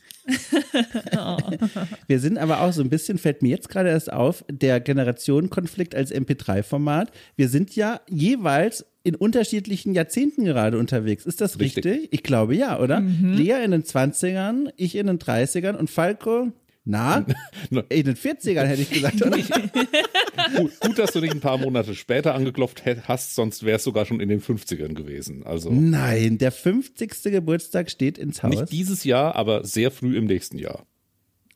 [1.18, 1.38] Oh.
[2.08, 5.96] Wir sind aber auch so ein bisschen, fällt mir jetzt gerade erst auf, der Generationenkonflikt
[5.96, 7.12] als MP3-Format.
[7.36, 11.26] Wir sind ja jeweils in unterschiedlichen Jahrzehnten gerade unterwegs.
[11.26, 11.86] Ist das richtig?
[11.86, 12.14] richtig?
[12.14, 13.02] Ich glaube ja, oder?
[13.02, 13.34] Mhm.
[13.34, 16.52] Lea in den 20ern, ich in den 30ern und Falco
[16.92, 17.26] na,
[17.90, 19.38] in den 40ern hätte ich gesagt, oder?
[20.58, 24.06] gut, gut, dass du nicht ein paar Monate später angeklopft hast, sonst wäre es sogar
[24.06, 25.44] schon in den 50ern gewesen.
[25.46, 27.24] Also Nein, der 50.
[27.24, 28.52] Geburtstag steht ins Haus.
[28.52, 30.86] Nicht dieses Jahr, aber sehr früh im nächsten Jahr.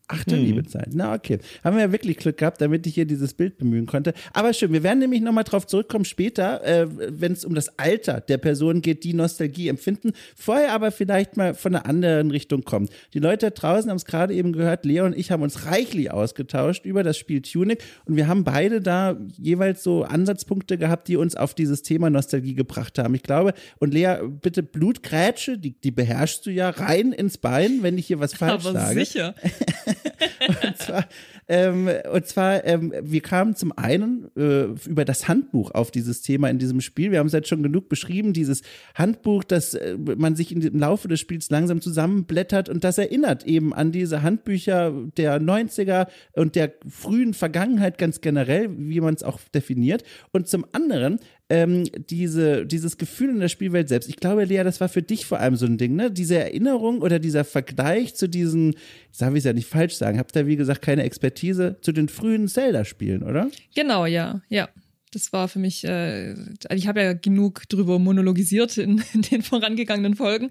[0.08, 0.44] Ach du mhm.
[0.44, 0.90] liebe Zeit.
[0.94, 1.40] Na okay.
[1.64, 4.14] Haben wir ja wirklich Glück gehabt, damit ich hier dieses Bild bemühen konnte.
[4.34, 8.22] Aber schön, wir werden nämlich nochmal drauf zurückkommen später, äh, wenn es um das Alter
[8.22, 10.12] der Person geht, die Nostalgie empfinden.
[10.36, 12.88] Vorher aber vielleicht mal von einer anderen Richtung kommen.
[13.16, 16.86] Die Leute draußen haben es gerade eben gehört, Lea und ich haben uns reichlich ausgetauscht
[16.86, 21.36] über das Spiel Tunic und wir haben beide da jeweils so Ansatzpunkte gehabt, die uns
[21.36, 23.16] auf dieses Thema Nostalgie gebracht haben.
[23.16, 27.98] Ich glaube, und Lea, bitte Blutgrätsche, die, die beherrschst du ja rein ins Bein, wenn
[27.98, 29.00] ich hier was falsch aber sage.
[29.00, 29.36] Sicher.
[30.64, 31.06] und zwar,
[31.48, 36.50] ähm, und zwar ähm, wir kamen zum einen äh, über das Handbuch auf dieses Thema
[36.50, 37.12] in diesem Spiel.
[37.12, 38.62] Wir haben es jetzt schon genug beschrieben, dieses
[38.96, 43.74] Handbuch, dass äh, man sich im Laufe des Spiels langsam zusammenblättert und das erinnert eben
[43.74, 49.40] an diese Handbücher der 90er und der frühen Vergangenheit ganz generell, wie man es auch
[49.54, 50.04] definiert.
[50.32, 54.10] Und zum anderen ähm, diese, dieses Gefühl in der Spielwelt selbst.
[54.10, 56.12] Ich glaube, Lea, das war für dich vor allem so ein Ding, ne?
[56.12, 58.76] Diese Erinnerung oder dieser Vergleich zu diesen,
[59.18, 62.10] darf ich es ja nicht falsch sagen, habt ihr, wie gesagt, keine Expertise, zu den
[62.10, 63.50] frühen Zelda-Spielen, oder?
[63.76, 64.70] Genau, ja, ja.
[65.12, 66.34] Das war für mich, äh,
[66.74, 70.50] ich habe ja genug drüber monologisiert in, in den vorangegangenen Folgen.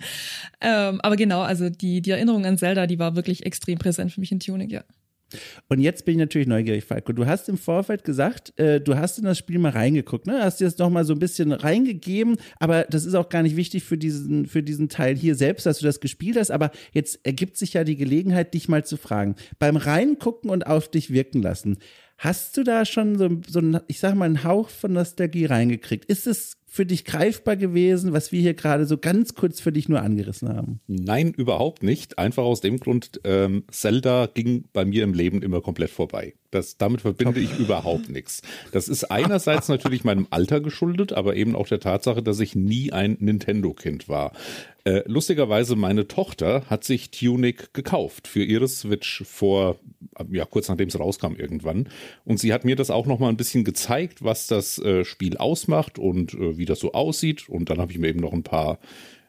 [0.61, 4.21] Ähm, aber genau, also die, die Erinnerung an Zelda, die war wirklich extrem präsent für
[4.21, 4.85] mich in Tunic, ja.
[5.69, 7.13] Und jetzt bin ich natürlich neugierig, Falco.
[7.13, 10.43] Du hast im Vorfeld gesagt, äh, du hast in das Spiel mal reingeguckt, ne?
[10.43, 13.85] Hast dir das nochmal so ein bisschen reingegeben, aber das ist auch gar nicht wichtig
[13.85, 16.51] für diesen, für diesen Teil hier selbst, dass du das gespielt hast.
[16.51, 19.37] Aber jetzt ergibt sich ja die Gelegenheit, dich mal zu fragen.
[19.59, 21.79] Beim Reingucken und auf dich wirken lassen,
[22.19, 26.05] hast du da schon so, so ein, ich sag mal, einen Hauch von Nostalgie reingekriegt?
[26.05, 29.89] Ist es für dich greifbar gewesen, was wir hier gerade so ganz kurz für dich
[29.89, 30.81] nur angerissen haben?
[30.89, 32.19] Nein, überhaupt nicht.
[32.19, 36.35] Einfach aus dem Grund, ähm, Zelda ging bei mir im Leben immer komplett vorbei.
[36.55, 38.43] Das, damit verbinde ich überhaupt nichts.
[38.73, 42.93] Das ist einerseits natürlich meinem Alter geschuldet, aber eben auch der Tatsache, dass ich nie
[42.93, 44.33] ein Nintendo-Kind war.
[44.85, 49.81] Äh, lustigerweise, meine Tochter hat sich Tunic gekauft für ihre Switch vor,
[50.31, 51.89] ja, kurz nachdem es rauskam irgendwann.
[52.25, 55.39] Und sie hat mir das auch noch mal ein bisschen gezeigt, was das äh, Spiel
[55.39, 57.49] ausmacht und äh, wie das so aussieht.
[57.49, 58.79] Und dann habe ich mir eben noch ein paar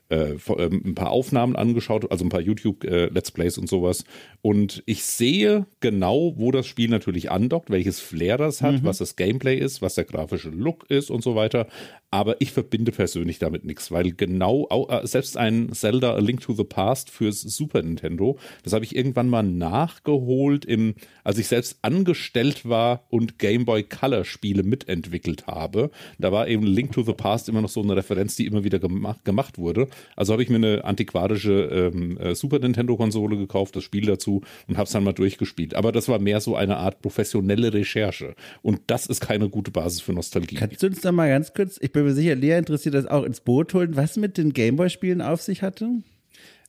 [0.09, 4.03] äh, ähm, ein paar Aufnahmen angeschaut, also ein paar YouTube-Let's äh, Plays und sowas.
[4.41, 8.83] Und ich sehe genau, wo das Spiel natürlich andockt, welches Flair das hat, mhm.
[8.83, 11.67] was das Gameplay ist, was der grafische Look ist und so weiter.
[12.11, 16.53] Aber ich verbinde persönlich damit nichts, weil genau, äh, selbst ein Zelda A Link to
[16.53, 21.79] the Past fürs Super Nintendo, das habe ich irgendwann mal nachgeholt, im, als ich selbst
[21.81, 25.89] angestellt war und Game Boy Color Spiele mitentwickelt habe.
[26.19, 28.79] Da war eben Link to the Past immer noch so eine Referenz, die immer wieder
[28.79, 29.87] gemacht, gemacht wurde.
[30.15, 34.77] Also habe ich mir eine antiquarische ähm, äh, Super Nintendo-Konsole gekauft, das Spiel dazu und
[34.77, 35.75] habe es dann mal durchgespielt.
[35.75, 38.35] Aber das war mehr so eine Art professionelle Recherche.
[38.61, 40.55] Und das ist keine gute Basis für Nostalgie.
[40.55, 43.23] Kannst du uns da mal ganz kurz, ich bin mir sicher, Lea interessiert das auch
[43.23, 45.89] ins Boot holen, was mit den Gameboy-Spielen auf sich hatte?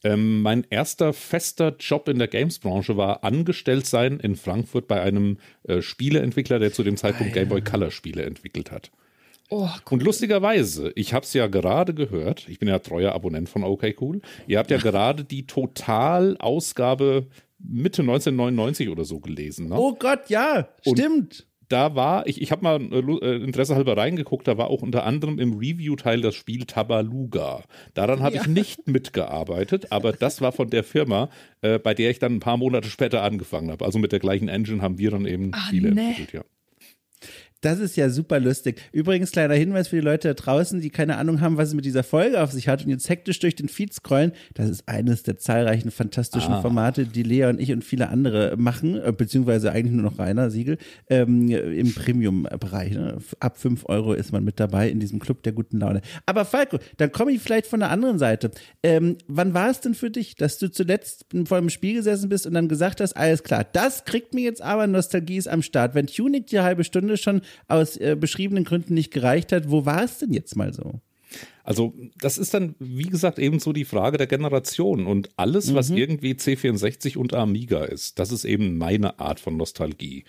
[0.05, 5.39] Ähm, mein erster fester Job in der Games-Branche war angestellt sein in Frankfurt bei einem
[5.65, 7.43] äh, Spieleentwickler, der zu dem Zeitpunkt ah, ja.
[7.43, 8.91] Game Boy Color Spiele entwickelt hat.
[9.49, 9.71] Oh, cool.
[9.91, 13.95] Und lustigerweise, ich habe es ja gerade gehört, ich bin ja treuer Abonnent von OK
[14.01, 17.27] Cool, ihr habt ja gerade die Totalausgabe
[17.59, 19.69] Mitte 1999 oder so gelesen.
[19.69, 19.77] Ne?
[19.77, 21.47] Oh Gott, ja, Und stimmt.
[21.69, 25.05] Da war, ich, ich habe mal äh, äh, Interesse halber reingeguckt, da war auch unter
[25.05, 27.65] anderem im Review-Teil das Spiel Tabaluga.
[27.95, 28.43] Daran habe ja.
[28.43, 31.29] ich nicht mitgearbeitet, aber das war von der Firma,
[31.63, 33.85] äh, bei der ich dann ein paar Monate später angefangen habe.
[33.85, 36.11] Also mit der gleichen Engine haben wir dann eben Ach, Spiele nee.
[36.11, 36.45] entwickelt, ja.
[37.67, 38.81] Das ist ja super lustig.
[38.93, 41.85] Übrigens, kleiner Hinweis für die Leute da draußen, die keine Ahnung haben, was es mit
[41.85, 44.31] dieser Folge auf sich hat und jetzt hektisch durch den Feed scrollen.
[44.55, 46.63] Das ist eines der zahlreichen fantastischen ah.
[46.63, 50.49] Formate, die Lea und ich und viele andere machen, äh, beziehungsweise eigentlich nur noch Rainer
[50.49, 50.79] Siegel,
[51.11, 52.93] ähm, im Premium-Bereich.
[52.93, 53.19] Ne?
[53.41, 56.03] Ab 5 Euro ist man mit dabei in diesem Club der guten Laune.
[56.25, 58.53] Aber Falco, dann komme ich vielleicht von der anderen Seite.
[58.85, 62.47] Ähm, wann war es denn für dich, dass du zuletzt vor dem Spiel gesessen bist
[62.47, 65.97] und dann gesagt hast, alles klar, das kriegt mir jetzt aber Nostalgie ist am Start.
[65.97, 69.71] Wenn Tunic die halbe Stunde schon aus äh, beschriebenen Gründen nicht gereicht hat.
[69.71, 71.01] Wo war es denn jetzt mal so?
[71.65, 75.07] Also, das ist dann, wie gesagt, eben so die Frage der Generation.
[75.07, 75.97] Und alles, was mhm.
[75.97, 80.25] irgendwie C64 und Amiga ist, das ist eben meine Art von Nostalgie.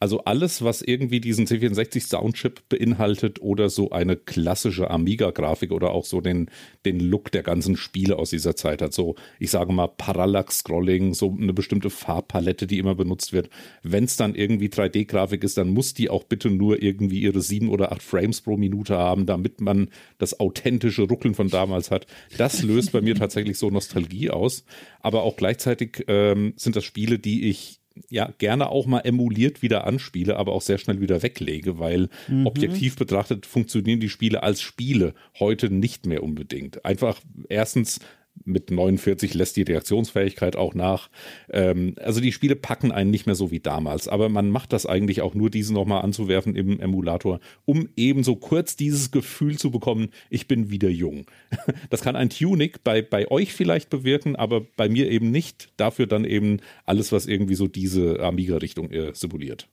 [0.00, 6.06] Also alles, was irgendwie diesen C64 Soundchip beinhaltet oder so eine klassische Amiga-Grafik oder auch
[6.06, 6.50] so den,
[6.86, 8.94] den Look der ganzen Spiele aus dieser Zeit hat.
[8.94, 13.50] So, ich sage mal, Parallax-Scrolling, so eine bestimmte Farbpalette, die immer benutzt wird.
[13.82, 17.68] Wenn es dann irgendwie 3D-Grafik ist, dann muss die auch bitte nur irgendwie ihre sieben
[17.68, 22.06] oder acht Frames pro Minute haben, damit man das authentische Ruckeln von damals hat.
[22.38, 24.64] Das löst bei mir tatsächlich so Nostalgie aus.
[25.00, 29.86] Aber auch gleichzeitig ähm, sind das Spiele, die ich ja gerne auch mal emuliert wieder
[29.86, 32.46] anspiele, aber auch sehr schnell wieder weglege, weil mhm.
[32.46, 36.84] objektiv betrachtet funktionieren die Spiele als Spiele heute nicht mehr unbedingt.
[36.84, 38.00] Einfach erstens
[38.44, 41.10] mit 49 lässt die Reaktionsfähigkeit auch nach.
[41.50, 44.86] Ähm, also die Spiele packen einen nicht mehr so wie damals, aber man macht das
[44.86, 49.70] eigentlich auch nur, diese nochmal anzuwerfen im Emulator, um eben so kurz dieses Gefühl zu
[49.70, 51.26] bekommen, ich bin wieder jung.
[51.88, 55.70] Das kann ein Tunic bei, bei euch vielleicht bewirken, aber bei mir eben nicht.
[55.76, 59.68] Dafür dann eben alles, was irgendwie so diese Amiga-Richtung äh, simuliert.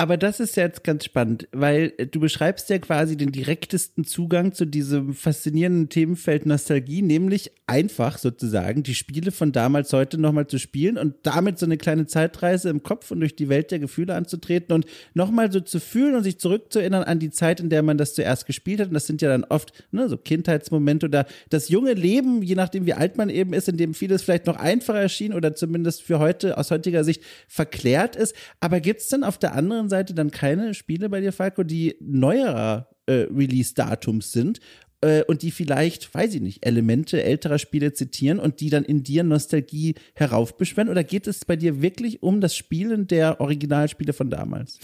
[0.00, 4.52] Aber das ist jetzt ganz spannend, weil äh, du beschreibst ja quasi den direktesten Zugang
[4.52, 10.60] zu diesem faszinierenden Themenfeld Nostalgie, nämlich einfach sozusagen die Spiele von damals heute nochmal zu
[10.60, 14.14] spielen und damit so eine kleine Zeitreise im Kopf und durch die Welt der Gefühle
[14.14, 17.98] anzutreten und nochmal so zu fühlen und sich zurückzuerinnern an die Zeit, in der man
[17.98, 18.88] das zuerst gespielt hat.
[18.88, 22.86] Und das sind ja dann oft ne, so Kindheitsmomente oder das junge Leben, je nachdem
[22.86, 26.20] wie alt man eben ist, in dem vieles vielleicht noch einfacher erschien oder zumindest für
[26.20, 28.36] heute aus heutiger Sicht verklärt ist.
[28.60, 31.62] Aber gibt es denn auf der anderen anderen Seite dann keine Spiele bei dir, Falco,
[31.62, 34.60] die neuerer äh, Release-Datums sind
[35.00, 39.02] äh, und die vielleicht, weiß ich nicht, Elemente älterer Spiele zitieren und die dann in
[39.02, 40.88] dir Nostalgie heraufbeschwören?
[40.88, 44.78] Oder geht es bei dir wirklich um das Spielen der Originalspiele von damals?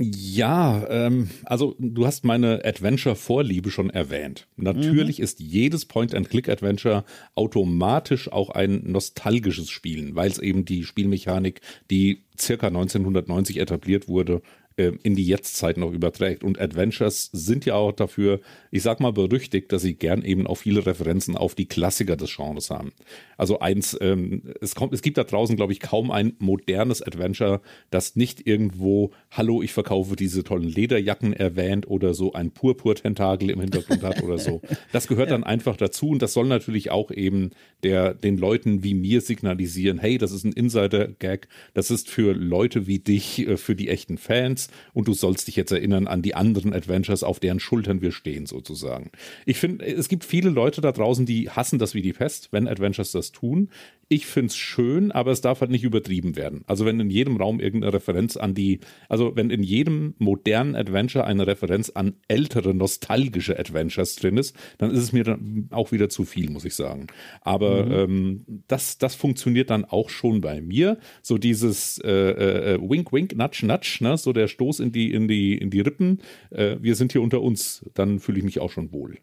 [0.00, 4.46] Ja, ähm, also du hast meine Adventure-Vorliebe schon erwähnt.
[4.56, 5.24] Natürlich mhm.
[5.24, 7.04] ist jedes Point-and-Click-Adventure
[7.34, 14.40] automatisch auch ein nostalgisches Spielen, weil es eben die Spielmechanik, die circa 1990 etabliert wurde,
[14.78, 16.44] äh, in die Jetztzeit noch überträgt.
[16.44, 18.40] Und Adventures sind ja auch dafür,
[18.70, 22.34] ich sag mal, berüchtigt, dass sie gern eben auch viele Referenzen auf die Klassiker des
[22.34, 22.92] Genres haben.
[23.36, 27.60] Also eins, ähm, es kommt, es gibt da draußen, glaube ich, kaum ein modernes Adventure,
[27.90, 33.60] das nicht irgendwo, hallo, ich verkaufe diese tollen Lederjacken erwähnt oder so ein Purpur-Tentakel im
[33.60, 34.60] Hintergrund hat oder so.
[34.92, 35.34] Das gehört ja.
[35.34, 37.50] dann einfach dazu und das soll natürlich auch eben
[37.82, 42.86] der, den Leuten wie mir signalisieren, hey, das ist ein Insider-Gag, das ist für Leute
[42.86, 46.34] wie dich, äh, für die echten Fans und du sollst dich jetzt erinnern an die
[46.34, 49.10] anderen Adventures, auf deren Schultern wir stehen, sozusagen.
[49.46, 52.68] Ich finde, es gibt viele Leute da draußen, die hassen das wie die Pest, wenn
[52.68, 53.70] Adventures das tun.
[54.10, 56.62] Ich finde es schön, aber es darf halt nicht übertrieben werden.
[56.66, 58.80] Also wenn in jedem Raum irgendeine Referenz an die,
[59.10, 64.90] also wenn in jedem modernen Adventure eine Referenz an ältere, nostalgische Adventures drin ist, dann
[64.90, 67.08] ist es mir dann auch wieder zu viel, muss ich sagen.
[67.42, 67.92] Aber mhm.
[67.92, 70.98] ähm, das, das funktioniert dann auch schon bei mir.
[71.20, 74.16] So dieses äh, äh, Wink, Wink, Nudge, Nudge, ne?
[74.16, 76.20] so der Stoß in die, in die, in die Rippen.
[76.50, 79.18] Äh, wir sind hier unter uns, dann fühle ich mich auch schon wohl.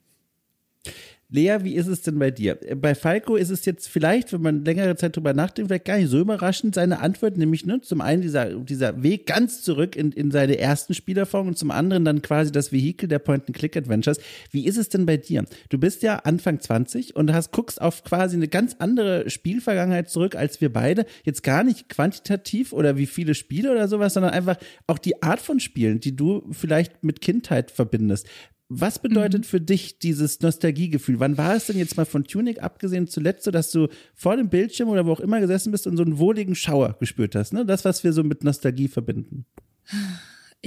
[1.29, 2.55] Lea, wie ist es denn bei dir?
[2.75, 6.09] Bei Falco ist es jetzt vielleicht, wenn man längere Zeit drüber nachdenkt, vielleicht gar nicht
[6.09, 10.29] so überraschend, seine Antwort, nämlich ne, zum einen dieser, dieser Weg ganz zurück in, in
[10.29, 14.19] seine ersten Spielerform und zum anderen dann quasi das Vehikel der Point-and-Click-Adventures.
[14.51, 15.45] Wie ist es denn bei dir?
[15.69, 20.35] Du bist ja Anfang 20 und hast, guckst auf quasi eine ganz andere Spielvergangenheit zurück
[20.35, 21.05] als wir beide.
[21.23, 25.39] Jetzt gar nicht quantitativ oder wie viele Spiele oder sowas, sondern einfach auch die Art
[25.39, 28.27] von Spielen, die du vielleicht mit Kindheit verbindest.
[28.67, 29.45] Was bedeutet mhm.
[29.45, 31.19] für dich dieses Nostalgiegefühl?
[31.19, 34.49] Wann war es denn jetzt mal von Tunic abgesehen zuletzt so, dass du vor dem
[34.49, 37.53] Bildschirm oder wo auch immer gesessen bist und so einen wohligen Schauer gespürt hast?
[37.53, 37.65] Ne?
[37.65, 39.45] Das, was wir so mit Nostalgie verbinden.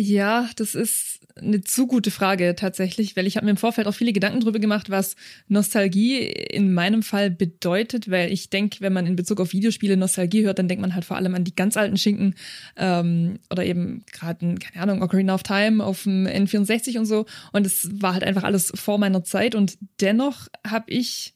[0.01, 3.95] Ja, das ist eine zu gute Frage tatsächlich, weil ich habe mir im Vorfeld auch
[3.95, 5.17] viele Gedanken darüber gemacht, was
[5.49, 10.45] Nostalgie in meinem Fall bedeutet, weil ich denke, wenn man in Bezug auf Videospiele Nostalgie
[10.45, 12.37] hört, dann denkt man halt vor allem an die ganz alten Schinken
[12.77, 17.27] ähm, oder eben gerade, keine Ahnung, Ocarina of Time auf dem N64 und so.
[17.51, 21.35] Und es war halt einfach alles vor meiner Zeit und dennoch habe ich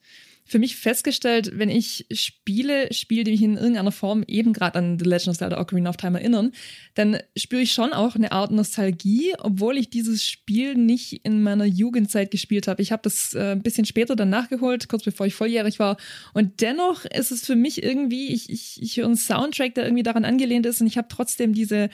[0.53, 4.99] für mich festgestellt, wenn ich Spiele spiele, die mich in irgendeiner Form eben gerade an
[4.99, 6.53] The Legend of Zelda Ocarina of Time erinnern,
[6.95, 11.65] dann spüre ich schon auch eine Art Nostalgie, obwohl ich dieses Spiel nicht in meiner
[11.65, 12.83] Jugendzeit gespielt habe.
[12.83, 15.97] Ich habe das äh, ein bisschen später dann nachgeholt, kurz bevor ich volljährig war.
[16.35, 20.03] Und dennoch ist es für mich irgendwie, ich, ich, ich höre einen Soundtrack, der irgendwie
[20.03, 21.89] daran angelehnt ist und ich habe trotzdem diese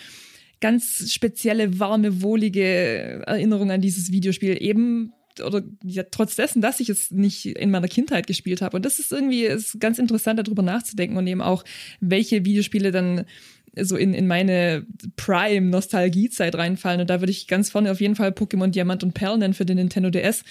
[0.61, 4.61] ganz spezielle, warme, wohlige Erinnerung an dieses Videospiel.
[4.61, 8.77] Eben oder ja, trotz dessen, dass ich es nicht in meiner Kindheit gespielt habe.
[8.77, 11.65] Und das ist irgendwie ist ganz interessant, darüber nachzudenken und eben auch,
[12.01, 13.25] welche Videospiele dann
[13.81, 14.87] so in, in meine
[15.17, 17.01] Prime-Nostalgie-Zeit reinfallen.
[17.01, 19.67] Und da würde ich ganz vorne auf jeden Fall Pokémon Diamant und Perl nennen für
[19.67, 20.43] den Nintendo DS,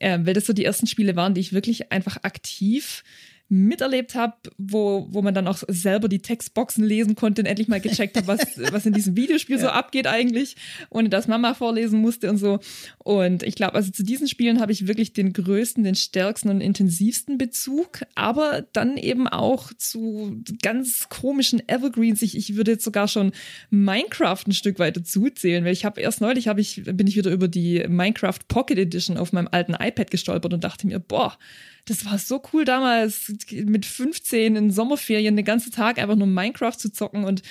[0.00, 3.04] äh, weil das so die ersten Spiele waren, die ich wirklich einfach aktiv
[3.48, 7.80] miterlebt habe, wo, wo man dann auch selber die Textboxen lesen konnte und endlich mal
[7.80, 8.40] gecheckt hat, was,
[8.72, 9.62] was in diesem Videospiel ja.
[9.62, 10.56] so abgeht eigentlich,
[10.88, 12.58] ohne dass Mama vorlesen musste und so.
[12.98, 16.62] Und ich glaube, also zu diesen Spielen habe ich wirklich den größten, den stärksten und
[16.62, 22.22] intensivsten Bezug, aber dann eben auch zu ganz komischen Evergreens.
[22.22, 23.32] Ich, ich würde jetzt sogar schon
[23.70, 27.30] Minecraft ein Stück weit dazuzählen, weil ich habe erst neulich habe ich, bin ich wieder
[27.30, 31.36] über die Minecraft Pocket Edition auf meinem alten iPad gestolpert und dachte mir, boah,
[31.86, 36.76] das war so cool damals mit 15 in Sommerferien den ganzen Tag einfach nur Minecraft
[36.76, 37.42] zu zocken und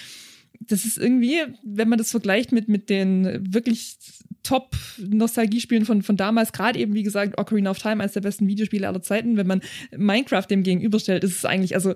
[0.59, 3.97] das ist irgendwie, wenn man das vergleicht mit, mit den wirklich
[4.43, 8.87] Top-Nostalgiespielen von, von damals, gerade eben, wie gesagt, Ocarina of Time, eines der besten Videospiele
[8.87, 9.61] aller Zeiten, wenn man
[9.95, 11.95] Minecraft dem gegenüberstellt, ist es eigentlich, also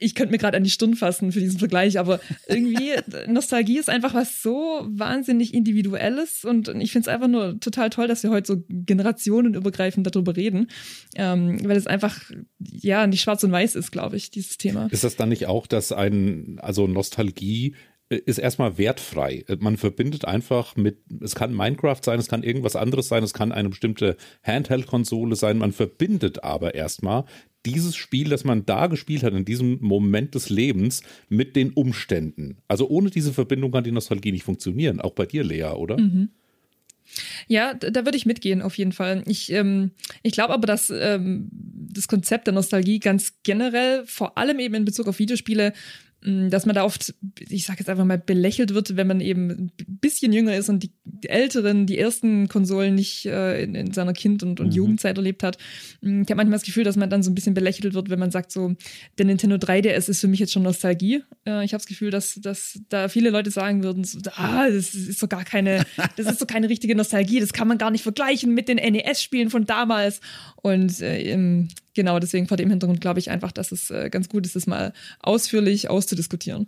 [0.00, 2.92] ich könnte mir gerade an die Stirn fassen für diesen Vergleich, aber irgendwie
[3.28, 8.08] Nostalgie ist einfach was so wahnsinnig individuelles und ich finde es einfach nur total toll,
[8.08, 10.68] dass wir heute so generationenübergreifend darüber reden,
[11.14, 12.18] ähm, weil es einfach
[12.58, 14.88] ja nicht schwarz und weiß ist, glaube ich, dieses Thema.
[14.90, 17.74] Ist das dann nicht auch, dass ein also Nostalgie
[18.10, 19.44] ist erstmal wertfrei.
[19.60, 23.52] Man verbindet einfach mit, es kann Minecraft sein, es kann irgendwas anderes sein, es kann
[23.52, 25.58] eine bestimmte Handheld-Konsole sein.
[25.58, 27.24] Man verbindet aber erstmal
[27.64, 32.58] dieses Spiel, das man da gespielt hat, in diesem Moment des Lebens, mit den Umständen.
[32.66, 35.00] Also ohne diese Verbindung kann die Nostalgie nicht funktionieren.
[35.00, 35.98] Auch bei dir, Lea, oder?
[35.98, 36.30] Mhm.
[37.48, 39.24] Ja, da, würde ich mitgehen, auf jeden Fall.
[39.26, 39.90] Ich, ähm,
[40.22, 44.84] ich glaube aber, dass ähm, das Konzept der Nostalgie ganz generell, vor allem eben in
[44.84, 45.72] Bezug auf Videospiele,
[46.22, 47.14] dass man da oft,
[47.48, 50.82] ich sage jetzt einfach mal, belächelt wird, wenn man eben ein bisschen jünger ist und
[50.82, 50.92] die,
[51.28, 54.72] älteren, die ersten Konsolen nicht äh, in, in, seiner Kind- und, und mhm.
[54.72, 55.56] Jugendzeit erlebt hat.
[56.02, 58.30] Ich habe manchmal das Gefühl, dass man dann so ein bisschen belächelt wird, wenn man
[58.30, 58.74] sagt, so,
[59.16, 61.22] der Nintendo 3DS ist für mich jetzt schon Nostalgie.
[61.46, 64.94] Äh, ich habe das Gefühl, dass, dass da viele Leute sagen würden, so, ah, das
[64.94, 65.84] ist so gar keine,
[66.16, 69.48] das ist so keine richtige Nostalgie, das kann man gar nicht vergleichen mit den NES-Spielen
[69.48, 70.20] von damals.
[70.56, 74.46] Und äh, genau deswegen vor dem Hintergrund glaube ich einfach, dass es äh, ganz gut
[74.46, 76.66] ist, das mal ausführlich auszudiskutieren.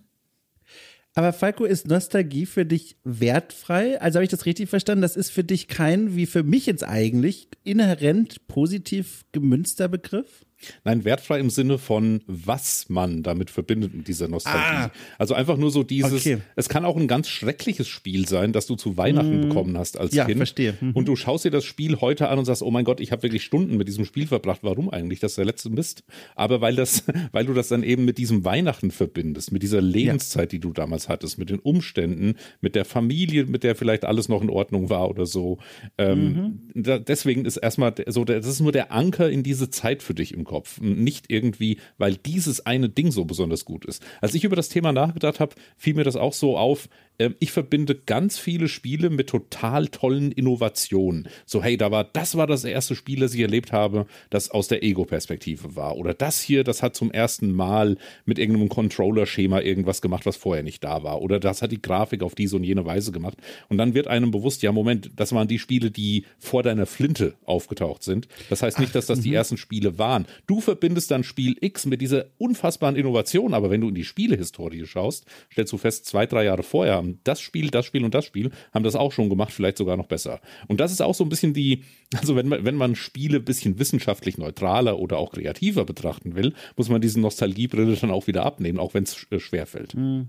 [1.14, 4.00] Aber Falco, ist Nostalgie für dich wertfrei?
[4.00, 5.02] Also habe ich das richtig verstanden?
[5.02, 10.46] Das ist für dich kein, wie für mich jetzt eigentlich, inhärent positiv gemünzter Begriff?
[10.84, 14.60] Nein, wertfrei im Sinne von, was man damit verbindet mit dieser Nostalgie.
[14.60, 16.38] Ah, also einfach nur so dieses, okay.
[16.56, 19.98] es kann auch ein ganz schreckliches Spiel sein, das du zu Weihnachten mm, bekommen hast
[19.98, 20.38] als ja, Kind.
[20.38, 20.76] verstehe.
[20.80, 20.92] Mhm.
[20.92, 23.22] Und du schaust dir das Spiel heute an und sagst, oh mein Gott, ich habe
[23.22, 24.60] wirklich Stunden mit diesem Spiel verbracht.
[24.62, 25.20] Warum eigentlich?
[25.20, 26.04] Das ist der letzte Mist.
[26.34, 30.52] Aber weil das, weil du das dann eben mit diesem Weihnachten verbindest, mit dieser Lebenszeit,
[30.52, 30.58] ja.
[30.58, 34.42] die du damals hattest, mit den Umständen, mit der Familie, mit der vielleicht alles noch
[34.42, 35.58] in Ordnung war oder so.
[35.98, 36.82] Ähm, mhm.
[36.82, 40.34] da, deswegen ist erstmal so, das ist nur der Anker in diese Zeit für dich
[40.34, 40.80] im Kopf.
[40.82, 44.04] Nicht irgendwie, weil dieses eine Ding so besonders gut ist.
[44.20, 46.88] Als ich über das Thema nachgedacht habe, fiel mir das auch so auf,
[47.18, 51.28] ähm, ich verbinde ganz viele Spiele mit total tollen Innovationen.
[51.46, 54.68] So, hey, da war, das war das erste Spiel, das ich erlebt habe, das aus
[54.68, 55.96] der Ego-Perspektive war.
[55.96, 60.62] Oder das hier, das hat zum ersten Mal mit irgendeinem Controller-Schema irgendwas gemacht, was vorher
[60.62, 61.22] nicht da war.
[61.22, 63.38] Oder das hat die Grafik auf diese und jene Weise gemacht.
[63.68, 67.34] Und dann wird einem bewusst, ja, Moment, das waren die Spiele, die vor deiner Flinte
[67.44, 68.28] aufgetaucht sind.
[68.50, 69.36] Das heißt nicht, dass das die mhm.
[69.36, 70.26] ersten Spiele waren.
[70.46, 74.86] Du verbindest dann Spiel X mit dieser unfassbaren Innovation, aber wenn du in die Spielehistorie
[74.86, 78.24] schaust, stellst du fest, zwei, drei Jahre vorher haben das Spiel, das Spiel und das
[78.24, 80.40] Spiel haben das auch schon gemacht, vielleicht sogar noch besser.
[80.68, 83.44] Und das ist auch so ein bisschen die, also wenn man, wenn man Spiele ein
[83.44, 88.44] bisschen wissenschaftlich neutraler oder auch kreativer betrachten will, muss man diese Nostalgiebrille dann auch wieder
[88.44, 89.94] abnehmen, auch wenn es äh, schwerfällt.
[89.94, 90.28] Mhm.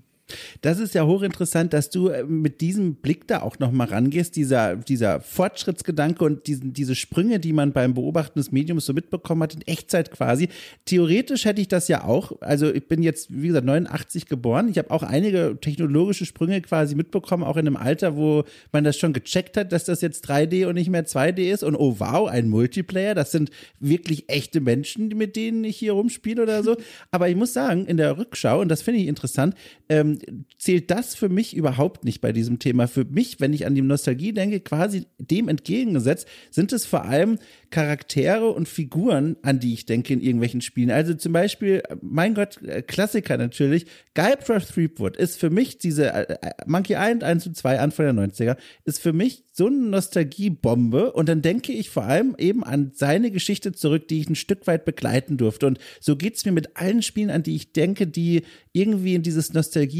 [0.61, 4.77] Das ist ja hochinteressant, dass du äh, mit diesem Blick da auch nochmal rangehst, dieser,
[4.77, 9.53] dieser Fortschrittsgedanke und diesen, diese Sprünge, die man beim Beobachten des Mediums so mitbekommen hat,
[9.53, 10.47] in Echtzeit quasi.
[10.85, 14.69] Theoretisch hätte ich das ja auch, also ich bin jetzt, wie gesagt, 89 geboren.
[14.69, 18.97] Ich habe auch einige technologische Sprünge quasi mitbekommen, auch in einem Alter, wo man das
[18.97, 21.63] schon gecheckt hat, dass das jetzt 3D und nicht mehr 2D ist.
[21.63, 26.41] Und oh wow, ein Multiplayer, das sind wirklich echte Menschen, mit denen ich hier rumspiele
[26.41, 26.77] oder so.
[27.11, 29.55] Aber ich muss sagen, in der Rückschau, und das finde ich interessant,
[29.89, 30.12] ähm,
[30.57, 32.87] zählt das für mich überhaupt nicht bei diesem Thema.
[32.87, 37.39] Für mich, wenn ich an die Nostalgie denke, quasi dem entgegengesetzt, sind es vor allem
[37.69, 40.91] Charaktere und Figuren, an die ich denke in irgendwelchen Spielen.
[40.91, 46.33] Also zum Beispiel, mein Gott, äh, Klassiker natürlich, Guybrush Threepwood ist für mich diese äh,
[46.33, 51.13] äh Monkey Island 1 und 2 Anfang der 90er, ist für mich so eine Nostalgiebombe
[51.13, 54.67] und dann denke ich vor allem eben an seine Geschichte zurück, die ich ein Stück
[54.67, 58.43] weit begleiten durfte und so geht's mir mit allen Spielen, an die ich denke, die
[58.71, 59.53] irgendwie in dieses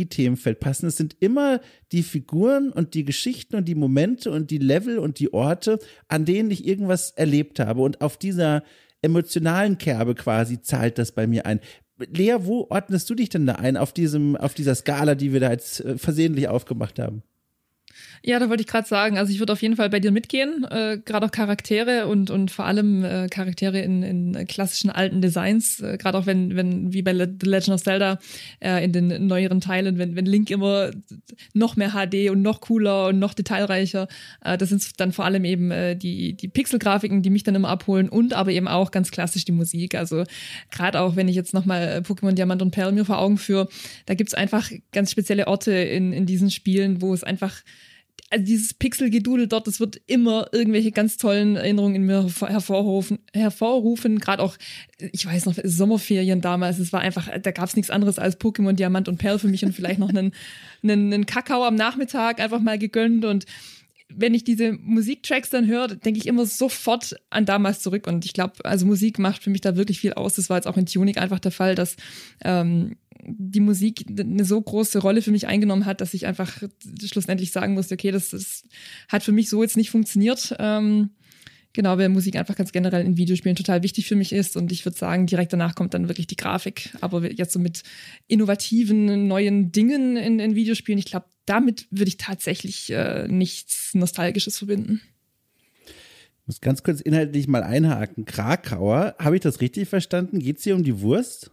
[0.03, 0.87] Nostalgie-Themenfeld passen.
[0.87, 1.61] Es sind immer
[1.91, 6.25] die Figuren und die Geschichten und die Momente und die Level und die Orte, an
[6.25, 7.81] denen ich irgendwas erlebt habe.
[7.81, 8.63] Und auf dieser
[9.01, 11.59] emotionalen Kerbe quasi zahlt das bei mir ein.
[11.97, 15.39] Lea, wo ordnest du dich denn da ein auf diesem, auf dieser Skala, die wir
[15.39, 17.23] da jetzt äh, versehentlich aufgemacht haben?
[18.25, 20.65] Ja, da wollte ich gerade sagen, also ich würde auf jeden Fall bei dir mitgehen,
[20.71, 25.81] äh, gerade auch Charaktere und, und vor allem äh, Charaktere in, in klassischen alten Designs,
[25.81, 28.19] äh, gerade auch wenn, wenn, wie bei The Legend of Zelda
[28.61, 30.91] äh, in den neueren Teilen, wenn, wenn Link immer
[31.53, 34.07] noch mehr HD und noch cooler und noch detailreicher,
[34.39, 37.67] äh, das sind dann vor allem eben äh, die, die Pixel-Grafiken, die mich dann immer
[37.67, 39.95] abholen und aber eben auch ganz klassisch die Musik.
[39.95, 40.23] Also
[40.71, 43.67] gerade auch, wenn ich jetzt nochmal Pokémon Diamant und Perl mir vor Augen führe,
[44.05, 47.63] da gibt's einfach ganz spezielle Orte in, in diesen Spielen, wo es einfach
[48.33, 54.17] also dieses Pixelgedudel dort, das wird immer irgendwelche ganz tollen Erinnerungen in mir hervorrufen, hervorrufen.
[54.17, 54.57] Gerade auch,
[54.99, 58.73] ich weiß noch, Sommerferien damals, es war einfach, da gab es nichts anderes als Pokémon
[58.73, 60.31] Diamant und Perl für mich und vielleicht noch einen,
[60.83, 63.45] einen, einen Kakao am Nachmittag einfach mal gegönnt und
[64.15, 68.05] wenn ich diese Musiktracks dann höre, denke ich immer sofort an damals zurück.
[68.05, 70.35] Und ich glaube, also Musik macht für mich da wirklich viel aus.
[70.35, 71.95] Das war jetzt auch in Tunic einfach der Fall, dass
[72.43, 76.63] ähm, die Musik eine so große Rolle für mich eingenommen hat, dass ich einfach
[77.03, 78.63] schlussendlich sagen musste, okay, das, das
[79.09, 80.55] hat für mich so jetzt nicht funktioniert.
[80.59, 81.11] Ähm,
[81.73, 84.57] genau, weil Musik einfach ganz generell in Videospielen total wichtig für mich ist.
[84.57, 86.95] Und ich würde sagen, direkt danach kommt dann wirklich die Grafik.
[87.01, 87.83] Aber jetzt so mit
[88.27, 94.57] innovativen, neuen Dingen in, in Videospielen, ich glaube, damit würde ich tatsächlich äh, nichts Nostalgisches
[94.57, 95.01] verbinden.
[96.43, 98.25] Ich muss ganz kurz inhaltlich mal einhaken.
[98.25, 100.39] Krakauer, habe ich das richtig verstanden?
[100.39, 101.52] Geht es hier um die Wurst?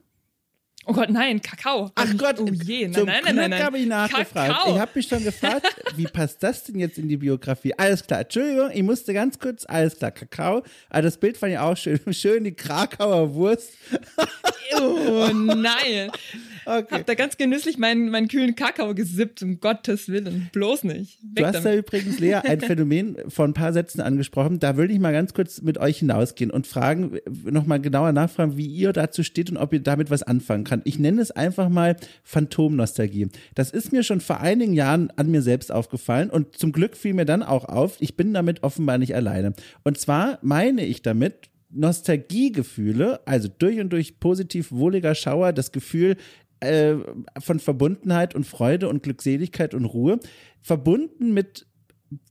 [0.87, 1.91] Oh Gott, nein, Kakao.
[1.95, 3.63] Ach Gott, oh je, nein, zum nein, nein, nein, nein.
[3.63, 4.53] habe ich nachgefragt.
[4.55, 4.75] Kakao.
[4.75, 5.67] Ich habe mich schon gefragt,
[5.97, 7.75] wie passt das denn jetzt in die Biografie?
[7.77, 10.57] Alles klar, Entschuldigung, ich musste ganz kurz, alles klar, Kakao.
[10.57, 12.01] Aber ah, das Bild fand ich auch schön.
[12.13, 13.73] Schön die Krakauer Wurst.
[14.81, 16.11] oh nein.
[16.67, 16.95] Okay.
[16.95, 20.51] Hab da ganz genüsslich meinen, meinen kühlen Kakao gesippt, um Gottes Willen.
[20.53, 21.19] Bloß nicht.
[21.23, 21.67] Weg du hast damit.
[21.67, 24.59] da übrigens, Lea, ein Phänomen von ein paar Sätzen angesprochen.
[24.59, 28.67] Da würde ich mal ganz kurz mit euch hinausgehen und fragen, nochmal genauer nachfragen, wie
[28.67, 30.83] ihr dazu steht und ob ihr damit was anfangen kann.
[30.85, 33.29] Ich nenne es einfach mal Phantomnostalgie.
[33.55, 37.15] Das ist mir schon vor einigen Jahren an mir selbst aufgefallen und zum Glück fiel
[37.15, 39.55] mir dann auch auf, ich bin damit offenbar nicht alleine.
[39.85, 46.17] Und zwar meine ich damit, Nostalgiegefühle, also durch und durch positiv wohliger Schauer, das Gefühl,
[46.61, 46.97] äh,
[47.39, 50.21] von Verbundenheit und Freude und Glückseligkeit und Ruhe,
[50.61, 51.67] verbunden mit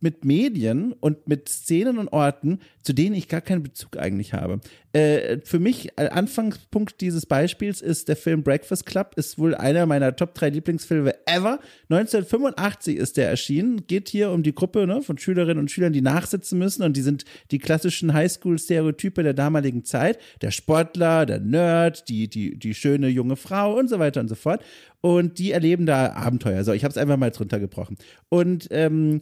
[0.02, 4.60] mit Medien und mit Szenen und Orten, zu denen ich gar keinen Bezug eigentlich habe.
[4.92, 9.86] Äh, für mich, äh, Anfangspunkt dieses Beispiels ist der Film Breakfast Club, ist wohl einer
[9.86, 11.60] meiner Top 3 Lieblingsfilme ever.
[11.90, 16.02] 1985 ist der erschienen, geht hier um die Gruppe ne, von Schülerinnen und Schülern, die
[16.02, 20.18] nachsitzen müssen und die sind die klassischen Highschool-Stereotype der damaligen Zeit.
[20.42, 24.36] Der Sportler, der Nerd, die, die, die schöne junge Frau und so weiter und so
[24.36, 24.64] fort.
[25.02, 26.64] Und die erleben da Abenteuer.
[26.64, 27.98] So, ich habe es einfach mal drunter gebrochen.
[28.28, 29.20] Und ähm,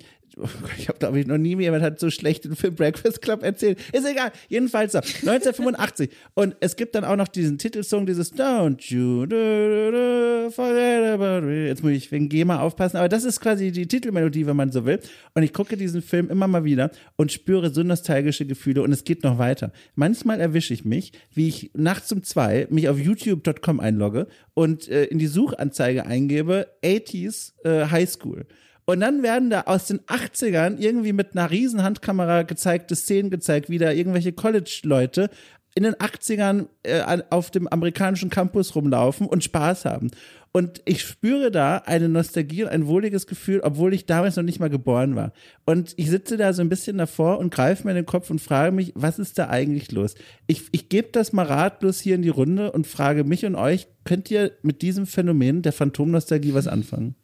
[0.77, 3.79] ich habe, glaube ich, noch nie jemand hat so schlecht den Film Breakfast Club erzählt.
[3.91, 4.31] Ist egal.
[4.49, 4.99] Jedenfalls so.
[4.99, 6.09] 1985.
[6.33, 11.45] Und es gibt dann auch noch diesen Titelsong, dieses Don't you do, do, forget about
[11.45, 11.67] me.
[11.67, 14.85] Jetzt muss ich wegen GEMA aufpassen, aber das ist quasi die Titelmelodie, wenn man so
[14.85, 14.99] will.
[15.33, 19.03] Und ich gucke diesen Film immer mal wieder und spüre so nostalgische Gefühle und es
[19.03, 19.71] geht noch weiter.
[19.95, 25.05] Manchmal erwische ich mich, wie ich nachts um zwei mich auf youtube.com einlogge und äh,
[25.05, 28.45] in die Suchanzeige eingebe 80s äh, High School.
[28.89, 33.69] Und dann werden da aus den 80ern irgendwie mit einer riesen Handkamera gezeigte Szenen gezeigt,
[33.69, 35.29] wie da irgendwelche College-Leute
[35.75, 40.09] in den 80ern äh, auf dem amerikanischen Campus rumlaufen und Spaß haben.
[40.53, 44.61] Und ich spüre da eine Nostalgie und ein wohliges Gefühl, obwohl ich damals noch nicht
[44.61, 45.33] mal geboren war.
[45.65, 48.39] Und ich sitze da so ein bisschen davor und greife mir in den Kopf und
[48.39, 50.15] frage mich, was ist da eigentlich los?
[50.47, 53.87] Ich, ich gebe das mal ratlos hier in die Runde und frage mich und euch,
[54.05, 57.15] könnt ihr mit diesem Phänomen der Phantomnostalgie was anfangen?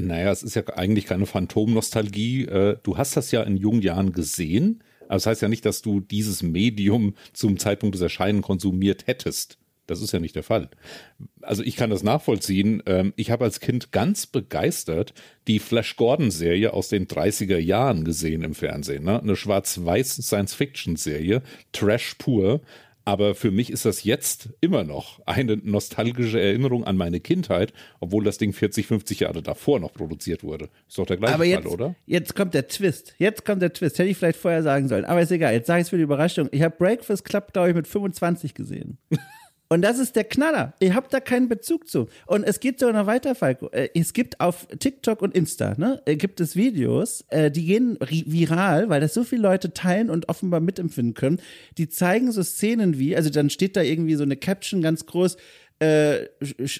[0.00, 2.44] Naja, es ist ja eigentlich keine Phantomnostalgie.
[2.44, 4.84] Äh, du hast das ja in jungen Jahren gesehen.
[5.06, 9.58] Aber das heißt ja nicht, dass du dieses Medium zum Zeitpunkt des Erscheinen konsumiert hättest.
[9.88, 10.68] Das ist ja nicht der Fall.
[11.40, 12.80] Also ich kann das nachvollziehen.
[12.86, 15.14] Ähm, ich habe als Kind ganz begeistert
[15.48, 19.02] die Flash Gordon-Serie aus den 30er Jahren gesehen im Fernsehen.
[19.02, 19.20] Ne?
[19.20, 21.42] Eine schwarz-weiß Science-Fiction-Serie,
[21.72, 22.60] Trash pur.
[23.08, 28.22] Aber für mich ist das jetzt immer noch eine nostalgische Erinnerung an meine Kindheit, obwohl
[28.22, 30.68] das Ding 40, 50 Jahre davor noch produziert wurde.
[30.86, 31.94] Ist doch der gleiche Aber jetzt, Fall, oder?
[32.04, 33.14] Jetzt kommt der Twist.
[33.16, 33.98] Jetzt kommt der Twist.
[33.98, 35.06] Hätte ich vielleicht vorher sagen sollen.
[35.06, 35.54] Aber ist egal.
[35.54, 36.50] Jetzt sage ich es für die Überraschung.
[36.52, 38.98] Ich habe Breakfast Club, glaube ich, mit 25 gesehen.
[39.70, 40.72] Und das ist der Knaller.
[40.80, 42.08] Ihr habt da keinen Bezug zu.
[42.26, 43.68] Und es geht sogar noch weiter, Falco.
[43.68, 47.98] Äh, es gibt auf TikTok und Insta, ne, äh, gibt es Videos, äh, die gehen
[48.00, 51.40] viral, weil das so viele Leute teilen und offenbar mitempfinden können.
[51.76, 55.36] Die zeigen so Szenen wie, also dann steht da irgendwie so eine Caption ganz groß,
[55.80, 56.26] äh,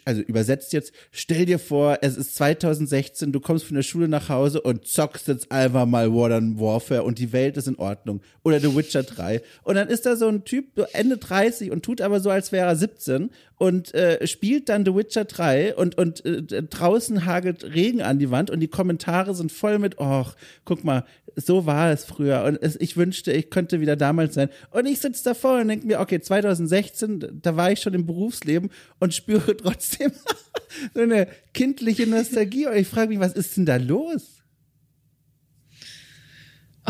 [0.04, 4.28] also übersetzt jetzt, stell dir vor, es ist 2016, du kommst von der Schule nach
[4.28, 8.20] Hause und zockst jetzt einfach mal Modern Warfare und die Welt ist in Ordnung.
[8.42, 9.40] Oder The Witcher 3.
[9.62, 12.66] Und dann ist da so ein Typ, Ende 30 und tut aber so, als wäre
[12.66, 18.02] er 17 und äh, spielt dann The Witcher 3 und, und äh, draußen hagelt Regen
[18.02, 21.04] an die Wand und die Kommentare sind voll mit, ach, guck mal,
[21.34, 24.48] so war es früher und es, ich wünschte, ich könnte wieder damals sein.
[24.70, 28.70] Und ich sitze davor und denke mir, okay, 2016, da war ich schon im Berufsleben
[29.00, 30.12] und spüre trotzdem
[30.94, 32.66] so eine kindliche Nostalgie.
[32.66, 34.37] Und ich frage mich, was ist denn da los?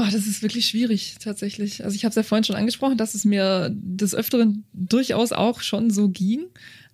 [0.01, 1.83] Oh, das ist wirklich schwierig tatsächlich.
[1.85, 5.61] Also ich habe es ja vorhin schon angesprochen, dass es mir des Öfteren durchaus auch
[5.61, 6.45] schon so ging.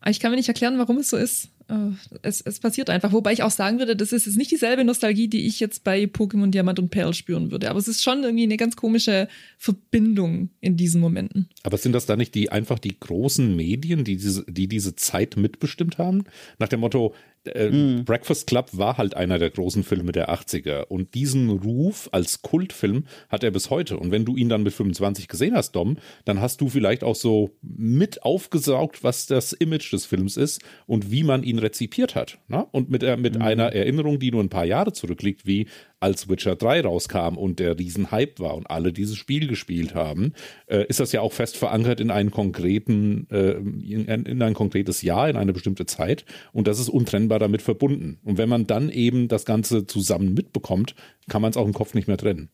[0.00, 1.50] Aber ich kann mir nicht erklären, warum es so ist.
[1.68, 1.90] Äh,
[2.22, 3.12] es, es passiert einfach.
[3.12, 6.04] Wobei ich auch sagen würde, das ist jetzt nicht dieselbe Nostalgie, die ich jetzt bei
[6.04, 7.68] Pokémon Diamant und Perl spüren würde.
[7.68, 9.28] Aber es ist schon irgendwie eine ganz komische
[9.58, 11.50] Verbindung in diesen Momenten.
[11.62, 15.36] Aber sind das da nicht die einfach die großen Medien, die diese, die diese Zeit
[15.36, 16.24] mitbestimmt haben?
[16.58, 17.14] Nach dem Motto,
[17.46, 18.04] äh, mhm.
[18.04, 23.04] Breakfast Club war halt einer der großen Filme der 80er und diesen Ruf als Kultfilm
[23.28, 23.98] hat er bis heute.
[23.98, 27.14] Und wenn du ihn dann mit 25 gesehen hast, Dom, dann hast du vielleicht auch
[27.14, 32.38] so mit aufgesaugt, was das Image des Films ist und wie man ihn rezipiert hat.
[32.48, 32.66] Ne?
[32.72, 33.42] Und mit, äh, mit mhm.
[33.42, 35.66] einer Erinnerung, die nur ein paar Jahre zurückliegt, wie
[36.04, 40.34] als Witcher 3 rauskam und der Riesenhype war und alle dieses Spiel gespielt haben,
[40.66, 45.00] äh, ist das ja auch fest verankert in einen konkreten, äh, in, in, ein konkretes
[45.00, 46.26] Jahr, in eine bestimmte Zeit.
[46.52, 48.18] Und das ist untrennbar damit verbunden.
[48.22, 50.94] Und wenn man dann eben das Ganze zusammen mitbekommt,
[51.30, 52.50] kann man es auch im Kopf nicht mehr trennen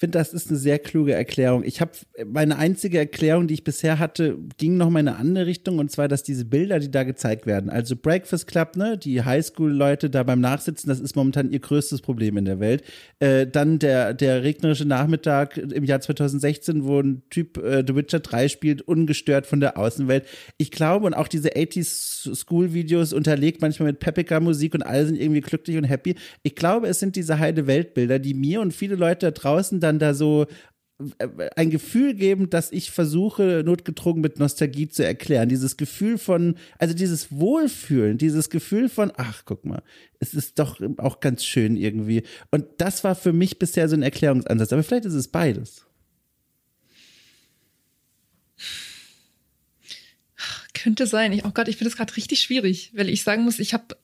[0.00, 1.64] finde, das ist eine sehr kluge Erklärung.
[1.64, 1.92] Ich habe
[2.26, 5.90] meine einzige Erklärung, die ich bisher hatte, ging noch mal in eine andere Richtung und
[5.90, 10.22] zwar, dass diese Bilder, die da gezeigt werden, also Breakfast Club, ne, die Highschool-Leute da
[10.22, 12.82] beim Nachsitzen, das ist momentan ihr größtes Problem in der Welt.
[13.18, 18.20] Äh, dann der der regnerische Nachmittag im Jahr 2016, wo ein Typ äh, The Witcher
[18.20, 20.26] 3 spielt, ungestört von der Außenwelt.
[20.58, 25.20] Ich glaube und auch diese 80s School-Videos unterlegt manchmal mit peppiger Musik und alle sind
[25.20, 26.16] irgendwie glücklich und happy.
[26.42, 29.98] Ich glaube, es sind diese heide Weltbilder, die mir und viele Leute da draußen dann
[29.98, 30.46] da so
[31.18, 35.48] äh, ein Gefühl geben, dass ich versuche, notgedrungen mit Nostalgie zu erklären.
[35.48, 39.82] Dieses Gefühl von, also dieses Wohlfühlen, dieses Gefühl von, ach, guck mal,
[40.18, 42.22] es ist doch auch ganz schön irgendwie.
[42.50, 44.72] Und das war für mich bisher so ein Erklärungsansatz.
[44.72, 45.86] Aber vielleicht ist es beides.
[50.74, 51.32] Könnte sein.
[51.32, 53.96] Ich, oh Gott, ich finde das gerade richtig schwierig, weil ich sagen muss, ich habe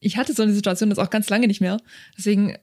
[0.00, 1.78] ich hatte so eine Situation jetzt auch ganz lange nicht mehr.
[2.16, 2.56] Deswegen,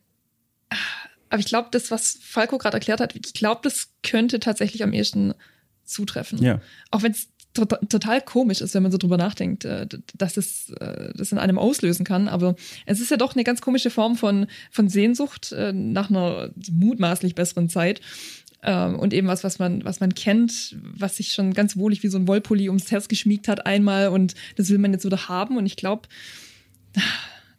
[1.29, 4.93] aber ich glaube, das, was Falco gerade erklärt hat, ich glaube, das könnte tatsächlich am
[4.93, 5.33] ehesten
[5.83, 6.41] zutreffen.
[6.41, 6.61] Ja.
[6.91, 10.69] Auch wenn es to total komisch ist, wenn man so drüber nachdenkt, äh, dass es
[10.71, 12.27] äh, das in einem auslösen kann.
[12.27, 16.51] Aber es ist ja doch eine ganz komische Form von, von Sehnsucht äh, nach einer
[16.71, 18.01] mutmaßlich besseren Zeit.
[18.61, 22.07] Ähm, und eben was, was man, was man kennt, was sich schon ganz wohlig wie
[22.07, 25.57] so ein Wollpulli ums Herz geschmiegt hat einmal und das will man jetzt wieder haben.
[25.57, 26.07] Und ich glaube,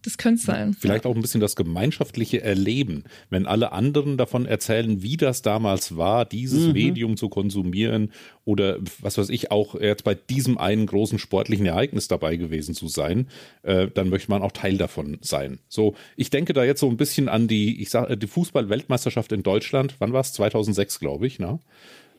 [0.06, 0.72] das könnte sein.
[0.72, 5.96] Vielleicht auch ein bisschen das gemeinschaftliche Erleben, wenn alle anderen davon erzählen, wie das damals
[5.96, 6.72] war, dieses mhm.
[6.72, 8.12] Medium zu konsumieren
[8.44, 12.86] oder was weiß ich, auch jetzt bei diesem einen großen sportlichen Ereignis dabei gewesen zu
[12.86, 13.26] sein,
[13.64, 15.58] äh, dann möchte man auch Teil davon sein.
[15.68, 19.42] So, ich denke da jetzt so ein bisschen an die, ich sage, die Fußball-Weltmeisterschaft in
[19.42, 19.96] Deutschland.
[19.98, 20.32] Wann war es?
[20.34, 21.58] 2006, glaube ich, ne?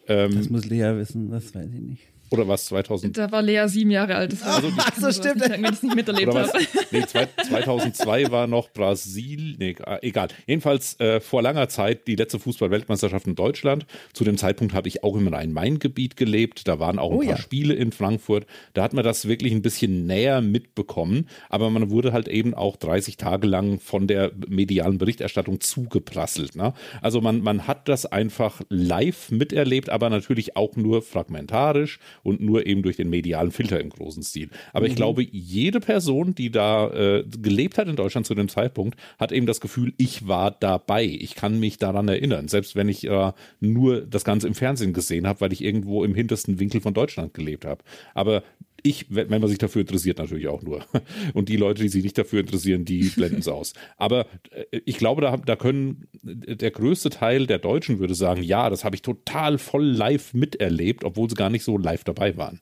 [0.10, 2.04] Ähm, das muss Lea wissen, das weiß ich nicht.
[2.30, 3.18] Oder was, 2000?
[3.18, 4.34] Da war Lea sieben Jahre alt.
[4.34, 5.42] Das also, Ach, so stimmt.
[5.50, 6.52] Wenn ich es nicht miterlebt habe.
[6.92, 10.30] Nee, 2002 war noch Brasil, nee, ah, egal.
[10.46, 13.86] Jedenfalls äh, vor langer Zeit die letzte Fußball-Weltmeisterschaft in Deutschland.
[14.14, 16.68] Zu dem Zeitpunkt hatte ich auch im Rhein-Main-Gebiet gelebt.
[16.68, 17.38] Da waren auch ein oh, paar ja.
[17.38, 18.46] Spiele in Frankfurt.
[18.74, 21.28] Da hat man das wirklich ein bisschen näher mitbekommen.
[21.50, 26.56] Aber man wurde halt eben auch 30 Tage lang von der medialen Berichterstattung zugeprasselt.
[26.56, 26.74] Ne?
[27.02, 32.66] Also man, man hat das einfach live miterlebt, aber natürlich auch nur fragmentarisch und nur
[32.66, 34.50] eben durch den medialen Filter im großen Stil.
[34.74, 34.92] Aber mhm.
[34.92, 39.32] ich glaube, jede Person, die da äh, gelebt hat in Deutschland zu dem Zeitpunkt, hat
[39.32, 41.06] eben das Gefühl, ich war dabei.
[41.06, 45.28] Ich kann mich daran erinnern, selbst wenn ich äh, nur das Ganze im Fernsehen gesehen
[45.28, 47.84] habe, weil ich irgendwo im hintersten Winkel von Deutschland gelebt habe.
[48.14, 48.44] Aber
[48.88, 50.86] ich, wenn man sich dafür interessiert, natürlich auch nur.
[51.34, 53.74] Und die Leute, die sich nicht dafür interessieren, die blenden es aus.
[53.98, 58.70] Aber äh, ich glaube, da, da können der größte Teil der Deutschen würde sagen, ja,
[58.70, 62.60] das habe ich total voll live miterlebt, obwohl sie gar nicht so live dabei waren.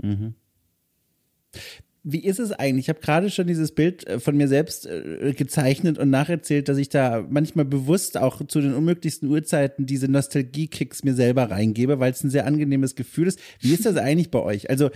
[0.00, 0.34] Mhm.
[2.04, 2.86] Wie ist es eigentlich?
[2.86, 6.78] Ich habe gerade schon dieses Bild äh, von mir selbst äh, gezeichnet und nacherzählt, dass
[6.78, 12.10] ich da manchmal bewusst auch zu den unmöglichsten Uhrzeiten diese Nostalgie-Kicks mir selber reingebe, weil
[12.10, 13.38] es ein sehr angenehmes Gefühl ist.
[13.60, 14.68] Wie ist das eigentlich bei euch?
[14.68, 14.90] Also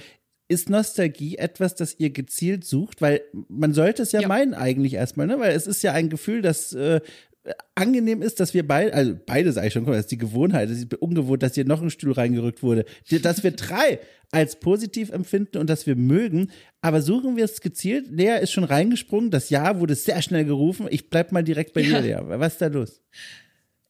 [0.49, 3.01] ist Nostalgie etwas, das ihr gezielt sucht?
[3.01, 4.29] Weil man sollte es ja, ja.
[4.29, 5.39] meinen eigentlich erstmal, ne?
[5.39, 7.01] Weil es ist ja ein Gefühl, das äh,
[7.75, 10.79] angenehm ist, dass wir beide, also beide sage ich schon, das ist die Gewohnheit, das
[10.79, 12.85] ist ungewohnt, dass hier noch ein Stuhl reingerückt wurde,
[13.23, 14.01] dass wir drei
[14.33, 16.51] als positiv empfinden und dass wir mögen,
[16.81, 18.09] aber suchen wir es gezielt?
[18.11, 21.83] Lea ist schon reingesprungen, das Ja wurde sehr schnell gerufen, ich bleib mal direkt bei
[21.83, 22.01] ja.
[22.01, 22.39] dir, Lea.
[22.39, 23.01] Was ist da los?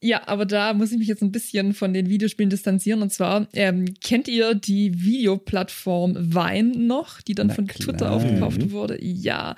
[0.03, 3.01] Ja, aber da muss ich mich jetzt ein bisschen von den Videospielen distanzieren.
[3.01, 7.87] Und zwar, ähm, kennt ihr die Videoplattform Vine noch, die dann Na von klar.
[7.87, 9.03] Twitter aufgekauft wurde?
[9.03, 9.57] Ja.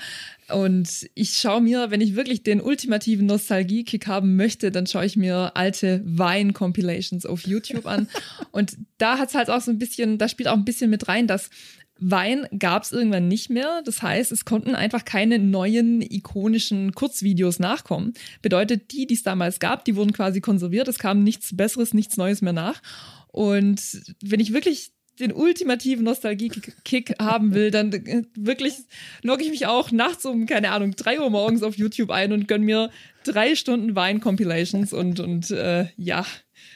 [0.48, 5.16] Und ich schaue mir, wenn ich wirklich den ultimativen Nostalgie-Kick haben möchte, dann schaue ich
[5.16, 8.09] mir alte Vine-Compilations auf YouTube an.
[8.52, 11.09] Und da hat es halt auch so ein bisschen, da spielt auch ein bisschen mit
[11.09, 11.51] rein, dass
[11.98, 13.82] Wein gab es irgendwann nicht mehr.
[13.84, 18.14] Das heißt, es konnten einfach keine neuen ikonischen Kurzvideos nachkommen.
[18.42, 20.88] Bedeutet, die, die es damals gab, die wurden quasi konserviert.
[20.88, 22.80] Es kam nichts Besseres, nichts Neues mehr nach.
[23.28, 23.80] Und
[24.22, 28.74] wenn ich wirklich den ultimativen Nostalgie-Kick haben will, dann äh, wirklich
[29.22, 32.46] logge ich mich auch nachts um, keine Ahnung, drei Uhr morgens auf YouTube ein und
[32.46, 32.90] gönn mir
[33.24, 36.24] drei Stunden Wein-Compilations und, und äh, ja,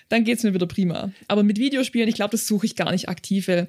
[0.09, 1.13] dann geht's mir wieder prima.
[1.29, 3.69] Aber mit Videospielen, ich glaube, das suche ich gar nicht aktiv, weil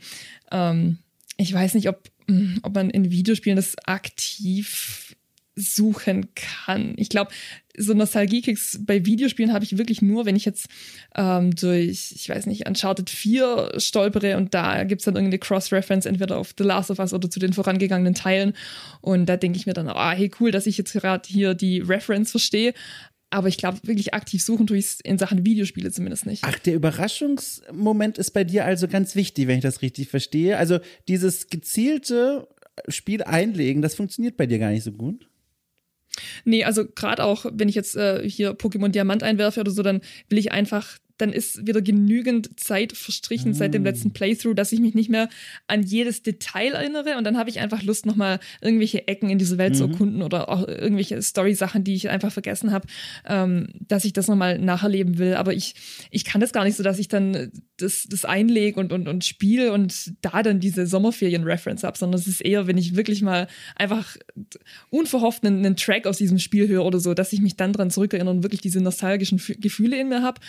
[0.52, 0.98] ähm,
[1.44, 5.16] ich weiß nicht, ob, hm, ob man in Videospielen das aktiv
[5.56, 6.96] suchen kann.
[6.98, 7.32] Ich glaube,
[7.78, 10.68] so Nostalgie-Kicks bei Videospielen habe ich wirklich nur, wenn ich jetzt
[11.16, 16.06] ähm, durch, ich weiß nicht, Uncharted 4 stolpere und da gibt es dann irgendeine Cross-Reference
[16.06, 18.54] entweder auf The Last of Us oder zu den vorangegangenen Teilen.
[19.02, 21.82] Und da denke ich mir dann, ah, hey, cool, dass ich jetzt gerade hier die
[21.82, 22.74] Reference verstehe.
[23.34, 26.44] Aber ich glaube, wirklich aktiv suchen tue ich es in Sachen Videospiele zumindest nicht.
[26.46, 30.60] Ach, der Überraschungsmoment ist bei dir also ganz wichtig, wenn ich das richtig verstehe.
[30.60, 30.78] Also
[31.08, 32.48] dieses gezielte
[32.88, 35.28] Spiel einlegen, das funktioniert bei dir gar nicht so gut.
[36.46, 40.02] Nee, also gerade auch, wenn ich jetzt äh, hier Pokémon Diamant einwerfe oder so, dann
[40.30, 43.54] will ich einfach dann ist wieder genügend Zeit verstrichen mm.
[43.56, 44.14] seit dem letzten ah.
[44.14, 45.30] Playthrough, dass ich mich nicht mehr
[45.68, 49.58] an jedes Detail erinnere und dann habe ich einfach Lust, nochmal irgendwelche Ecken in diese
[49.58, 49.76] Welt mm.
[49.76, 49.92] zu mhm.
[49.92, 52.88] erkunden oder auch irgendwelche Story-Sachen, die ich einfach vergessen habe,
[53.26, 55.36] ähm, dass ich das nochmal nacherleben will.
[55.36, 55.76] Aber ich,
[56.10, 59.26] ich kann das gar nicht so, dass ich dann das, das einlege und, und, und
[59.26, 63.48] spiele und da dann diese Sommerferien-Reference habe, sondern es ist eher, wenn ich wirklich mal
[63.76, 64.18] einfach
[64.90, 67.92] unverhofft einen, einen Track aus diesem Spiel höre oder so, dass ich mich dann dran
[67.92, 70.42] zurückerinnere und wirklich diese nostalgischen Gefühle in mir habe.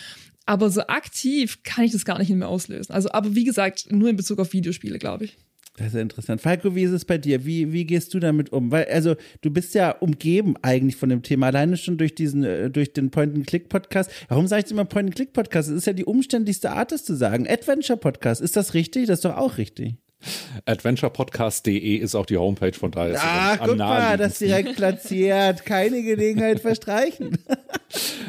[0.55, 2.93] Aber so aktiv kann ich das gar nicht mehr auslösen.
[2.93, 5.37] Also, aber wie gesagt, nur in Bezug auf Videospiele, glaube ich.
[5.75, 6.39] Das ist interessant.
[6.39, 7.45] Falco, wie ist es bei dir?
[7.45, 8.71] Wie, wie gehst du damit um?
[8.71, 12.69] Weil, also, du bist ja umgeben eigentlich von dem Thema, alleine schon durch diesen, äh,
[12.69, 14.09] durch den Point-and-Click-Podcast.
[14.29, 15.67] Warum sage ich immer Point-and-Click-Podcast?
[15.67, 17.49] Es ist ja die umständlichste Art, das zu sagen.
[17.49, 18.39] Adventure-Podcast.
[18.39, 19.07] Ist das richtig?
[19.07, 19.95] Das ist doch auch richtig.
[20.65, 23.17] Adventurepodcast.de ist auch die Homepage, von daher.
[23.19, 25.65] Ach, guck mal, das direkt platziert.
[25.65, 27.37] Keine Gelegenheit verstreichen.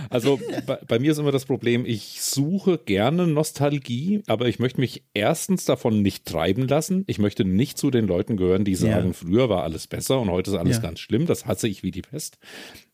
[0.08, 4.80] Also bei, bei, mir ist immer das Problem, ich suche gerne Nostalgie, aber ich möchte
[4.80, 7.02] mich erstens davon nicht treiben lassen.
[7.08, 9.12] Ich möchte nicht zu den Leuten gehören, die sagen, ja.
[9.12, 10.82] früher war alles besser und heute ist alles ja.
[10.82, 11.26] ganz schlimm.
[11.26, 12.38] Das hasse ich wie die Pest.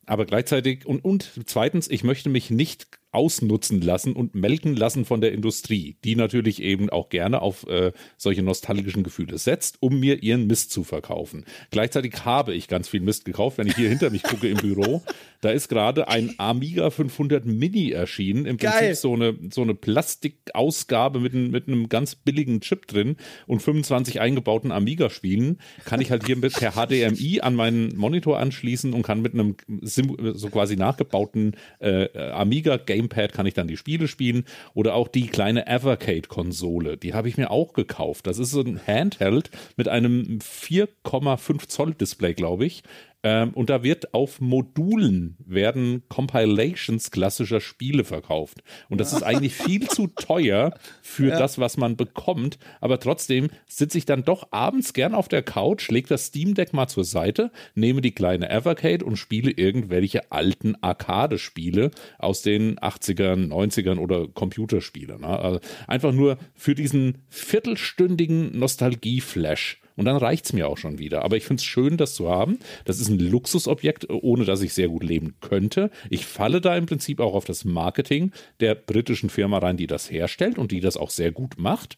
[0.05, 5.21] Aber gleichzeitig und, und zweitens, ich möchte mich nicht ausnutzen lassen und melken lassen von
[5.21, 10.23] der Industrie, die natürlich eben auch gerne auf äh, solche nostalgischen Gefühle setzt, um mir
[10.23, 11.45] ihren Mist zu verkaufen.
[11.71, 15.01] Gleichzeitig habe ich ganz viel Mist gekauft, wenn ich hier hinter mich gucke im Büro.
[15.41, 18.95] Da ist gerade ein Amiga 500 Mini erschienen, im Prinzip Geil.
[18.95, 24.71] so eine so eine Plastikausgabe mit, mit einem ganz billigen Chip drin und 25 eingebauten
[24.71, 25.59] Amiga-Spielen.
[25.83, 29.57] Kann ich halt hier mit per HDMI an meinen Monitor anschließen und kann mit einem
[29.81, 35.07] so quasi nachgebauten äh, Amiga Game Gamepad kann ich dann die Spiele spielen oder auch
[35.07, 38.27] die kleine Evercade-Konsole, die habe ich mir auch gekauft.
[38.27, 42.83] Das ist so ein Handheld mit einem 4,5 Zoll Display, glaube ich.
[43.23, 48.63] Ähm, und da wird auf Modulen werden Compilations klassischer Spiele verkauft.
[48.89, 51.39] Und das ist eigentlich viel zu teuer für ja.
[51.39, 52.59] das, was man bekommt.
[52.81, 56.73] Aber trotzdem sitze ich dann doch abends gern auf der Couch, lege das Steam Deck
[56.73, 63.47] mal zur Seite, nehme die kleine Evercade und spiele irgendwelche alten Arcade-Spiele aus den 80ern,
[63.47, 65.19] 90ern oder Computerspiele.
[65.19, 65.27] Ne?
[65.27, 71.23] Also einfach nur für diesen viertelstündigen Nostalgie-Flash und dann reicht es mir auch schon wieder.
[71.23, 72.59] Aber ich finde es schön, das zu haben.
[72.85, 75.89] Das ist ein Luxusobjekt, ohne dass ich sehr gut leben könnte.
[76.09, 80.09] Ich falle da im Prinzip auch auf das Marketing der britischen Firma rein, die das
[80.11, 81.97] herstellt und die das auch sehr gut macht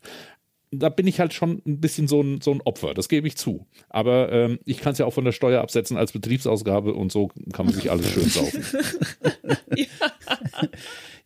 [0.80, 3.38] da bin ich halt schon ein bisschen so ein, so ein Opfer, das gebe ich
[3.38, 3.66] zu.
[3.90, 7.30] Aber ähm, ich kann es ja auch von der Steuer absetzen als Betriebsausgabe und so
[7.54, 8.66] kann man sich alles schön saufen.
[9.76, 9.86] ja.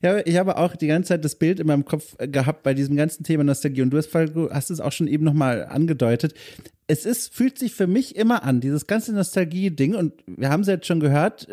[0.02, 2.96] Ja, ich habe auch die ganze Zeit das Bild in meinem Kopf gehabt bei diesem
[2.96, 6.34] ganzen Thema Nostalgie und du hast, hast es auch schon eben nochmal angedeutet.
[6.88, 10.68] Es ist, fühlt sich für mich immer an, dieses ganze Nostalgie-Ding und wir haben es
[10.68, 11.48] jetzt schon gehört,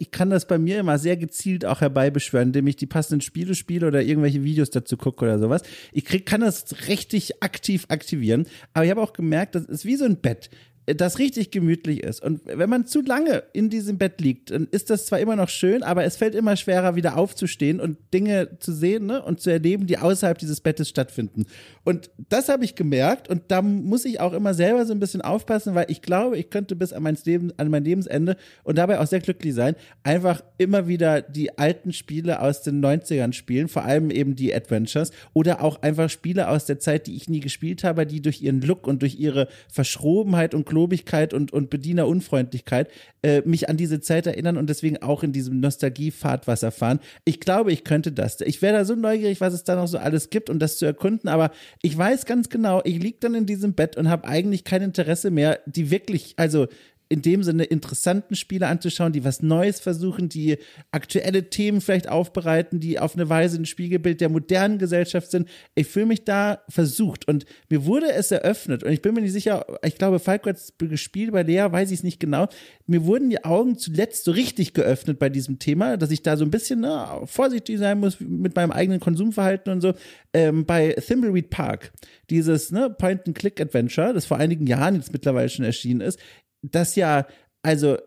[0.00, 3.54] ich kann das bei mir immer sehr gezielt auch herbeibeschwören, indem ich die passenden Spiele
[3.54, 5.62] spiele oder irgendwelche Videos dazu gucke oder sowas.
[5.92, 9.96] Ich krieg, kann das richtig aktiv aktivieren, aber ich habe auch gemerkt, das ist wie
[9.96, 10.50] so ein Bett
[10.86, 12.22] das richtig gemütlich ist.
[12.22, 15.48] Und wenn man zu lange in diesem Bett liegt, dann ist das zwar immer noch
[15.48, 19.50] schön, aber es fällt immer schwerer, wieder aufzustehen und Dinge zu sehen ne, und zu
[19.50, 21.46] erleben, die außerhalb dieses Bettes stattfinden.
[21.84, 25.20] Und das habe ich gemerkt und da muss ich auch immer selber so ein bisschen
[25.20, 28.98] aufpassen, weil ich glaube, ich könnte bis an mein, Leben, an mein Lebensende und dabei
[28.98, 33.84] auch sehr glücklich sein, einfach immer wieder die alten Spiele aus den 90ern spielen, vor
[33.84, 37.84] allem eben die Adventures oder auch einfach Spiele aus der Zeit, die ich nie gespielt
[37.84, 42.88] habe, die durch ihren Look und durch ihre Verschrobenheit und Klobigkeit und, und Bedienerunfreundlichkeit
[43.20, 46.98] äh, mich an diese Zeit erinnern und deswegen auch in diesem Nostalgie-Fahrtwasser fahren.
[47.26, 48.40] Ich glaube, ich könnte das.
[48.40, 50.86] Ich wäre da so neugierig, was es da noch so alles gibt und das zu
[50.86, 51.50] erkunden, aber
[51.82, 55.30] ich weiß ganz genau, ich liege dann in diesem Bett und habe eigentlich kein Interesse
[55.30, 56.68] mehr, die wirklich, also
[57.12, 60.56] in dem Sinne interessanten Spiele anzuschauen, die was Neues versuchen, die
[60.92, 65.46] aktuelle Themen vielleicht aufbereiten, die auf eine Weise ein Spiegelbild der modernen Gesellschaft sind.
[65.74, 69.32] Ich fühle mich da versucht und mir wurde es eröffnet und ich bin mir nicht
[69.32, 72.48] sicher, ich glaube, Falco hat es gespielt, bei Lea weiß ich es nicht genau.
[72.86, 76.46] Mir wurden die Augen zuletzt so richtig geöffnet bei diesem Thema, dass ich da so
[76.46, 79.92] ein bisschen ne, vorsichtig sein muss mit meinem eigenen Konsumverhalten und so.
[80.32, 81.92] Ähm, bei Thimbleweed Park,
[82.30, 86.18] dieses ne, Point-and-Click-Adventure, das vor einigen Jahren jetzt mittlerweile schon erschienen ist,
[86.62, 87.26] das ja,
[87.62, 87.98] also,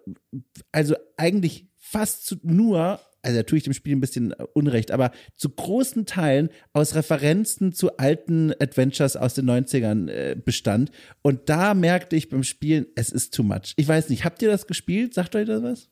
[0.71, 5.11] also eigentlich fast zu, nur, also da tue ich dem Spiel ein bisschen Unrecht, aber
[5.35, 10.91] zu großen Teilen aus Referenzen zu alten Adventures aus den 90ern äh, bestand.
[11.21, 13.73] Und da merkte ich beim Spielen, es ist too much.
[13.77, 15.13] Ich weiß nicht, habt ihr das gespielt?
[15.13, 15.89] Sagt euch das was?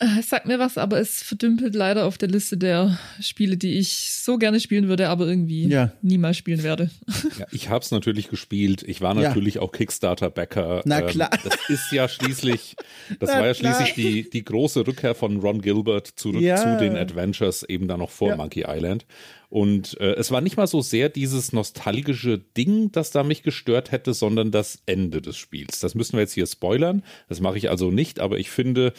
[0.00, 3.78] Äh, es sagt mir was, aber es verdümpelt leider auf der Liste der Spiele, die
[3.78, 5.92] ich so gerne spielen würde, aber irgendwie ja.
[6.02, 6.90] niemals spielen werde.
[7.38, 8.82] Ja, ich habe es natürlich gespielt.
[8.82, 9.60] Ich war natürlich ja.
[9.62, 10.82] auch Kickstarter-Backer.
[10.84, 11.30] Na ähm, klar.
[11.44, 12.76] Das ist ja schließlich,
[13.18, 16.56] das Na war ja schließlich die, die große Rückkehr von Ron Gilbert zurück ja.
[16.56, 19.06] zu den Adventures, eben dann noch vor Monkey Island.
[19.48, 23.92] Und äh, es war nicht mal so sehr dieses nostalgische Ding, das da mich gestört
[23.92, 25.80] hätte, sondern das Ende des Spiels.
[25.80, 27.02] Das müssen wir jetzt hier spoilern.
[27.28, 28.92] Das mache ich also nicht, aber ich finde,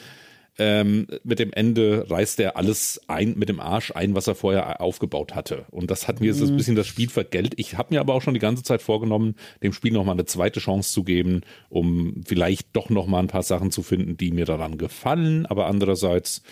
[0.57, 4.81] ähm, mit dem Ende reißt er alles ein, mit dem Arsch ein, was er vorher
[4.81, 5.65] aufgebaut hatte.
[5.71, 6.43] Und das hat mir mhm.
[6.43, 7.53] ein bisschen das Spiel vergällt.
[7.57, 10.59] Ich habe mir aber auch schon die ganze Zeit vorgenommen, dem Spiel nochmal eine zweite
[10.59, 14.77] Chance zu geben, um vielleicht doch nochmal ein paar Sachen zu finden, die mir daran
[14.77, 15.45] gefallen.
[15.45, 16.43] Aber andererseits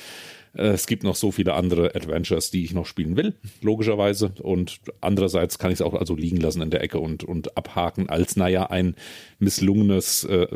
[0.53, 4.31] Äh, es gibt noch so viele andere Adventures, die ich noch spielen will, logischerweise.
[4.41, 8.09] Und andererseits kann ich es auch also liegen lassen in der Ecke und, und abhaken
[8.09, 8.95] als, naja, ein
[9.40, 10.48] misslungenes, äh,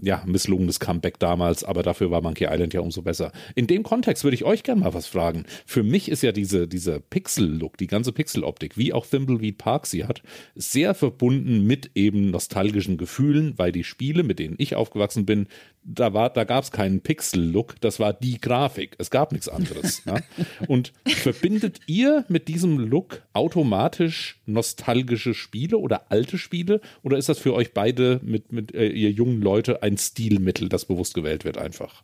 [0.00, 1.64] ja, misslungenes Comeback damals.
[1.64, 3.32] Aber dafür war Monkey Island ja umso besser.
[3.54, 5.44] In dem Kontext würde ich euch gerne mal was fragen.
[5.66, 10.04] Für mich ist ja diese, dieser Pixel-Look, die ganze Pixel-Optik, wie auch Thimbleweed Park sie
[10.04, 10.22] hat,
[10.54, 15.48] sehr verbunden mit eben nostalgischen Gefühlen, weil die Spiele, mit denen ich aufgewachsen bin,
[15.84, 18.94] da da gab es keinen Pixel-Look, das war die Grafik.
[18.98, 20.02] Es gab nichts anderes.
[20.04, 20.20] ja.
[20.66, 26.80] Und verbindet ihr mit diesem Look automatisch nostalgische Spiele oder alte Spiele?
[27.02, 30.84] Oder ist das für euch beide mit, mit äh, ihr jungen Leute ein Stilmittel, das
[30.84, 32.02] bewusst gewählt wird einfach?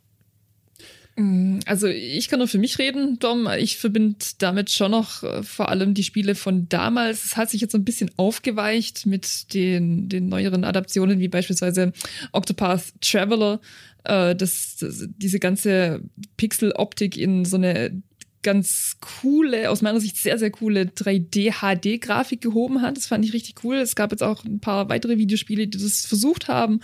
[1.15, 3.47] Mm, also ich kann nur für mich reden, Dom.
[3.57, 7.25] Ich verbinde damit schon noch äh, vor allem die Spiele von damals.
[7.25, 11.93] Es hat sich jetzt so ein bisschen aufgeweicht mit den, den neueren Adaptionen, wie beispielsweise
[12.33, 13.61] Octopath Traveler.
[14.03, 16.01] Äh, das, das, diese ganze
[16.37, 18.01] Pixel-Optik in so eine
[18.45, 22.95] ganz coole, aus meiner Sicht sehr, sehr coole 3D-HD-Grafik gehoben hat.
[22.95, 23.77] Das fand ich richtig cool.
[23.77, 26.79] Es gab jetzt auch ein paar weitere Videospiele, die das versucht haben.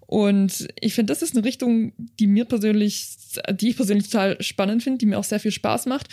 [0.00, 3.16] Und ich finde, das ist eine Richtung, die mir persönlich,
[3.52, 6.08] die ich persönlich total spannend finde, die mir auch sehr viel Spaß macht.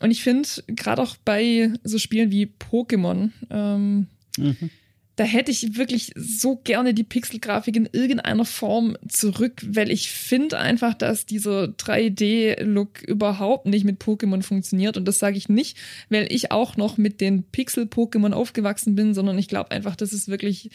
[0.00, 4.06] Und ich finde, gerade auch bei so Spielen wie Pokémon, ähm,
[4.38, 4.70] mhm
[5.16, 10.58] da hätte ich wirklich so gerne die Pixelgrafik in irgendeiner Form zurück, weil ich finde
[10.58, 14.96] einfach, dass dieser 3D-Look überhaupt nicht mit Pokémon funktioniert.
[14.96, 15.76] Und das sage ich nicht,
[16.08, 20.28] weil ich auch noch mit den Pixel-Pokémon aufgewachsen bin, sondern ich glaube einfach, das ist
[20.28, 20.70] wirklich,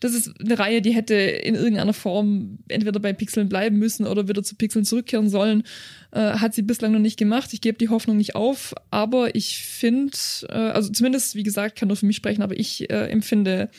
[0.00, 4.28] das ist eine Reihe, die hätte in irgendeiner Form entweder bei Pixeln bleiben müssen oder
[4.28, 5.62] wieder zu Pixeln zurückkehren sollen.
[6.10, 7.52] Äh, hat sie bislang noch nicht gemacht.
[7.52, 10.16] Ich gebe die Hoffnung nicht auf, aber ich finde,
[10.48, 13.70] äh, also zumindest, wie gesagt, kann nur für mich sprechen, aber ich äh, empfinde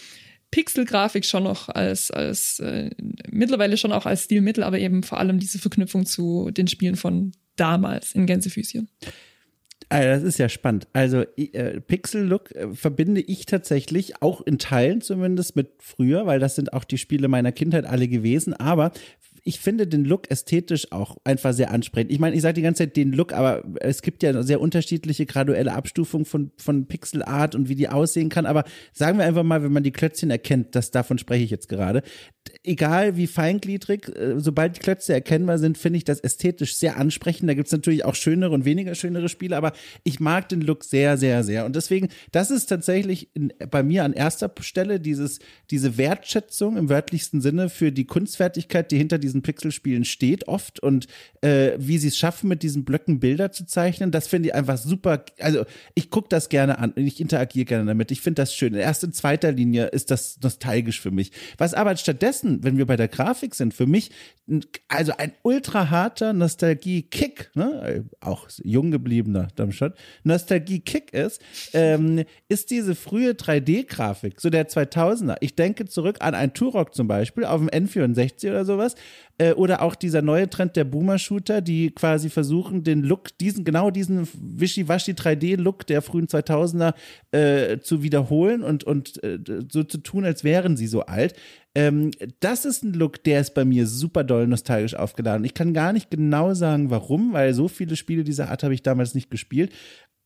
[0.51, 2.91] Pixelgrafik schon noch als, als äh,
[3.29, 7.31] mittlerweile schon auch als Stilmittel, aber eben vor allem diese Verknüpfung zu den Spielen von
[7.55, 8.89] damals in Gänsefüßchen.
[9.91, 10.87] Also das ist ja spannend.
[10.93, 16.55] Also äh, Pixel-Look äh, verbinde ich tatsächlich auch in Teilen zumindest mit früher, weil das
[16.55, 18.53] sind auch die Spiele meiner Kindheit alle gewesen.
[18.53, 18.93] Aber
[19.43, 22.11] ich finde den Look ästhetisch auch einfach sehr ansprechend.
[22.11, 25.25] Ich meine, ich sage die ganze Zeit den Look, aber es gibt ja sehr unterschiedliche
[25.25, 28.45] graduelle Abstufungen von, von Pixelart und wie die aussehen kann.
[28.45, 31.69] Aber sagen wir einfach mal, wenn man die Klötzchen erkennt, das davon spreche ich jetzt
[31.69, 32.03] gerade.
[32.63, 37.49] Egal wie feingliedrig, äh, sobald die Klötze erkennbar sind, finde ich das ästhetisch sehr ansprechend.
[37.49, 39.73] Da gibt es natürlich auch schönere und weniger schönere Spiele, aber
[40.03, 41.65] ich mag den Look sehr, sehr, sehr.
[41.65, 45.39] Und deswegen, das ist tatsächlich in, bei mir an erster Stelle dieses,
[45.71, 50.81] diese Wertschätzung im wörtlichsten Sinne für die Kunstfertigkeit, die hinter diesem diesen Pixelspielen steht oft
[50.81, 51.07] und
[51.41, 54.77] äh, wie sie es schaffen, mit diesen Blöcken Bilder zu zeichnen, das finde ich einfach
[54.77, 55.23] super.
[55.39, 58.11] Also ich gucke das gerne an und ich interagiere gerne damit.
[58.11, 58.73] Ich finde das schön.
[58.73, 61.31] Erst in zweiter Linie ist das nostalgisch für mich.
[61.57, 64.11] Was aber stattdessen, wenn wir bei der Grafik sind, für mich
[64.87, 68.05] also ein ultra harter Nostalgie-Kick, ne?
[68.19, 69.93] auch jung gebliebener Dumbshot,
[70.23, 71.41] Nostalgie-Kick ist,
[71.73, 75.37] ähm, ist diese frühe 3D-Grafik, so der 2000er.
[75.39, 78.95] Ich denke zurück an ein Turok zum Beispiel auf dem N64 oder sowas,
[79.37, 83.91] äh, oder auch dieser neue Trend der Boomer-Shooter, die quasi versuchen, den Look, diesen, genau
[83.91, 86.93] diesen Wischiwaschi 3D-Look der frühen 2000er
[87.31, 89.39] äh, zu wiederholen und, und äh,
[89.71, 91.33] so zu tun, als wären sie so alt.
[91.73, 95.45] Ähm, das ist ein Look, der ist bei mir super doll nostalgisch aufgeladen.
[95.45, 98.83] Ich kann gar nicht genau sagen, warum, weil so viele Spiele dieser Art habe ich
[98.83, 99.71] damals nicht gespielt.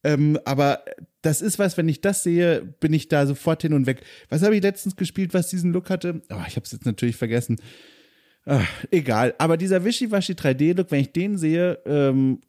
[0.06, 0.86] Ähm, aber
[1.24, 4.04] das ist was, wenn ich das sehe, bin ich da sofort hin und weg.
[4.30, 6.22] Was habe ich letztens gespielt, was diesen Look hatte?
[6.30, 7.58] Oh, ich habe es jetzt natürlich vergessen.
[8.46, 9.34] Ach, egal.
[9.38, 12.42] Aber dieser Wischiwaschi 3D-Look, wenn ich den sehe, ähm,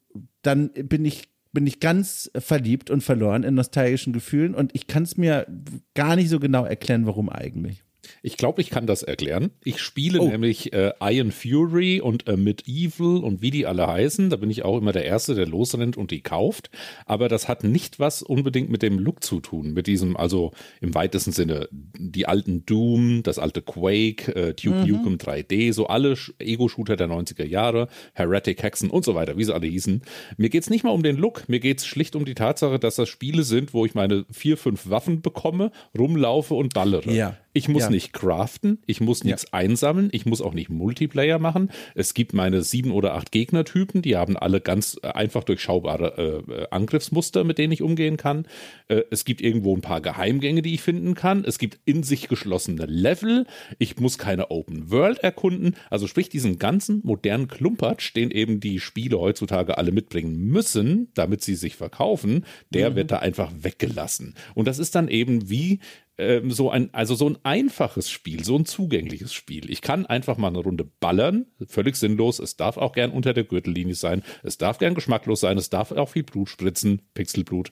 [0.42, 5.04] dann bin ich bin ich ganz verliebt und verloren in nostalgischen Gefühlen und ich kann
[5.04, 5.46] es mir
[5.94, 7.82] gar nicht so genau erklären, warum eigentlich.
[8.22, 9.50] Ich glaube, ich kann das erklären.
[9.64, 10.28] Ich spiele oh.
[10.28, 14.30] nämlich äh, Iron Fury und äh, Medieval und wie die alle heißen.
[14.30, 16.70] Da bin ich auch immer der Erste, der losrennt und die kauft.
[17.04, 19.72] Aber das hat nicht was unbedingt mit dem Look zu tun.
[19.72, 24.86] Mit diesem, also im weitesten Sinne, die alten Doom, das alte Quake, äh, Duke mhm.
[24.86, 29.54] Nukem 3D, so alle Ego-Shooter der 90er Jahre, Heretic Hexen und so weiter, wie sie
[29.54, 30.02] alle hießen.
[30.36, 31.48] Mir geht es nicht mal um den Look.
[31.48, 34.56] Mir geht es schlicht um die Tatsache, dass das Spiele sind, wo ich meine vier,
[34.56, 37.12] fünf Waffen bekomme, rumlaufe und ballere.
[37.12, 37.36] Ja.
[37.56, 37.90] Ich muss ja.
[37.90, 39.48] nicht craften, ich muss nichts ja.
[39.52, 41.70] einsammeln, ich muss auch nicht Multiplayer machen.
[41.94, 46.52] Es gibt meine sieben oder acht Gegnertypen, die haben alle ganz äh, einfach durchschaubare äh,
[46.52, 48.46] äh, Angriffsmuster, mit denen ich umgehen kann.
[48.88, 51.44] Äh, es gibt irgendwo ein paar Geheimgänge, die ich finden kann.
[51.44, 53.46] Es gibt in sich geschlossene Level.
[53.78, 55.76] Ich muss keine Open World erkunden.
[55.90, 61.42] Also sprich diesen ganzen modernen Klumpatsch, den eben die Spiele heutzutage alle mitbringen müssen, damit
[61.42, 62.96] sie sich verkaufen, der mhm.
[62.96, 64.34] wird da einfach weggelassen.
[64.54, 65.80] Und das ist dann eben wie
[66.18, 69.70] ähm, so ein, also so ein einfaches Spiel, so ein zugängliches Spiel.
[69.70, 72.38] Ich kann einfach mal eine Runde ballern, völlig sinnlos.
[72.38, 74.22] Es darf auch gern unter der Gürtellinie sein.
[74.42, 75.58] Es darf gern geschmacklos sein.
[75.58, 77.70] Es darf auch viel Blut spritzen, Pixelblut.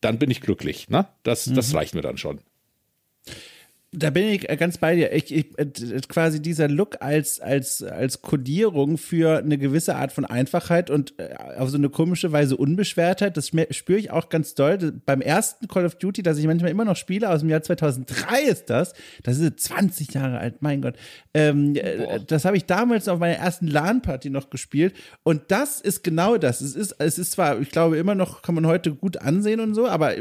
[0.00, 0.88] Dann bin ich glücklich.
[0.88, 1.06] Ne?
[1.22, 1.54] Das, mhm.
[1.54, 2.40] das reicht mir dann schon.
[3.96, 5.12] Da bin ich äh, ganz bei dir.
[5.12, 5.66] Ich, ich, äh,
[6.08, 11.34] quasi dieser Look als, als, als Kodierung für eine gewisse Art von Einfachheit und äh,
[11.58, 15.00] auf so eine komische Weise Unbeschwertheit, das spüre ich auch ganz doll.
[15.06, 18.42] Beim ersten Call of Duty, das ich manchmal immer noch spiele, aus dem Jahr 2003
[18.42, 20.96] ist das, das ist 20 Jahre alt, mein Gott.
[21.32, 21.76] Ähm,
[22.26, 26.60] das habe ich damals auf meiner ersten LAN-Party noch gespielt und das ist genau das.
[26.60, 29.74] Es ist, es ist zwar, ich glaube, immer noch kann man heute gut ansehen und
[29.74, 30.14] so, aber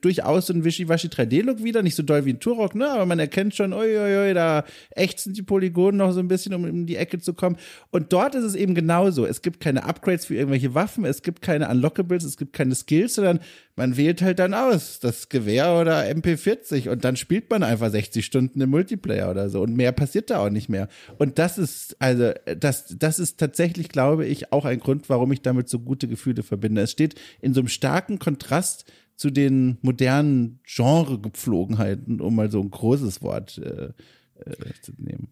[0.00, 3.18] durchaus so ein Wischiwaschi 3D-Look wieder, nicht so doll wie ein Turok, ne, aber man
[3.18, 7.18] erkennt schon, uiuiui, da ächzen die Polygone noch so ein bisschen, um in die Ecke
[7.18, 7.56] zu kommen.
[7.90, 9.26] Und dort ist es eben genauso.
[9.26, 13.16] Es gibt keine Upgrades für irgendwelche Waffen, es gibt keine Unlockables, es gibt keine Skills,
[13.16, 13.40] sondern
[13.76, 18.24] man wählt halt dann aus, das Gewehr oder MP40 und dann spielt man einfach 60
[18.24, 20.88] Stunden im Multiplayer oder so und mehr passiert da auch nicht mehr.
[21.18, 25.42] Und das ist, also, das, das ist tatsächlich, glaube ich, auch ein Grund, warum ich
[25.42, 26.82] damit so gute Gefühle verbinde.
[26.82, 28.84] Es steht in so einem starken Kontrast
[29.20, 33.92] zu den modernen Genregepflogenheiten, um mal so ein großes Wort äh,
[34.36, 35.28] äh, zu nehmen.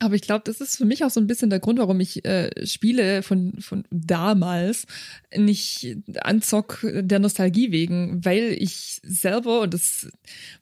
[0.00, 2.24] Aber ich glaube, das ist für mich auch so ein bisschen der Grund, warum ich
[2.24, 4.86] äh, Spiele von, von damals
[5.34, 10.08] nicht anzock der Nostalgie wegen, weil ich selber, und das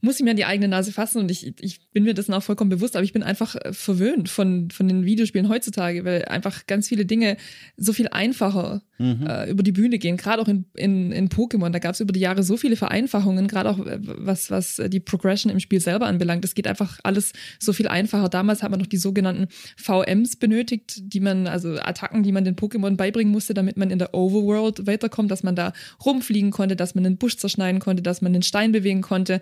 [0.01, 2.43] muss ich mir an die eigene Nase fassen und ich, ich bin mir dessen auch
[2.43, 6.67] vollkommen bewusst, aber ich bin einfach äh, verwöhnt von, von den Videospielen heutzutage, weil einfach
[6.67, 7.39] ganz viele Dinge
[7.79, 9.27] so viel einfacher mhm.
[9.27, 10.19] äh, über die Bühne gehen.
[10.19, 13.49] Gerade auch in, in, in Pokémon, da gab es über die Jahre so viele Vereinfachungen,
[13.49, 16.45] gerade auch äh, was, was die Progression im Spiel selber anbelangt.
[16.45, 18.29] Es geht einfach alles so viel einfacher.
[18.29, 22.45] Damals hat man noch die sogenannten sogenannten VMs benötigt, die man, also Attacken, die man
[22.45, 25.73] den Pokémon beibringen musste, damit man in der Overworld weiterkommt, dass man da
[26.05, 29.41] rumfliegen konnte, dass man einen Busch zerschneiden konnte, dass man den Stein bewegen konnte.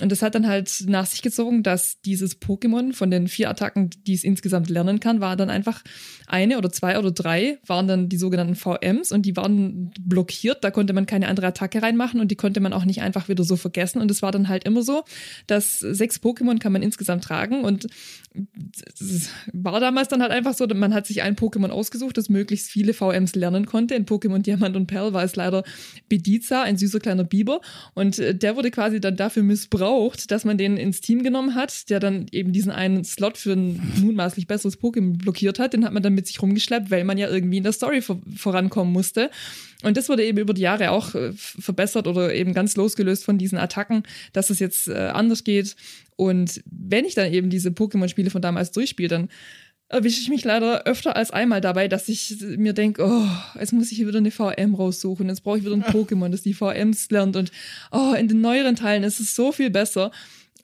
[0.00, 3.90] Und das hat dann halt nach sich gezogen, dass dieses Pokémon von den vier Attacken,
[4.06, 5.82] die es insgesamt lernen kann, war dann einfach
[6.26, 10.64] eine oder zwei oder drei waren dann die sogenannten VMs und die waren blockiert.
[10.64, 13.44] Da konnte man keine andere Attacke reinmachen und die konnte man auch nicht einfach wieder
[13.44, 14.00] so vergessen.
[14.00, 15.04] Und es war dann halt immer so,
[15.46, 17.86] dass sechs Pokémon kann man insgesamt tragen und
[19.52, 22.94] war damals dann halt einfach so, man hat sich ein Pokémon ausgesucht, das möglichst viele
[22.94, 23.94] VMs lernen konnte.
[23.94, 25.64] In Pokémon Diamant und Perl war es leider
[26.08, 27.60] Bediza, ein süßer kleiner Biber.
[27.94, 31.90] Und äh, der wurde quasi dann dafür missbraucht, dass man den ins Team genommen hat,
[31.90, 35.72] der dann eben diesen einen Slot für ein mutmaßlich besseres Pokémon blockiert hat.
[35.72, 38.20] Den hat man dann mit sich rumgeschleppt, weil man ja irgendwie in der Story vor
[38.36, 39.30] vorankommen musste.
[39.82, 43.38] Und das wurde eben über die Jahre auch äh, verbessert oder eben ganz losgelöst von
[43.38, 45.76] diesen Attacken, dass es jetzt äh, anders geht.
[46.22, 49.28] Und wenn ich dann eben diese Pokémon-Spiele von damals durchspiele, dann
[49.88, 53.26] erwische ich mich leider öfter als einmal dabei, dass ich mir denke, oh,
[53.58, 56.42] jetzt muss ich hier wieder eine VM raussuchen, jetzt brauche ich wieder ein Pokémon, das
[56.42, 57.50] die VMs lernt und
[57.90, 60.12] oh, in den neueren Teilen ist es so viel besser.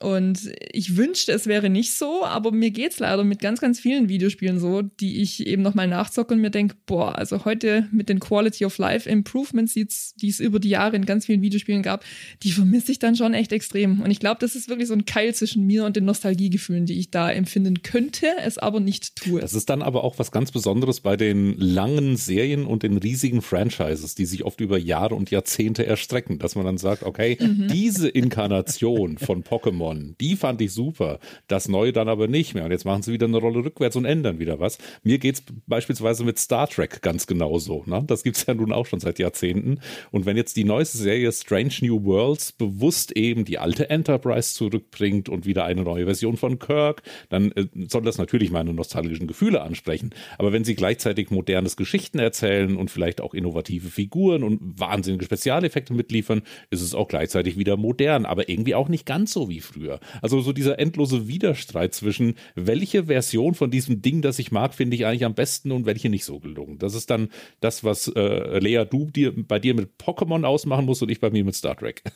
[0.01, 4.07] Und ich wünschte, es wäre nicht so, aber mir geht's leider mit ganz, ganz vielen
[4.07, 8.21] Videospielen so, die ich eben nochmal nachzocke und mir denke, boah, also heute mit den
[8.21, 12.05] Quality of Life Improvements, die es über die Jahre in ganz vielen Videospielen gab,
[12.43, 13.99] die vermisse ich dann schon echt extrem.
[13.99, 16.97] Und ich glaube, das ist wirklich so ein Keil zwischen mir und den Nostalgiegefühlen, die
[16.97, 19.41] ich da empfinden könnte, es aber nicht tue.
[19.41, 23.41] Das ist dann aber auch was ganz Besonderes bei den langen Serien und den riesigen
[23.41, 27.67] Franchises, die sich oft über Jahre und Jahrzehnte erstrecken, dass man dann sagt, okay, mhm.
[27.67, 30.15] diese Inkarnation von Pokémon Pokémon.
[30.19, 31.19] Die fand ich super.
[31.47, 32.65] Das Neue dann aber nicht mehr.
[32.65, 34.77] Und jetzt machen sie wieder eine Rolle rückwärts und ändern wieder was.
[35.03, 37.83] Mir geht es beispielsweise mit Star Trek ganz genauso.
[37.85, 38.03] Ne?
[38.07, 39.79] Das es ja nun auch schon seit Jahrzehnten.
[40.11, 45.29] Und wenn jetzt die neueste Serie Strange New Worlds bewusst eben die alte Enterprise zurückbringt
[45.29, 49.61] und wieder eine neue Version von Kirk, dann äh, soll das natürlich meine nostalgischen Gefühle
[49.61, 50.11] ansprechen.
[50.37, 55.93] Aber wenn sie gleichzeitig modernes Geschichten erzählen und vielleicht auch innovative Figuren und wahnsinnige Spezialeffekte
[55.93, 59.78] mitliefern, ist es auch gleichzeitig wieder modern, aber irgendwie auch nicht ganz so wie früher
[59.79, 59.99] früher.
[60.21, 64.95] Also so dieser endlose Widerstreit zwischen, welche Version von diesem Ding, das ich mag, finde
[64.95, 66.77] ich eigentlich am besten und welche nicht so gelungen.
[66.77, 67.29] Das ist dann
[67.61, 71.29] das, was äh, Lea, du dir, bei dir mit Pokémon ausmachen musst und ich bei
[71.29, 72.03] mir mit Star Trek.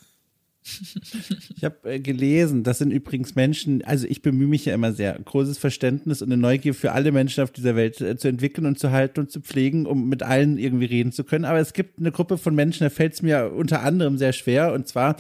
[1.58, 5.20] Ich habe äh, gelesen, das sind übrigens Menschen, also ich bemühe mich ja immer sehr,
[5.20, 8.80] großes Verständnis und eine Neugier für alle Menschen auf dieser Welt äh, zu entwickeln und
[8.80, 11.44] zu halten und zu pflegen, um mit allen irgendwie reden zu können.
[11.44, 14.72] Aber es gibt eine Gruppe von Menschen, da fällt es mir unter anderem sehr schwer,
[14.72, 15.18] und zwar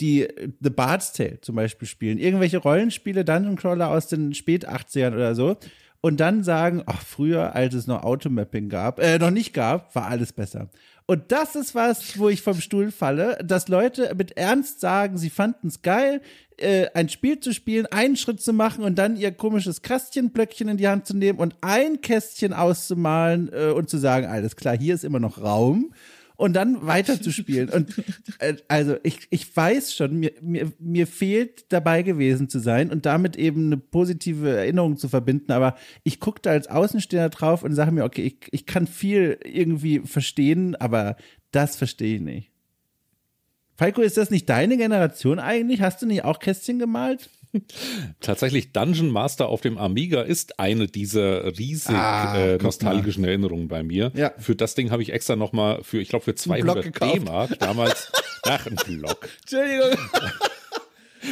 [0.00, 0.28] die
[0.60, 5.34] The Bard's Tale zum Beispiel spielen, irgendwelche Rollenspiele, Dungeon Crawler aus den spät 80ern oder
[5.34, 5.56] so.
[6.00, 10.06] Und dann sagen, ach, früher, als es noch Automapping gab, äh, noch nicht gab, war
[10.06, 10.68] alles besser.
[11.06, 15.30] Und das ist was, wo ich vom Stuhl falle, dass Leute mit Ernst sagen, sie
[15.30, 16.20] fanden es geil,
[16.56, 20.76] äh, ein Spiel zu spielen, einen Schritt zu machen und dann ihr komisches Kästchenblöckchen in
[20.76, 24.94] die Hand zu nehmen und ein Kästchen auszumalen äh, und zu sagen, alles klar, hier
[24.94, 25.92] ist immer noch Raum
[26.36, 27.68] und dann weiterzuspielen.
[27.70, 27.94] und
[28.38, 33.06] äh, also ich, ich weiß schon, mir, mir, mir fehlt dabei gewesen zu sein und
[33.06, 35.52] damit eben eine positive Erinnerung zu verbinden.
[35.52, 39.38] Aber ich gucke da als Außenstehender drauf und sage mir, okay, ich, ich kann viel
[39.44, 41.16] irgendwie verstehen, aber
[41.52, 42.50] das verstehe ich nicht.
[43.76, 45.80] Falco, ist das nicht deine Generation eigentlich?
[45.80, 47.28] Hast du nicht auch Kästchen gemalt?
[48.20, 53.28] Tatsächlich Dungeon Master auf dem Amiga ist eine dieser riesig ah, äh, nostalgischen mal.
[53.28, 54.12] Erinnerungen bei mir.
[54.14, 54.32] Ja.
[54.38, 58.10] Für das Ding habe ich extra nochmal für, ich glaube, für 200 D-Mark damals.
[58.42, 59.28] Ach, ein Block.
[59.42, 59.98] Entschuldigung.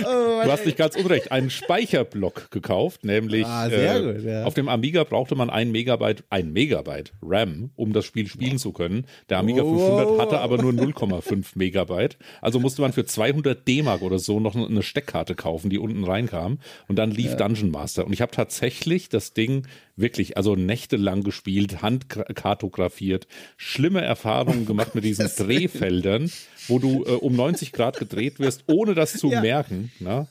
[0.01, 4.45] Oh, du hast nicht ganz unrecht, einen Speicherblock gekauft, nämlich ah, äh, gut, ja.
[4.45, 8.73] auf dem Amiga brauchte man ein Megabyte, ein Megabyte RAM, um das Spiel spielen zu
[8.73, 9.07] können.
[9.29, 9.79] Der Amiga oh.
[9.79, 12.17] 500 hatte aber nur 0,5 Megabyte.
[12.41, 16.59] Also musste man für 200 D-Mark oder so noch eine Steckkarte kaufen, die unten reinkam.
[16.89, 17.37] Und dann lief ja.
[17.37, 18.07] Dungeon Master.
[18.07, 19.67] Und ich habe tatsächlich das Ding
[19.97, 26.31] wirklich, also nächtelang gespielt, handkartografiert, schlimme Erfahrungen gemacht mit diesen Drehfeldern,
[26.69, 29.41] wo du äh, um 90 Grad gedreht wirst, ohne das zu ja.
[29.41, 29.91] merken.
[30.01, 30.27] Na?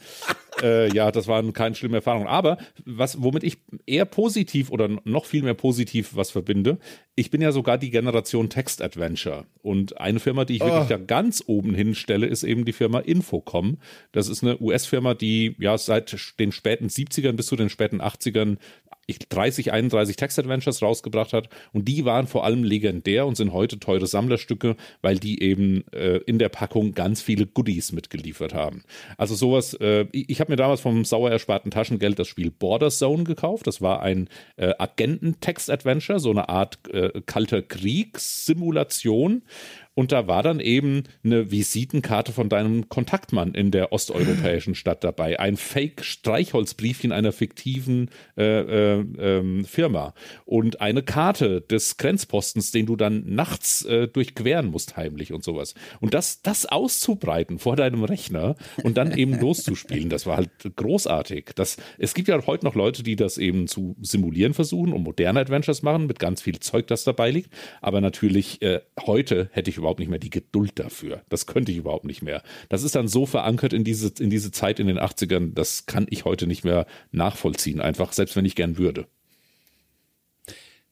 [0.62, 2.28] äh, ja, das waren keine schlimme Erfahrungen.
[2.28, 6.78] Aber was, womit ich eher positiv oder noch viel mehr positiv was verbinde,
[7.16, 9.46] ich bin ja sogar die Generation Text Adventure.
[9.62, 10.68] Und eine Firma, die ich oh.
[10.68, 13.78] wirklich da ganz oben hinstelle, ist eben die Firma Infocom.
[14.12, 18.58] Das ist eine US-Firma, die ja seit den späten 70ern bis zu den späten 80ern
[19.08, 21.50] 30, 31 Text-Adventures rausgebracht hat.
[21.74, 26.18] Und die waren vor allem legendär und sind heute teure Sammlerstücke, weil die eben äh,
[26.26, 28.84] in der Packung ganz viele Goodies mitgeliefert haben.
[29.18, 33.24] Also sowas, äh, ich habe mir damals vom sauer ersparten Taschengeld das Spiel Border Zone
[33.24, 33.68] gekauft.
[33.68, 39.44] Das war ein äh, Agenten-Text-Adventure, so eine Art äh, kalter Kriegssimulation.
[39.94, 45.40] Und da war dann eben eine Visitenkarte von deinem Kontaktmann in der osteuropäischen Stadt dabei.
[45.40, 50.14] Ein Fake-Streichholzbriefchen einer fiktiven äh, äh, äh, Firma.
[50.46, 55.74] Und eine Karte des Grenzpostens, den du dann nachts äh, durchqueren musst, heimlich und sowas.
[56.00, 61.52] Und das, das auszubreiten vor deinem Rechner und dann eben loszuspielen, das war halt großartig.
[61.56, 65.42] Das, es gibt ja heute noch Leute, die das eben zu simulieren versuchen und moderne
[65.42, 67.52] Adventures machen mit ganz viel Zeug, das dabei liegt.
[67.82, 71.22] Aber natürlich, äh, heute hätte ich überhaupt nicht mehr die Geduld dafür.
[71.30, 72.44] Das könnte ich überhaupt nicht mehr.
[72.70, 76.08] Das ist dann so verankert in diese, in diese Zeit in den 80ern, das kann
[76.10, 79.08] ich heute nicht mehr nachvollziehen, einfach, selbst wenn ich gern würde.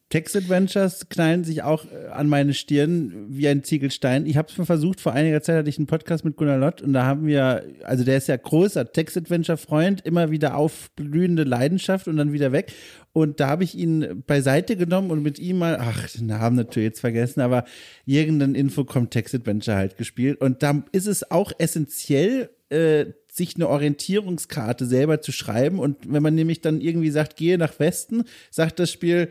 [0.10, 4.26] Text-Adventures knallen sich auch äh, an meine Stirn wie ein Ziegelstein.
[4.26, 6.82] Ich habe es mal versucht, vor einiger Zeit hatte ich einen Podcast mit Gunnar Lott
[6.82, 12.18] und da haben wir, also der ist ja großer Text-Adventure-Freund, immer wieder aufblühende Leidenschaft und
[12.18, 12.74] dann wieder weg.
[13.14, 16.88] Und da habe ich ihn beiseite genommen und mit ihm mal, ach, den Namen natürlich
[16.88, 17.66] jetzt vergessen, aber
[18.06, 20.42] irgendein Infocom Text-Adventure halt gespielt.
[20.42, 25.80] Und da ist es auch essentiell, äh, sich eine Orientierungskarte selber zu schreiben.
[25.80, 29.30] Und wenn man nämlich dann irgendwie sagt, gehe nach Westen, sagt das Spiel,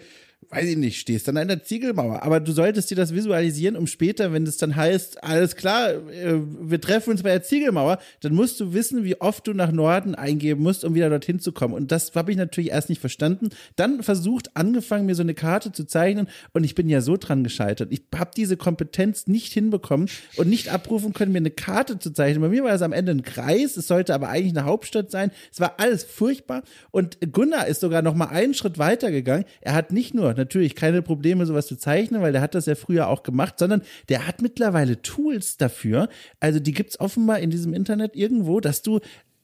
[0.50, 2.22] weiß ich nicht, stehst dann an der Ziegelmauer.
[2.22, 6.40] Aber du solltest dir das visualisieren, um später, wenn es dann heißt, alles klar, äh,
[6.60, 10.14] wir treffen uns bei der Ziegelmauer, dann musst du wissen, wie oft du nach Norden
[10.14, 11.74] eingeben musst, um wieder dorthin zu kommen.
[11.74, 13.50] Und das habe ich natürlich erst nicht verstanden.
[13.76, 17.44] Dann versucht, angefangen, mir so eine Karte zu zeichnen und ich bin ja so dran
[17.44, 17.92] gescheitert.
[17.92, 22.40] Ich habe diese Kompetenz nicht hinbekommen und nicht abrufen können, mir eine Karte zu zeichnen.
[22.40, 25.30] Bei mir war es am Ende ein Kreis, es sollte aber eigentlich eine Hauptstadt sein.
[25.52, 29.44] Es war alles furchtbar und Gunnar ist sogar noch mal einen Schritt weiter gegangen.
[29.60, 32.74] Er hat nicht nur natürlich keine Probleme, sowas zu zeichnen, weil der hat das ja
[32.74, 36.08] früher auch gemacht, sondern der hat mittlerweile Tools dafür.
[36.40, 39.00] Also die gibt es offenbar in diesem Internet irgendwo, dass du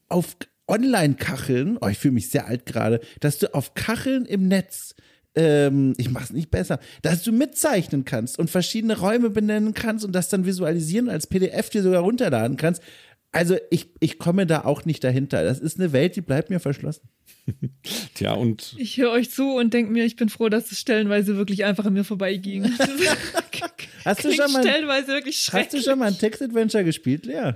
[0.08, 0.36] auf
[0.66, 4.94] Online-Kacheln, oh, ich fühle mich sehr alt gerade, dass du auf Kacheln im Netz
[5.36, 10.12] ähm, ich mach's nicht besser, dass du mitzeichnen kannst und verschiedene Räume benennen kannst und
[10.12, 12.82] das dann visualisieren als PDF dir sogar runterladen kannst.
[13.34, 15.42] Also ich, ich komme da auch nicht dahinter.
[15.42, 17.08] Das ist eine Welt, die bleibt mir verschlossen.
[18.14, 18.76] Tja, und.
[18.78, 21.84] Ich höre euch zu und denke mir, ich bin froh, dass es stellenweise wirklich einfach
[21.84, 22.64] an mir vorbeiging.
[24.04, 27.54] hast, du schon mal, stellenweise wirklich hast du schon mal ein Text-Adventure gespielt, Lea?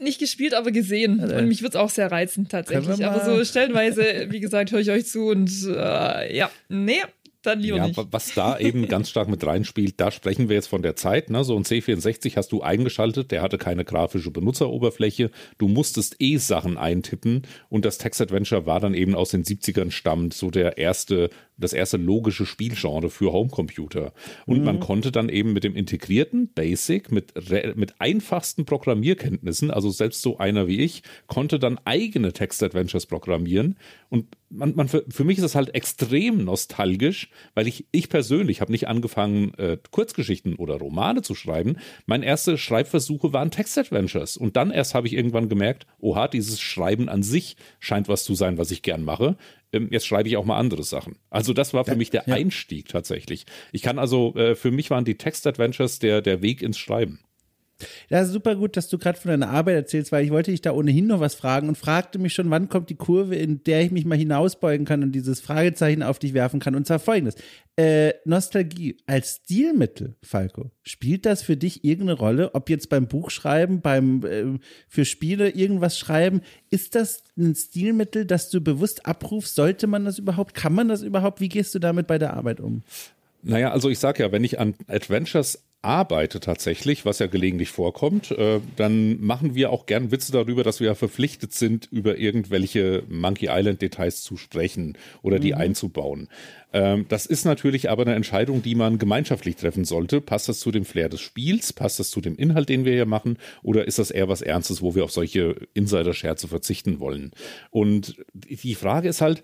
[0.00, 1.18] Nicht gespielt, aber gesehen.
[1.18, 3.04] Also, und mich wird es auch sehr reizen, tatsächlich.
[3.04, 7.02] Aber so stellenweise, wie gesagt, höre ich euch zu und äh, ja, nee,
[7.46, 8.00] dann lieber ja, nicht.
[8.10, 11.30] Was da eben ganz stark mit reinspielt, da sprechen wir jetzt von der Zeit.
[11.30, 11.44] Ne?
[11.44, 15.30] So ein C64 hast du eingeschaltet, der hatte keine grafische Benutzeroberfläche.
[15.58, 19.90] Du musstest eh Sachen eintippen und das Text Adventure war dann eben aus den 70ern
[19.90, 24.12] stammt, so der erste das erste logische Spielgenre für Homecomputer.
[24.46, 24.64] Und mhm.
[24.64, 27.32] man konnte dann eben mit dem integrierten Basic, mit,
[27.76, 33.76] mit einfachsten Programmierkenntnissen, also selbst so einer wie ich, konnte dann eigene Text-Adventures programmieren.
[34.08, 38.60] Und man, man für, für mich ist das halt extrem nostalgisch, weil ich, ich persönlich
[38.60, 41.76] habe nicht angefangen, äh, Kurzgeschichten oder Romane zu schreiben.
[42.06, 44.36] Meine erste Schreibversuche waren Text-Adventures.
[44.36, 48.34] Und dann erst habe ich irgendwann gemerkt, oha, dieses Schreiben an sich scheint was zu
[48.34, 49.36] sein, was ich gern mache
[49.74, 51.16] ähm, jetzt schreibe ich auch mal andere Sachen.
[51.30, 52.34] Also das war für ja, mich der ja.
[52.34, 53.46] Einstieg tatsächlich.
[53.72, 57.20] Ich kann also, äh, für mich waren die Text-Adventures der, der Weg ins Schreiben.
[58.08, 60.72] Ja, super gut, dass du gerade von deiner Arbeit erzählst, weil ich wollte dich da
[60.72, 63.90] ohnehin noch was fragen und fragte mich schon, wann kommt die Kurve, in der ich
[63.90, 66.74] mich mal hinausbeugen kann und dieses Fragezeichen auf dich werfen kann.
[66.74, 67.36] Und zwar folgendes.
[67.76, 72.54] Äh, Nostalgie als Stilmittel, Falco, spielt das für dich irgendeine Rolle?
[72.54, 74.58] Ob jetzt beim Buchschreiben, beim äh,
[74.88, 79.56] für Spiele irgendwas schreiben, ist das ein Stilmittel, das du bewusst abrufst?
[79.56, 80.54] Sollte man das überhaupt?
[80.54, 81.40] Kann man das überhaupt?
[81.40, 82.82] Wie gehst du damit bei der Arbeit um?
[83.42, 88.30] Naja, also ich sag ja, wenn ich an Adventures arbeite tatsächlich, was ja gelegentlich vorkommt,
[88.32, 93.04] äh, dann machen wir auch gern Witze darüber, dass wir ja verpflichtet sind, über irgendwelche
[93.08, 95.58] Monkey Island Details zu sprechen oder die mhm.
[95.58, 96.28] einzubauen.
[96.72, 100.20] Ähm, das ist natürlich aber eine Entscheidung, die man gemeinschaftlich treffen sollte.
[100.20, 101.72] Passt das zu dem Flair des Spiels?
[101.72, 103.38] Passt das zu dem Inhalt, den wir hier machen?
[103.62, 107.30] Oder ist das eher was Ernstes, wo wir auf solche Insider-Scherze verzichten wollen?
[107.70, 109.42] Und die Frage ist halt,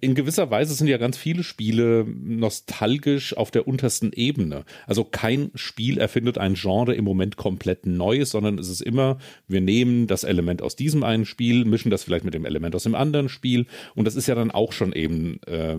[0.00, 4.64] in gewisser Weise sind ja ganz viele Spiele nostalgisch auf der untersten Ebene.
[4.86, 9.18] Also kein Spiel erfindet ein Genre im Moment komplett neu, sondern es ist immer,
[9.48, 12.84] wir nehmen das Element aus diesem einen Spiel, mischen das vielleicht mit dem Element aus
[12.84, 15.76] dem anderen Spiel und das ist ja dann auch schon eben, äh,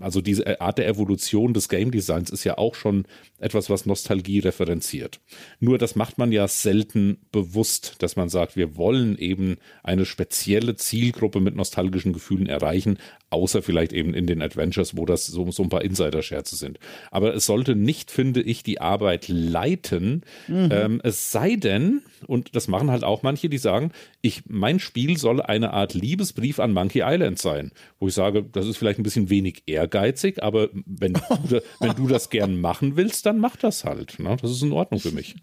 [0.00, 3.06] also diese Art der Evolution des Game Designs ist ja auch schon
[3.38, 5.20] etwas, was Nostalgie referenziert.
[5.60, 10.76] Nur das macht man ja selten bewusst, dass man sagt, wir wollen eben eine spezielle
[10.76, 12.98] Zielgruppe mit nostalgischen Gefühlen erreichen,
[13.30, 16.78] außer vielleicht eben in den Adventures, wo das so, so ein paar Insider-Scherze sind.
[17.10, 20.22] Aber es sollte nicht, finde ich, die Arbeit leiten.
[20.48, 20.68] Mhm.
[20.70, 25.16] Ähm, es sei denn, und das machen halt auch manche, die sagen, ich, mein Spiel
[25.16, 29.04] soll eine Art Liebesbrief an Monkey Island sein, wo ich sage, das ist vielleicht ein
[29.04, 31.20] bisschen wenig ehrgeizig, aber wenn du,
[31.80, 34.18] wenn du das gern machen willst, dann mach das halt.
[34.18, 34.36] Ne?
[34.40, 35.36] Das ist in Ordnung für mich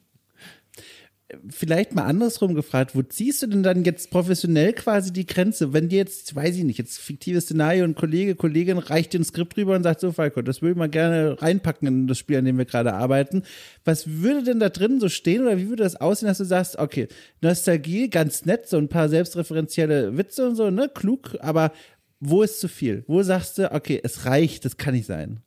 [1.49, 5.74] vielleicht mal andersrum gefragt, wo ziehst du denn dann jetzt professionell quasi die Grenze?
[5.74, 9.24] Wenn dir jetzt, weiß ich nicht, jetzt fiktives Szenario und Kollege, Kollegin reicht dir ein
[9.24, 12.38] Skript rüber und sagt so, Falco, das würde ich mal gerne reinpacken in das Spiel,
[12.38, 13.44] an dem wir gerade arbeiten.
[13.86, 16.78] Was würde denn da drin so stehen oder wie würde das aussehen, dass du sagst,
[16.78, 17.08] okay,
[17.41, 21.72] Nostalgie, ganz nett, so ein paar selbstreferenzielle Witze und so, ne, klug, aber
[22.20, 23.03] wo ist zu viel?
[23.08, 25.41] Wo sagst du, okay, es reicht, das kann nicht sein?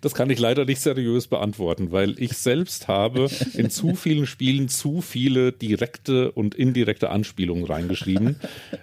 [0.00, 4.68] Das kann ich leider nicht seriös beantworten, weil ich selbst habe in zu vielen Spielen
[4.68, 8.36] zu viele direkte und indirekte Anspielungen reingeschrieben.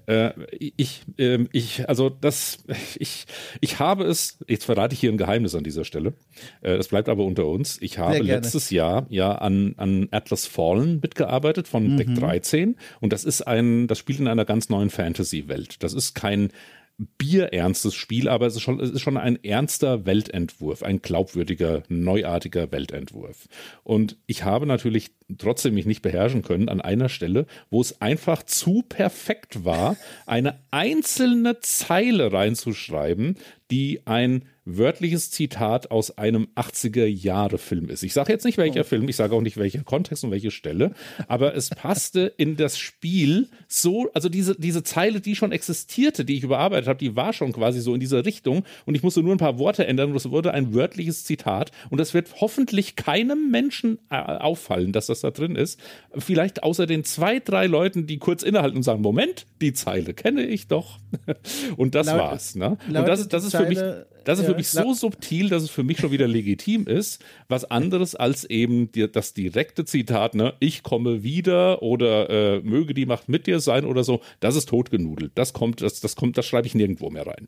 [0.05, 0.31] Äh,
[0.75, 2.63] ich, äh, ich, also das,
[2.97, 3.25] ich,
[3.61, 6.13] ich habe es, jetzt verrate ich hier ein Geheimnis an dieser Stelle.
[6.61, 7.77] Äh, das bleibt aber unter uns.
[7.81, 11.97] Ich habe letztes Jahr ja an, an Atlas Fallen mitgearbeitet von mhm.
[11.97, 15.83] Deck 13 und das ist ein, das spielt in einer ganz neuen Fantasy-Welt.
[15.83, 16.49] Das ist kein
[16.97, 22.71] bierernstes Spiel, aber es ist, schon, es ist schon ein ernster Weltentwurf, ein glaubwürdiger, neuartiger
[22.71, 23.47] Weltentwurf.
[23.83, 28.43] Und ich habe natürlich trotzdem mich nicht beherrschen können an einer Stelle, wo es einfach
[28.43, 29.97] zu perfekt war,
[30.27, 33.37] eine einzelne Zeile reinzuschreiben,
[33.71, 38.03] die ein wörtliches Zitat aus einem 80er-Jahre-Film ist.
[38.03, 38.85] Ich sage jetzt nicht welcher oh.
[38.85, 40.91] Film, ich sage auch nicht welcher Kontext und welche Stelle,
[41.27, 46.37] aber es passte in das Spiel so, also diese, diese Zeile, die schon existierte, die
[46.37, 49.35] ich überarbeitet habe, die war schon quasi so in dieser Richtung und ich musste nur
[49.35, 53.51] ein paar Worte ändern und es wurde ein wörtliches Zitat und das wird hoffentlich keinem
[53.51, 55.79] Menschen äh, auffallen, dass das da drin ist.
[56.17, 60.45] Vielleicht außer den zwei, drei Leuten, die kurz innehalten und sagen, Moment, die Zeile kenne
[60.45, 60.99] ich doch.
[61.77, 62.55] und das laut, war's.
[62.55, 62.77] Ne?
[62.87, 63.79] Und das, das ist für mich,
[64.23, 67.23] das ist ja, für mich so subtil, dass es für mich schon wieder legitim ist.
[67.47, 72.93] Was anderes als eben die, das direkte Zitat, ne, ich komme wieder oder äh, möge
[72.93, 75.31] die Macht mit dir sein oder so, das ist totgenudelt.
[75.35, 77.47] Das kommt, das, das kommt, das schreibe ich nirgendwo mehr rein.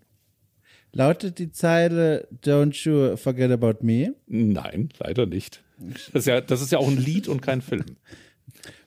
[0.92, 4.16] Lautet die Zeile Don't you forget about me?
[4.28, 5.62] Nein, leider nicht.
[5.78, 7.98] Das ist ja, das ist ja auch ein Lied und kein Film.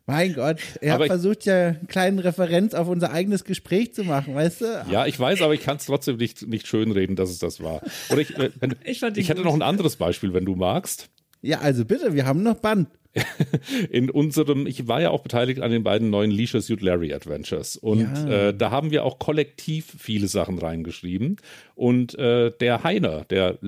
[0.09, 4.35] Mein Gott, er hat versucht ja eine kleine Referenz auf unser eigenes Gespräch zu machen,
[4.35, 4.87] weißt du?
[4.91, 7.83] Ja, ich weiß, aber ich kann es trotzdem nicht, nicht schönreden, dass es das war.
[8.09, 11.11] Oder ich, äh, wenn, ich, ich hätte noch ein anderes Beispiel, wenn du magst.
[11.43, 12.89] Ja, also bitte, wir haben noch Band.
[13.91, 17.77] in unserem, ich war ja auch beteiligt an den beiden neuen Leisure Suit Larry Adventures
[17.77, 18.49] und ja.
[18.49, 21.37] äh, da haben wir auch kollektiv viele Sachen reingeschrieben
[21.75, 23.59] und äh, der Heiner, der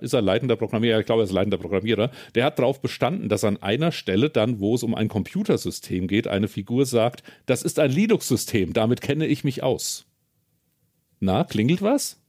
[0.00, 3.44] ist er leitender Programmierer, ich glaube, er ist leitender Programmierer, der hat darauf bestanden, dass
[3.44, 7.78] an einer Stelle dann, wo es um ein Computersystem geht, eine Figur sagt, das ist
[7.78, 10.06] ein Linux-System, damit kenne ich mich aus.
[11.18, 12.20] Na, klingelt was?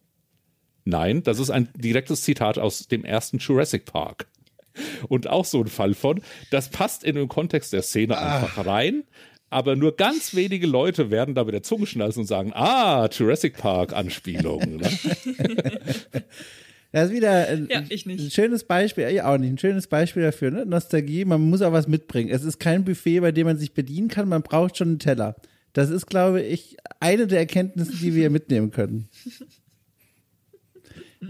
[0.84, 4.28] Nein, das ist ein direktes Zitat aus dem ersten Jurassic Park.
[5.08, 8.38] Und auch so ein Fall von, das passt in den Kontext der Szene ah.
[8.38, 9.04] einfach rein,
[9.50, 13.58] aber nur ganz wenige Leute werden da mit der Zunge schnalzen und sagen, ah, Jurassic
[13.58, 14.82] Park Anspielung.
[16.92, 20.52] Das ist wieder ein, ja, ein, schönes Beispiel, ich auch nicht, ein schönes Beispiel dafür,
[20.52, 20.66] ne?
[20.66, 22.30] Nostalgie, man muss auch was mitbringen.
[22.30, 25.36] Es ist kein Buffet, bei dem man sich bedienen kann, man braucht schon einen Teller.
[25.72, 29.08] Das ist, glaube ich, eine der Erkenntnisse, die wir mitnehmen können.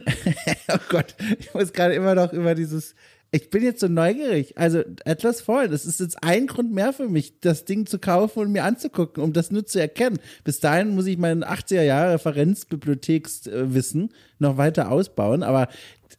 [0.69, 2.95] oh Gott, ich muss gerade immer noch über dieses
[3.33, 4.57] ich bin jetzt so neugierig.
[4.57, 8.39] Also Atlas Fallen, das ist jetzt ein Grund mehr für mich, das Ding zu kaufen
[8.39, 10.19] und mir anzugucken, um das nur zu erkennen.
[10.43, 14.09] Bis dahin muss ich mein 80er Jahre Referenzbibliothekswissen
[14.41, 15.69] noch weiter ausbauen, aber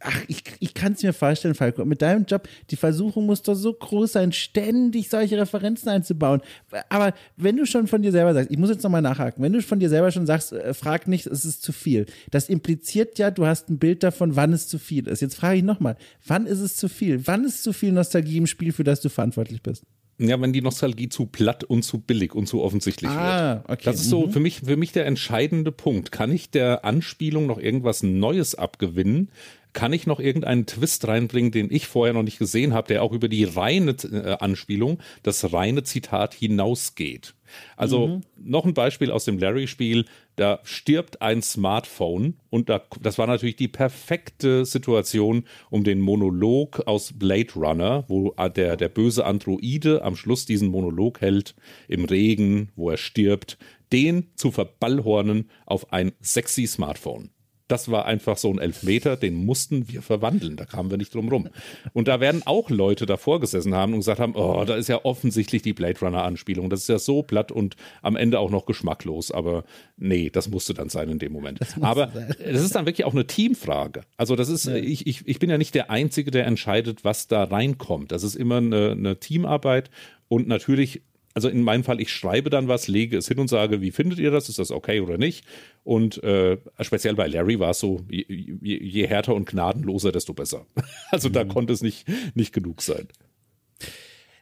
[0.00, 3.54] ach, ich, ich kann es mir vorstellen, Falco, mit deinem Job, die Versuchung muss doch
[3.54, 6.40] so groß sein, ständig solche Referenzen einzubauen.
[6.88, 9.62] Aber wenn du schon von dir selber sagst, ich muss jetzt nochmal nachhaken, wenn du
[9.62, 12.06] von dir selber schon sagst, äh, frag nicht, es ist zu viel.
[12.30, 15.20] Das impliziert ja, du hast ein Bild davon, wann es zu viel ist.
[15.20, 15.96] Jetzt frage ich nochmal,
[16.26, 17.26] wann ist es zu viel?
[17.26, 19.84] Wann ist zu viel Nostalgie im Spiel, für das du verantwortlich bist?
[20.28, 23.68] Ja, wenn die Nostalgie zu platt und zu billig und zu offensichtlich ah, wird.
[23.68, 23.82] Okay.
[23.84, 24.30] Das ist so mhm.
[24.30, 26.12] für mich, für mich der entscheidende Punkt.
[26.12, 29.30] Kann ich der Anspielung noch irgendwas Neues abgewinnen?
[29.72, 33.12] kann ich noch irgendeinen Twist reinbringen, den ich vorher noch nicht gesehen habe, der auch
[33.12, 37.34] über die reine äh, Anspielung, das reine Zitat hinausgeht.
[37.76, 38.20] Also mhm.
[38.36, 40.04] noch ein Beispiel aus dem Larry-Spiel,
[40.36, 46.86] da stirbt ein Smartphone und da, das war natürlich die perfekte Situation, um den Monolog
[46.86, 51.54] aus Blade Runner, wo der, der böse Androide am Schluss diesen Monolog hält,
[51.88, 53.58] im Regen, wo er stirbt,
[53.92, 57.30] den zu verballhornen auf ein sexy Smartphone
[57.72, 60.56] das war einfach so ein Elfmeter, den mussten wir verwandeln.
[60.56, 61.48] Da kamen wir nicht drum rum.
[61.94, 65.02] Und da werden auch Leute davor gesessen haben und gesagt haben, oh, da ist ja
[65.04, 66.68] offensichtlich die Blade Runner Anspielung.
[66.68, 69.30] Das ist ja so platt und am Ende auch noch geschmacklos.
[69.30, 69.64] Aber
[69.96, 71.60] nee, das musste dann sein in dem Moment.
[71.80, 72.34] Aber sein.
[72.38, 74.02] das ist dann wirklich auch eine Teamfrage.
[74.18, 74.74] Also das ist, ja.
[74.74, 78.12] ich, ich, ich bin ja nicht der Einzige, der entscheidet, was da reinkommt.
[78.12, 79.90] Das ist immer eine, eine Teamarbeit
[80.28, 81.02] und natürlich
[81.34, 84.18] also in meinem Fall, ich schreibe dann was, lege es hin und sage, wie findet
[84.18, 84.48] ihr das?
[84.48, 85.44] Ist das okay oder nicht?
[85.84, 90.34] Und äh, speziell bei Larry war es so, je, je, je, härter und gnadenloser, desto
[90.34, 90.66] besser.
[91.10, 91.34] Also mhm.
[91.34, 93.08] da konnte es nicht, nicht genug sein.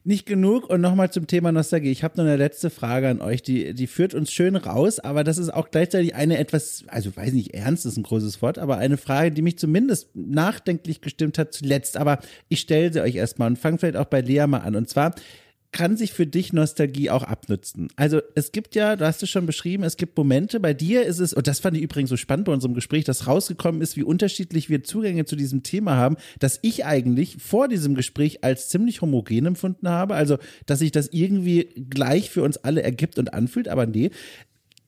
[0.03, 1.91] Nicht genug und nochmal zum Thema Nostalgie.
[1.91, 5.25] Ich habe noch eine letzte Frage an euch, die, die führt uns schön raus, aber
[5.25, 8.79] das ist auch gleichzeitig eine etwas, also weiß nicht, ernst ist ein großes Wort, aber
[8.79, 11.99] eine Frage, die mich zumindest nachdenklich gestimmt hat zuletzt.
[11.99, 14.75] Aber ich stelle sie euch erstmal und fange vielleicht auch bei Lea mal an.
[14.75, 15.15] Und zwar,
[15.73, 17.89] kann sich für dich Nostalgie auch abnützen.
[17.95, 21.21] Also es gibt ja, du hast es schon beschrieben, es gibt Momente, bei dir ist
[21.21, 24.03] es, und das fand ich übrigens so spannend bei unserem Gespräch, dass rausgekommen ist, wie
[24.03, 29.01] unterschiedlich wir Zugänge zu diesem Thema haben, dass ich eigentlich vor diesem Gespräch als ziemlich
[29.01, 33.69] homogen empfunden habe, also dass sich das irgendwie gleich für uns alle ergibt und anfühlt,
[33.69, 34.11] aber nee.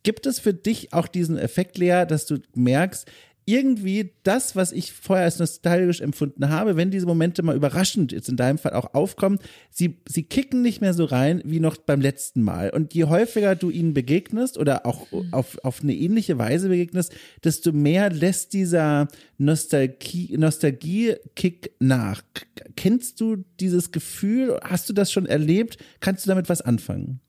[0.05, 3.07] Gibt es für dich auch diesen Effekt, Lea, dass du merkst,
[3.45, 8.29] irgendwie das, was ich vorher als nostalgisch empfunden habe, wenn diese Momente mal überraschend jetzt
[8.29, 9.39] in deinem Fall auch aufkommen,
[9.71, 12.71] sie, sie kicken nicht mehr so rein wie noch beim letzten Mal.
[12.71, 15.33] Und je häufiger du ihnen begegnest oder auch mhm.
[15.33, 19.09] auf, auf eine ähnliche Weise begegnest, desto mehr lässt dieser
[19.39, 22.23] Nostalgie, Nostalgie-Kick nach.
[22.77, 24.61] Kennst du dieses Gefühl?
[24.63, 25.79] Hast du das schon erlebt?
[26.01, 27.21] Kannst du damit was anfangen?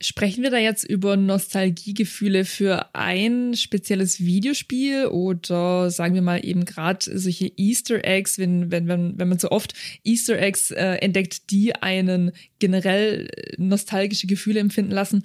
[0.00, 6.64] Sprechen wir da jetzt über Nostalgiegefühle für ein spezielles Videospiel oder sagen wir mal eben
[6.64, 9.72] gerade solche Easter Eggs, wenn, wenn, wenn, wenn man so oft
[10.02, 15.22] Easter Eggs äh, entdeckt, die einen generell äh, nostalgische Gefühle empfinden lassen?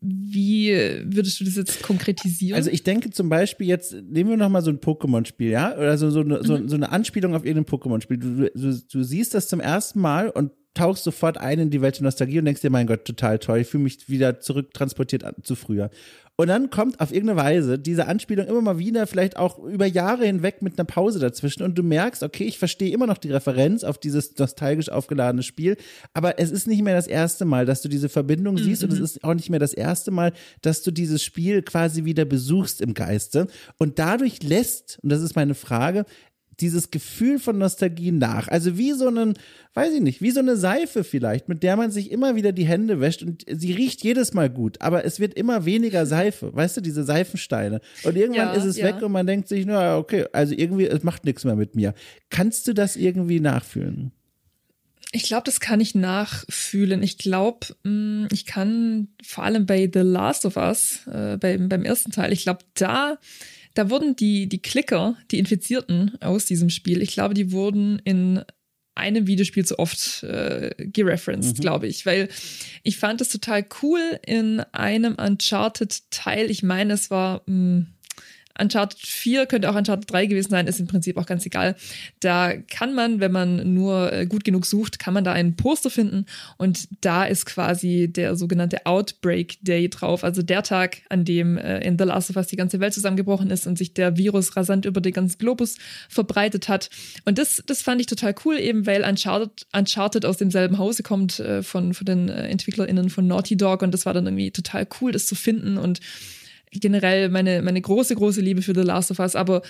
[0.00, 0.70] Wie
[1.04, 2.56] würdest du das jetzt konkretisieren?
[2.56, 5.74] Also ich denke zum Beispiel jetzt, nehmen wir nochmal so ein Pokémon-Spiel, ja?
[5.76, 6.68] Oder so, so, eine, so, mhm.
[6.68, 8.18] so eine Anspielung auf irgendein Pokémon-Spiel.
[8.18, 11.96] Du, du, du siehst das zum ersten Mal und tauchst sofort ein in die Welt
[11.96, 15.54] der Nostalgie und denkst dir, mein Gott, total toll, ich fühle mich wieder zurücktransportiert zu
[15.54, 15.90] früher.
[16.36, 20.26] Und dann kommt auf irgendeine Weise diese Anspielung immer mal wieder, vielleicht auch über Jahre
[20.26, 23.84] hinweg mit einer Pause dazwischen und du merkst, okay, ich verstehe immer noch die Referenz
[23.84, 25.76] auf dieses nostalgisch aufgeladene Spiel,
[26.12, 28.88] aber es ist nicht mehr das erste Mal, dass du diese Verbindung siehst mhm.
[28.88, 29.04] und es mhm.
[29.04, 32.94] ist auch nicht mehr das erste Mal, dass du dieses Spiel quasi wieder besuchst im
[32.94, 33.46] Geiste
[33.78, 36.04] und dadurch lässt, und das ist meine Frage,
[36.60, 38.48] dieses Gefühl von Nostalgie nach.
[38.48, 39.34] Also wie so einen,
[39.74, 42.66] weiß ich nicht, wie so eine Seife vielleicht, mit der man sich immer wieder die
[42.66, 46.76] Hände wäscht und sie riecht jedes Mal gut, aber es wird immer weniger Seife, weißt
[46.76, 47.80] du, diese Seifensteine.
[48.02, 48.86] Und irgendwann ja, ist es ja.
[48.86, 51.94] weg und man denkt sich, na okay, also irgendwie, es macht nichts mehr mit mir.
[52.30, 54.12] Kannst du das irgendwie nachfühlen?
[55.16, 57.00] Ich glaube, das kann ich nachfühlen.
[57.04, 61.84] Ich glaube, mm, ich kann vor allem bei The Last of Us, äh, beim, beim
[61.84, 63.18] ersten Teil, ich glaube, da
[63.74, 68.42] da wurden die, die Klicker, die Infizierten aus diesem Spiel, ich glaube, die wurden in
[68.94, 71.60] einem Videospiel zu oft äh, gereferenced, mhm.
[71.60, 72.28] glaube ich, weil
[72.84, 76.50] ich fand es total cool in einem Uncharted-Teil.
[76.50, 77.86] Ich meine, es war mh, hm,
[78.60, 81.74] Uncharted 4 könnte auch Uncharted 3 gewesen sein, ist im Prinzip auch ganz egal.
[82.20, 85.90] Da kann man, wenn man nur äh, gut genug sucht, kann man da einen Poster
[85.90, 86.26] finden
[86.56, 91.80] und da ist quasi der sogenannte Outbreak Day drauf, also der Tag, an dem äh,
[91.80, 94.84] in The Last of Us die ganze Welt zusammengebrochen ist und sich der Virus rasant
[94.84, 95.76] über den ganzen Globus
[96.08, 96.90] verbreitet hat.
[97.24, 101.40] Und das, das fand ich total cool, eben weil Uncharted, Uncharted aus demselben Hause kommt
[101.40, 105.12] äh, von, von den EntwicklerInnen von Naughty Dog und das war dann irgendwie total cool,
[105.12, 106.00] das zu finden und
[106.80, 109.62] generell meine, meine große, große Liebe für The Last of Us, aber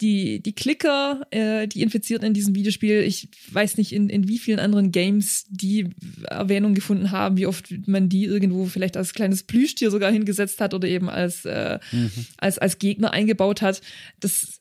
[0.00, 4.38] die, die Klicker, äh, die Infizierten in diesem Videospiel, ich weiß nicht, in, in wie
[4.38, 5.88] vielen anderen Games die
[6.24, 10.74] Erwähnung gefunden haben, wie oft man die irgendwo vielleicht als kleines Plüschtier sogar hingesetzt hat
[10.74, 12.10] oder eben als, äh, mhm.
[12.36, 13.82] als, als Gegner eingebaut hat.
[14.20, 14.58] Das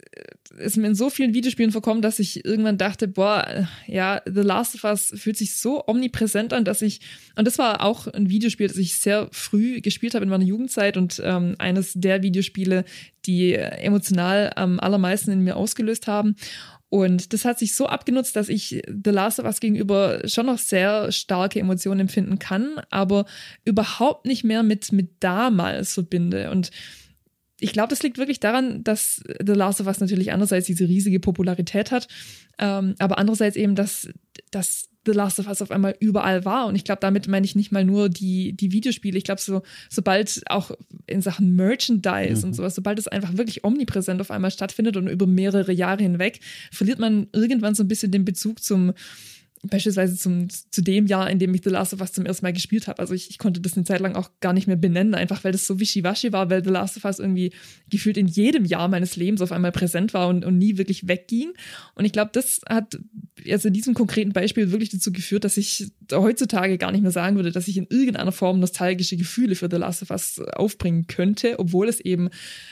[0.57, 4.75] ist mir in so vielen Videospielen vorkommen, dass ich irgendwann dachte, boah, ja, The Last
[4.75, 7.01] of Us fühlt sich so omnipräsent an, dass ich,
[7.35, 10.97] und das war auch ein Videospiel, das ich sehr früh gespielt habe in meiner Jugendzeit
[10.97, 12.85] und ähm, eines der Videospiele,
[13.25, 16.35] die emotional am allermeisten in mir ausgelöst haben.
[16.89, 20.57] Und das hat sich so abgenutzt, dass ich The Last of Us gegenüber schon noch
[20.57, 23.25] sehr starke Emotionen empfinden kann, aber
[23.65, 26.49] überhaupt nicht mehr mit, mit damals verbinde.
[26.49, 26.71] Und
[27.59, 31.19] ich glaube, das liegt wirklich daran, dass The Last of Us natürlich einerseits diese riesige
[31.19, 32.07] Popularität hat,
[32.59, 34.09] ähm, aber andererseits eben, dass,
[34.51, 36.67] dass The Last of Us auf einmal überall war.
[36.67, 39.17] Und ich glaube, damit meine ich nicht mal nur die, die Videospiele.
[39.17, 40.71] Ich glaube, so, sobald auch
[41.07, 42.49] in Sachen Merchandise mhm.
[42.49, 46.41] und sowas, sobald es einfach wirklich omnipräsent auf einmal stattfindet und über mehrere Jahre hinweg,
[46.71, 48.93] verliert man irgendwann so ein bisschen den Bezug zum,
[49.63, 52.53] beispielsweise zum, zu dem Jahr, in dem ich The Last of Us zum ersten Mal
[52.53, 52.99] gespielt habe.
[52.99, 55.51] Also ich, ich konnte das eine Zeit lang auch gar nicht mehr benennen, einfach weil
[55.51, 57.51] das so wischiwaschi war, weil The Last of Us irgendwie
[57.89, 61.53] gefühlt in jedem Jahr meines Lebens auf einmal präsent war und, und nie wirklich wegging.
[61.95, 62.99] Und ich glaube, das hat
[63.43, 67.35] jetzt in diesem konkreten Beispiel wirklich dazu geführt, dass ich heutzutage gar nicht mehr sagen
[67.35, 71.59] würde, dass ich in irgendeiner Form nostalgische Gefühle für The Last of Us aufbringen könnte,
[71.59, 72.29] obwohl es eben,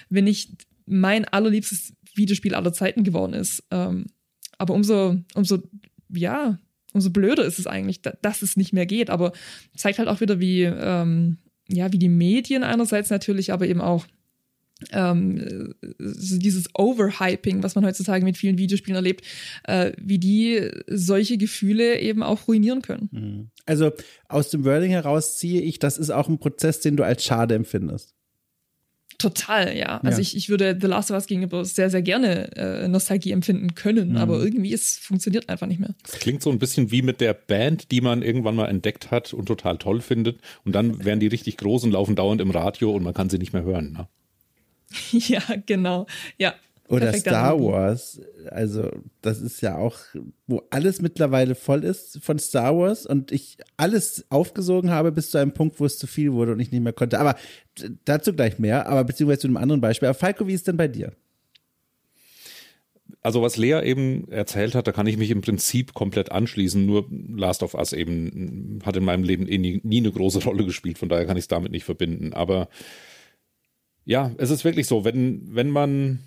[0.09, 0.51] wenn nicht
[0.85, 3.63] mein allerliebstes Videospiel aller Zeiten geworden ist.
[3.71, 4.05] Ähm,
[4.57, 5.63] aber umso, umso
[6.09, 6.59] ja,
[6.95, 9.09] umso blöder ist es eigentlich, dass es nicht mehr geht.
[9.09, 9.33] Aber
[9.75, 14.05] zeigt halt auch wieder, wie, ähm, ja, wie die Medien einerseits natürlich, aber eben auch
[14.91, 19.25] ähm, so dieses Overhyping, was man heutzutage mit vielen Videospielen erlebt,
[19.63, 23.09] äh, wie die solche Gefühle eben auch ruinieren können.
[23.11, 23.49] Mhm.
[23.65, 23.91] Also
[24.27, 27.55] aus dem Wording heraus ziehe ich, das ist auch ein Prozess, den du als schade
[27.55, 28.14] empfindest.
[29.17, 29.99] Total, ja.
[30.03, 30.21] Also ja.
[30.21, 34.11] ich, ich würde The Last of Us gegenüber sehr, sehr gerne äh, Nostalgie empfinden können,
[34.11, 34.17] mhm.
[34.17, 35.95] aber irgendwie es funktioniert einfach nicht mehr.
[36.03, 39.33] Das klingt so ein bisschen wie mit der Band, die man irgendwann mal entdeckt hat
[39.33, 40.39] und total toll findet.
[40.65, 43.37] Und dann werden die richtig groß und laufen dauernd im Radio und man kann sie
[43.37, 43.93] nicht mehr hören.
[43.93, 44.07] Ne?
[45.11, 46.07] ja, genau.
[46.37, 46.55] Ja,
[46.87, 48.91] oder Star Wars, also
[49.21, 49.97] das ist ja auch,
[50.45, 55.39] wo alles mittlerweile voll ist von Star Wars und ich alles aufgesogen habe bis zu
[55.39, 57.19] einem Punkt, wo es zu viel wurde und ich nicht mehr konnte.
[57.19, 57.35] Aber
[58.05, 60.09] dazu gleich mehr, aber beziehungsweise zu einem anderen Beispiel.
[60.09, 61.13] Aber Falco, wie ist denn bei dir?
[63.21, 66.85] Also was Lea eben erzählt hat, da kann ich mich im Prinzip komplett anschließen.
[66.85, 70.65] Nur Last of Us eben hat in meinem Leben eh nie, nie eine große Rolle
[70.65, 72.33] gespielt, von daher kann ich es damit nicht verbinden.
[72.33, 72.69] Aber
[74.03, 76.19] ja, es ist wirklich so, wenn, wenn man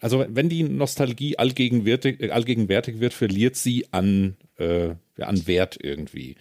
[0.00, 6.36] also wenn die Nostalgie allgegenwärtig, allgegenwärtig wird, verliert sie an, äh, an Wert irgendwie.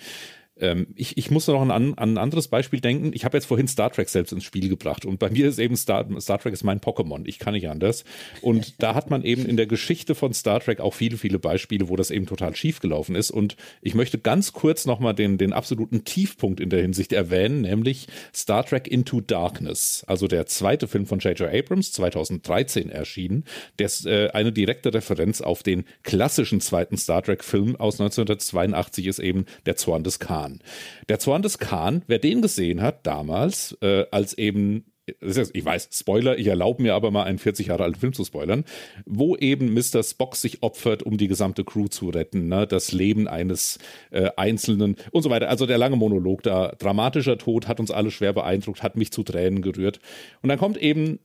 [0.60, 3.12] Ähm, ich, ich muss noch an, an ein anderes Beispiel denken.
[3.14, 5.76] Ich habe jetzt vorhin Star Trek selbst ins Spiel gebracht und bei mir ist eben
[5.76, 7.24] Star, Star Trek ist mein Pokémon.
[7.26, 8.04] Ich kann nicht anders.
[8.42, 11.90] Und da hat man eben in der Geschichte von Star Trek auch viele, viele Beispiele,
[11.90, 13.32] wo das eben total schief gelaufen ist.
[13.32, 18.08] Und ich möchte ganz kurz nochmal den, den absoluten Tiefpunkt in der Hinsicht erwähnen, nämlich
[18.34, 20.04] Star Trek Into Darkness.
[20.08, 21.54] Also der zweite Film von J.J.
[21.54, 23.46] Abrams, 2013 erschienen.
[23.78, 29.20] Der ist äh, eine direkte Referenz auf den klassischen zweiten Star Trek-Film aus 1982 ist
[29.20, 30.49] eben Der Zorn des Khan.
[30.50, 30.60] Khan.
[31.08, 34.86] Der Zorn des Khan, wer den gesehen hat damals, äh, als eben
[35.32, 38.64] ich weiß, Spoiler, ich erlaube mir aber mal einen 40 Jahre alten Film zu spoilern,
[39.08, 40.04] wo eben Mr.
[40.04, 42.68] Spock sich opfert, um die gesamte Crew zu retten, ne?
[42.68, 43.80] das Leben eines
[44.12, 45.50] äh, Einzelnen und so weiter.
[45.50, 49.24] Also der lange Monolog da, dramatischer Tod, hat uns alle schwer beeindruckt, hat mich zu
[49.24, 50.00] Tränen gerührt.
[50.44, 51.18] Und dann kommt eben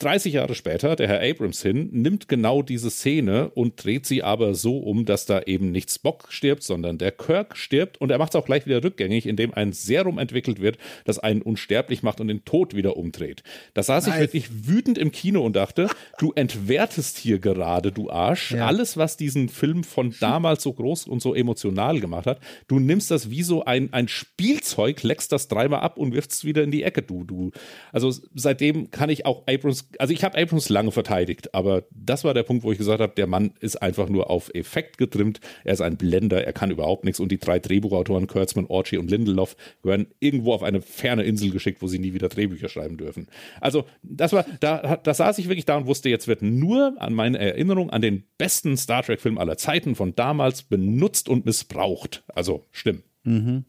[0.00, 4.54] 30 Jahre später, der Herr Abrams hin, nimmt genau diese Szene und dreht sie aber
[4.54, 8.34] so um, dass da eben nicht Spock stirbt, sondern der Kirk stirbt und er macht
[8.34, 12.28] es auch gleich wieder rückgängig, indem ein Serum entwickelt wird, das einen unsterblich macht und
[12.28, 13.44] den Tod wieder umdreht.
[13.74, 14.14] Da saß nice.
[14.16, 15.88] ich wirklich wütend im Kino und dachte,
[16.18, 18.66] du entwertest hier gerade, du Arsch, ja.
[18.66, 22.40] alles, was diesen Film von damals so groß und so emotional gemacht hat.
[22.66, 26.44] Du nimmst das wie so ein, ein Spielzeug, leckst das dreimal ab und wirfst es
[26.44, 27.52] wieder in die Ecke, du, du.
[27.92, 32.34] Also seitdem kann ich auch Abrams, also ich habe Abrams lange verteidigt, aber das war
[32.34, 35.74] der Punkt, wo ich gesagt habe, der Mann ist einfach nur auf Effekt getrimmt, er
[35.74, 39.56] ist ein Blender, er kann überhaupt nichts und die drei Drehbuchautoren, Kurtzman, Orchie und Lindelof,
[39.82, 43.26] werden irgendwo auf eine ferne Insel geschickt, wo sie nie wieder Drehbücher schreiben dürfen.
[43.60, 47.14] Also das war, da, da saß ich wirklich da und wusste, jetzt wird nur an
[47.14, 52.24] meine Erinnerung an den besten Star Trek-Film aller Zeiten von damals benutzt und missbraucht.
[52.28, 53.04] Also stimmt.
[53.24, 53.64] Mhm.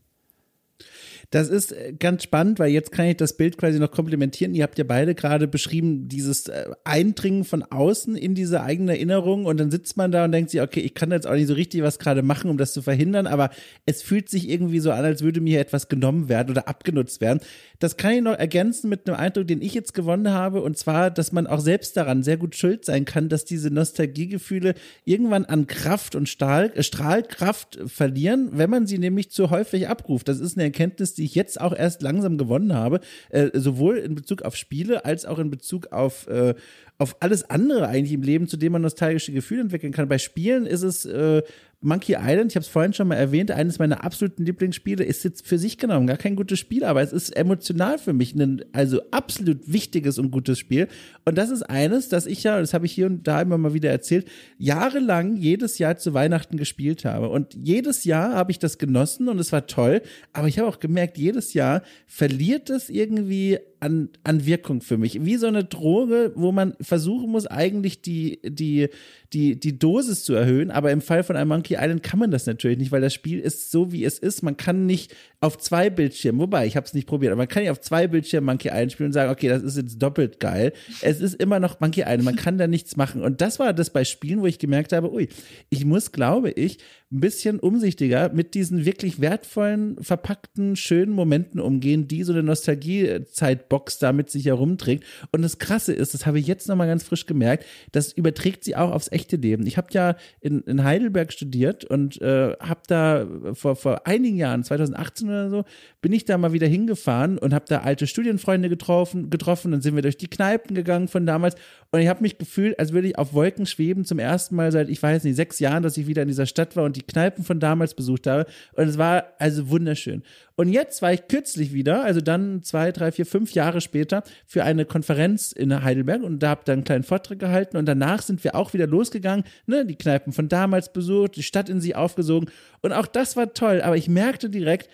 [1.32, 4.54] Das ist äh, ganz spannend, weil jetzt kann ich das Bild quasi noch komplementieren.
[4.54, 9.46] Ihr habt ja beide gerade beschrieben, dieses äh, Eindringen von außen in diese eigene Erinnerung
[9.46, 11.54] und dann sitzt man da und denkt sich, okay, ich kann jetzt auch nicht so
[11.54, 13.50] richtig was gerade machen, um das zu verhindern, aber
[13.86, 17.40] es fühlt sich irgendwie so an, als würde mir etwas genommen werden oder abgenutzt werden.
[17.80, 21.12] Das kann ich noch ergänzen mit einem Eindruck, den ich jetzt gewonnen habe und zwar,
[21.12, 24.74] dass man auch selbst daran sehr gut schuld sein kann, dass diese Nostalgiegefühle
[25.06, 30.28] irgendwann an Kraft und Stahl, äh, Strahlkraft verlieren, wenn man sie nämlich zu häufig abruft.
[30.28, 33.00] Das ist eine Erkenntnis, die ich jetzt auch erst langsam gewonnen habe,
[33.30, 36.56] äh, sowohl in Bezug auf Spiele als auch in Bezug auf, äh,
[37.02, 40.08] auf alles andere eigentlich im Leben, zu dem man nostalgische Gefühle entwickeln kann.
[40.08, 41.42] Bei Spielen ist es äh,
[41.84, 45.48] Monkey Island, ich habe es vorhin schon mal erwähnt, eines meiner absoluten Lieblingsspiele, ist jetzt
[45.48, 49.02] für sich genommen gar kein gutes Spiel, aber es ist emotional für mich ein also
[49.10, 50.88] absolut wichtiges und gutes Spiel.
[51.26, 53.74] Und das ist eines, das ich ja, das habe ich hier und da immer mal
[53.74, 54.28] wieder erzählt,
[54.60, 57.30] jahrelang jedes Jahr zu Weihnachten gespielt habe.
[57.30, 60.04] Und jedes Jahr habe ich das genossen und es war toll,
[60.34, 65.26] aber ich habe auch gemerkt, jedes Jahr verliert es irgendwie an, an Wirkung für mich.
[65.26, 68.90] Wie so eine Droge, wo man versuchen muss, eigentlich die, die,
[69.34, 70.70] die, die Dosis zu erhöhen.
[70.70, 73.40] Aber im Fall von einem Monkey Island kann man das natürlich nicht, weil das Spiel
[73.40, 74.44] ist so, wie es ist.
[74.44, 77.64] Man kann nicht auf zwei Bildschirmen, wobei ich habe es nicht probiert, aber man kann
[77.64, 80.72] ja auf zwei Bildschirmen Monkey Island spielen und sagen, okay, das ist jetzt doppelt geil.
[81.02, 83.24] Es ist immer noch Monkey Island, man kann da nichts machen.
[83.24, 85.30] Und das war das bei Spielen, wo ich gemerkt habe, ui,
[85.70, 86.78] ich muss, glaube ich,
[87.12, 93.98] ein bisschen umsichtiger mit diesen wirklich wertvollen, verpackten, schönen Momenten umgehen, die so eine Nostalgie-Zeitbox
[93.98, 95.04] da mit sich herumträgt.
[95.32, 98.76] Und das Krasse ist, das habe ich jetzt nochmal ganz frisch gemerkt, das überträgt sie
[98.76, 99.66] auch aufs echte Leben.
[99.66, 104.64] Ich habe ja in, in Heidelberg studiert und äh, habe da vor, vor einigen Jahren,
[104.64, 105.66] 2018 oder so,
[106.02, 109.72] bin ich da mal wieder hingefahren und habe da alte Studienfreunde getroffen, getroffen.
[109.72, 111.56] Dann sind wir durch die Kneipen gegangen von damals
[111.94, 114.88] und ich habe mich gefühlt, als würde ich auf Wolken schweben zum ersten Mal seit,
[114.88, 117.44] ich weiß nicht, sechs Jahren, dass ich wieder in dieser Stadt war und die Kneipen
[117.44, 118.46] von damals besucht habe.
[118.74, 120.24] Und es war also wunderschön.
[120.56, 124.64] Und jetzt war ich kürzlich wieder, also dann zwei, drei, vier, fünf Jahre später, für
[124.64, 128.44] eine Konferenz in Heidelberg und da habe dann einen kleinen Vortrag gehalten und danach sind
[128.44, 132.50] wir auch wieder losgegangen, ne, die Kneipen von damals besucht, die Stadt in sie aufgesogen
[132.82, 134.90] und auch das war toll, aber ich merkte direkt,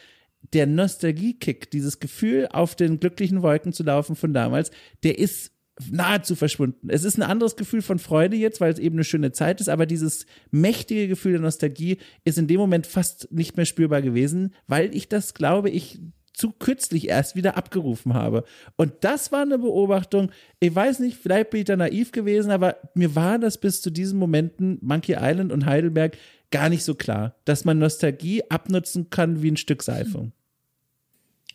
[0.53, 4.72] der Nostalgie-Kick, dieses Gefühl, auf den glücklichen Wolken zu laufen von damals,
[5.03, 5.52] der ist
[5.91, 6.90] nahezu verschwunden.
[6.90, 9.69] Es ist ein anderes Gefühl von Freude jetzt, weil es eben eine schöne Zeit ist,
[9.69, 14.53] aber dieses mächtige Gefühl der Nostalgie ist in dem Moment fast nicht mehr spürbar gewesen,
[14.68, 15.99] weil ich das, glaube ich,
[16.34, 18.44] zu kürzlich erst wieder abgerufen habe.
[18.76, 20.32] Und das war eine Beobachtung.
[20.60, 23.90] Ich weiß nicht, vielleicht bin ich da naiv gewesen, aber mir war das bis zu
[23.90, 26.15] diesen Momenten Monkey Island und Heidelberg
[26.52, 30.32] gar nicht so klar, dass man Nostalgie abnutzen kann wie ein Stück Seife.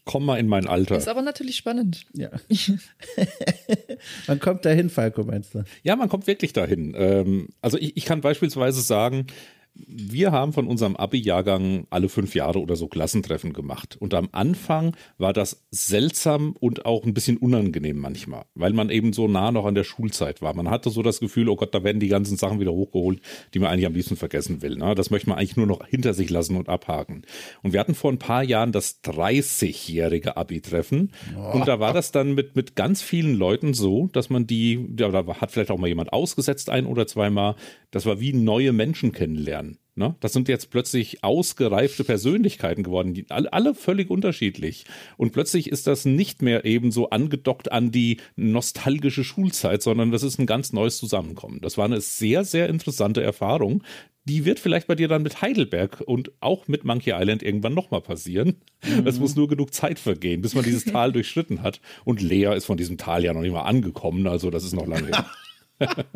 [0.05, 0.97] Komm mal in mein Alter.
[0.97, 2.07] Ist aber natürlich spannend.
[2.13, 2.31] Ja.
[4.27, 5.65] man kommt dahin, Falco, meinst du?
[5.85, 6.95] Ja, man kommt wirklich dahin.
[6.97, 9.27] Ähm, also ich, ich kann beispielsweise sagen,
[9.75, 13.97] wir haben von unserem Abi-Jahrgang alle fünf Jahre oder so Klassentreffen gemacht.
[13.99, 19.13] Und am Anfang war das seltsam und auch ein bisschen unangenehm manchmal, weil man eben
[19.13, 20.55] so nah noch an der Schulzeit war.
[20.55, 23.21] Man hatte so das Gefühl, oh Gott, da werden die ganzen Sachen wieder hochgeholt,
[23.55, 24.77] die man eigentlich am liebsten vergessen will.
[24.77, 24.95] Ne?
[24.95, 27.23] Das möchte man eigentlich nur noch hinter sich lassen und abhaken.
[27.63, 31.13] Und wir hatten vor ein paar Jahren das 30-jährige Abi-Treffen.
[31.37, 31.59] Oh.
[31.59, 35.09] Und da war das dann mit, mit ganz vielen Leuten so, dass man die, ja,
[35.09, 37.57] da hat vielleicht auch mal jemand ausgesetzt ein oder zweimal,
[37.91, 39.62] das war wie neue Menschen kennenlernen.
[39.95, 40.17] Ne?
[40.21, 44.87] Das sind jetzt plötzlich ausgereifte Persönlichkeiten geworden, die alle, alle völlig unterschiedlich.
[45.19, 50.23] Und plötzlich ist das nicht mehr eben so angedockt an die nostalgische Schulzeit, sondern das
[50.23, 51.61] ist ein ganz neues Zusammenkommen.
[51.61, 53.83] Das war eine sehr, sehr interessante Erfahrung.
[54.25, 58.01] Die wird vielleicht bei dir dann mit Heidelberg und auch mit Monkey Island irgendwann nochmal
[58.01, 58.63] passieren.
[58.83, 59.07] Mhm.
[59.07, 61.83] Es muss nur genug Zeit vergehen, bis man dieses Tal durchschritten hat.
[62.07, 64.87] Und Lea ist von diesem Tal ja noch nicht mal angekommen, also das ist noch
[64.87, 65.09] lange
[65.81, 66.07] her.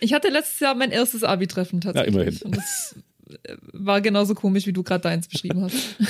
[0.00, 2.14] Ich hatte letztes Jahr mein erstes Abi-Treffen tatsächlich.
[2.14, 2.42] Ja, immerhin.
[2.42, 2.96] Und das
[3.72, 5.96] war genauso komisch, wie du gerade deins beschrieben hast.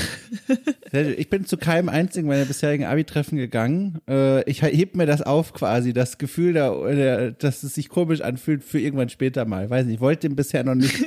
[0.92, 4.00] Ich bin zu keinem einzigen meiner bisherigen Abi-Treffen gegangen.
[4.08, 8.64] Äh, ich heb mir das auf quasi, das Gefühl, da, dass es sich komisch anfühlt
[8.64, 9.70] für irgendwann später mal.
[9.70, 11.04] Weiß nicht, ich wollte dem bisher noch nicht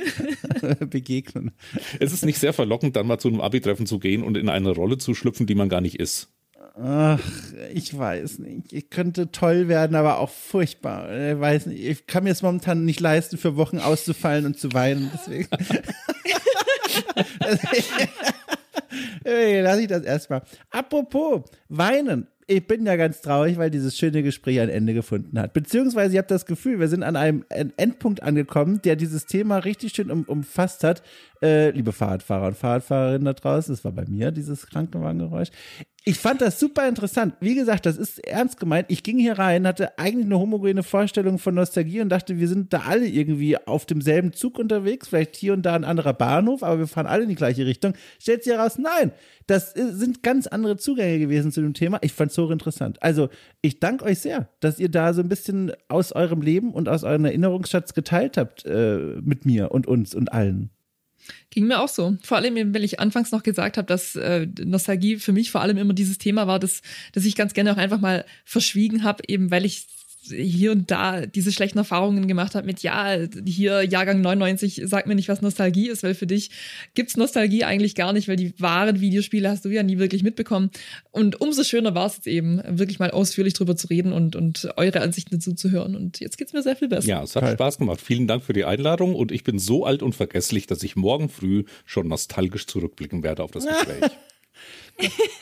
[0.90, 1.50] begegnen.
[2.00, 4.70] Es ist nicht sehr verlockend, dann mal zu einem Abi-Treffen zu gehen und in eine
[4.70, 6.33] Rolle zu schlüpfen, die man gar nicht ist.
[6.76, 7.20] Ach,
[7.72, 8.72] ich weiß nicht.
[8.72, 11.08] Ich könnte toll werden, aber auch furchtbar.
[11.12, 11.84] Ich weiß nicht.
[11.84, 15.08] Ich kann mir es momentan nicht leisten, für Wochen auszufallen und zu weinen.
[15.14, 15.48] Deswegen.
[19.62, 20.42] Lass ich das erstmal.
[20.70, 25.52] Apropos Weinen ich bin ja ganz traurig, weil dieses schöne Gespräch ein Ende gefunden hat.
[25.52, 29.94] Beziehungsweise ich habe das Gefühl, wir sind an einem Endpunkt angekommen, der dieses Thema richtig
[29.94, 31.02] schön um, umfasst hat.
[31.44, 35.50] Äh, liebe Fahrradfahrer und Fahrradfahrerinnen da draußen, das war bei mir dieses Krankenwagengeräusch.
[36.06, 37.34] Ich fand das super interessant.
[37.40, 38.86] Wie gesagt, das ist ernst gemeint.
[38.90, 42.72] Ich ging hier rein, hatte eigentlich eine homogene Vorstellung von Nostalgie und dachte, wir sind
[42.72, 46.78] da alle irgendwie auf demselben Zug unterwegs, vielleicht hier und da ein anderer Bahnhof, aber
[46.78, 47.94] wir fahren alle in die gleiche Richtung.
[48.18, 49.12] Stellt sich heraus, nein,
[49.46, 51.98] das sind ganz andere Zugänge gewesen zu dem Thema.
[52.02, 53.02] Ich fand es so interessant.
[53.02, 53.28] Also,
[53.62, 57.04] ich danke euch sehr, dass ihr da so ein bisschen aus eurem Leben und aus
[57.04, 60.73] eurem Erinnerungsschatz geteilt habt äh, mit mir und uns und allen.
[61.50, 62.16] Ging mir auch so.
[62.22, 65.76] Vor allem, weil ich anfangs noch gesagt habe, dass äh, Nostalgie für mich vor allem
[65.76, 66.82] immer dieses Thema war, das,
[67.12, 69.86] das ich ganz gerne auch einfach mal verschwiegen habe, eben weil ich
[70.26, 75.14] hier und da diese schlechten Erfahrungen gemacht habe mit, ja, hier Jahrgang 99 sagt mir
[75.14, 76.50] nicht, was Nostalgie ist, weil für dich
[76.94, 80.70] gibt's Nostalgie eigentlich gar nicht, weil die wahren Videospiele hast du ja nie wirklich mitbekommen.
[81.10, 84.68] Und umso schöner war es jetzt eben, wirklich mal ausführlich drüber zu reden und, und
[84.76, 85.94] eure Ansichten dazu zu hören.
[85.96, 87.08] Und jetzt geht's mir sehr viel besser.
[87.08, 87.54] Ja, es hat Geil.
[87.54, 88.00] Spaß gemacht.
[88.00, 91.28] Vielen Dank für die Einladung und ich bin so alt und vergesslich, dass ich morgen
[91.28, 94.10] früh schon nostalgisch zurückblicken werde auf das Gespräch.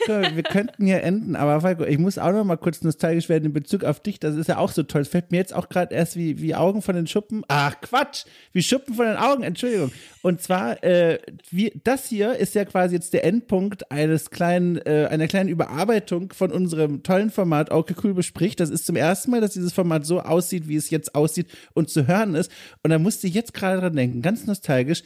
[0.07, 3.53] Wir könnten hier enden, aber Falco, ich muss auch noch mal kurz nostalgisch werden in
[3.53, 4.19] Bezug auf dich.
[4.19, 5.01] Das ist ja auch so toll.
[5.01, 7.43] Es fällt mir jetzt auch gerade erst wie, wie Augen von den Schuppen.
[7.47, 8.25] Ach, Quatsch!
[8.51, 9.91] Wie Schuppen von den Augen, Entschuldigung.
[10.21, 11.19] Und zwar, äh,
[11.49, 16.33] wie, das hier ist ja quasi jetzt der Endpunkt eines kleinen, äh, einer kleinen Überarbeitung
[16.33, 18.59] von unserem tollen Format Okay Cool bespricht.
[18.59, 21.89] Das ist zum ersten Mal, dass dieses Format so aussieht, wie es jetzt aussieht und
[21.89, 22.51] zu hören ist.
[22.81, 25.03] Und da musste ich jetzt gerade dran denken, ganz nostalgisch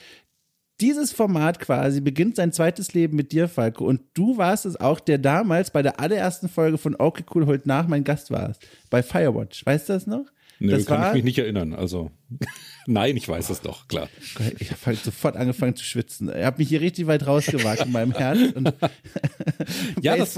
[0.80, 3.86] dieses Format quasi beginnt sein zweites Leben mit dir, Falco.
[3.86, 7.66] Und du warst es auch, der damals bei der allerersten Folge von Okay Cool Holt
[7.66, 8.62] nach mein Gast warst.
[8.90, 9.66] Bei Firewatch.
[9.66, 10.26] Weißt du das noch?
[10.60, 11.74] Nö, das kann war, ich mich nicht erinnern.
[11.74, 12.12] Also,
[12.88, 14.10] nein, ich weiß es doch, klar.
[14.60, 16.30] Ich habe halt sofort angefangen zu schwitzen.
[16.30, 18.40] Ich habe mich hier richtig weit rausgewagt in meinem Herz.
[18.56, 18.74] Und
[20.02, 20.38] ja, das,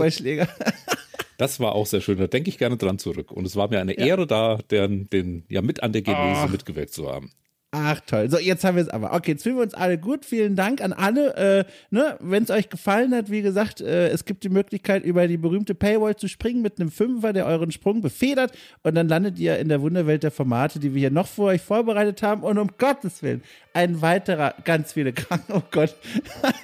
[1.37, 2.17] das war auch sehr schön.
[2.17, 3.31] Da denke ich gerne dran zurück.
[3.31, 4.05] Und es war mir eine ja.
[4.05, 6.49] Ehre, da den, den, ja, mit an der Genese oh.
[6.49, 7.31] mitgewirkt zu haben.
[7.71, 8.31] Ach toll.
[8.31, 9.13] So, jetzt haben wir es aber.
[9.13, 10.25] Okay, jetzt fühlen wir uns alle gut.
[10.25, 11.35] Vielen Dank an alle.
[11.35, 15.27] Äh, ne, Wenn es euch gefallen hat, wie gesagt, äh, es gibt die Möglichkeit, über
[15.27, 18.57] die berühmte Paywall zu springen mit einem Fünfer, der euren Sprung befedert.
[18.81, 21.61] Und dann landet ihr in der Wunderwelt der Formate, die wir hier noch für euch
[21.61, 22.41] vorbereitet haben.
[22.41, 23.43] Und um Gottes Willen,
[23.73, 25.53] ein weiterer, ganz viele Kranken.
[25.53, 25.95] Oh Gott.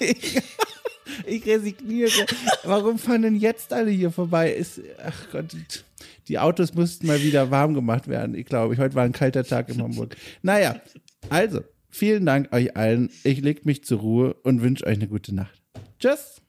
[1.26, 2.26] ich resigniere.
[2.64, 4.50] Warum fahren denn jetzt alle hier vorbei?
[4.50, 5.54] Ist, ach Gott
[6.28, 8.34] die Autos mussten mal wieder warm gemacht werden.
[8.34, 10.16] Ich glaube, heute war ein kalter Tag in Hamburg.
[10.42, 10.80] Naja,
[11.28, 13.10] also, vielen Dank euch allen.
[13.24, 15.62] Ich leg mich zur Ruhe und wünsche euch eine gute Nacht.
[15.98, 16.42] Tschüss.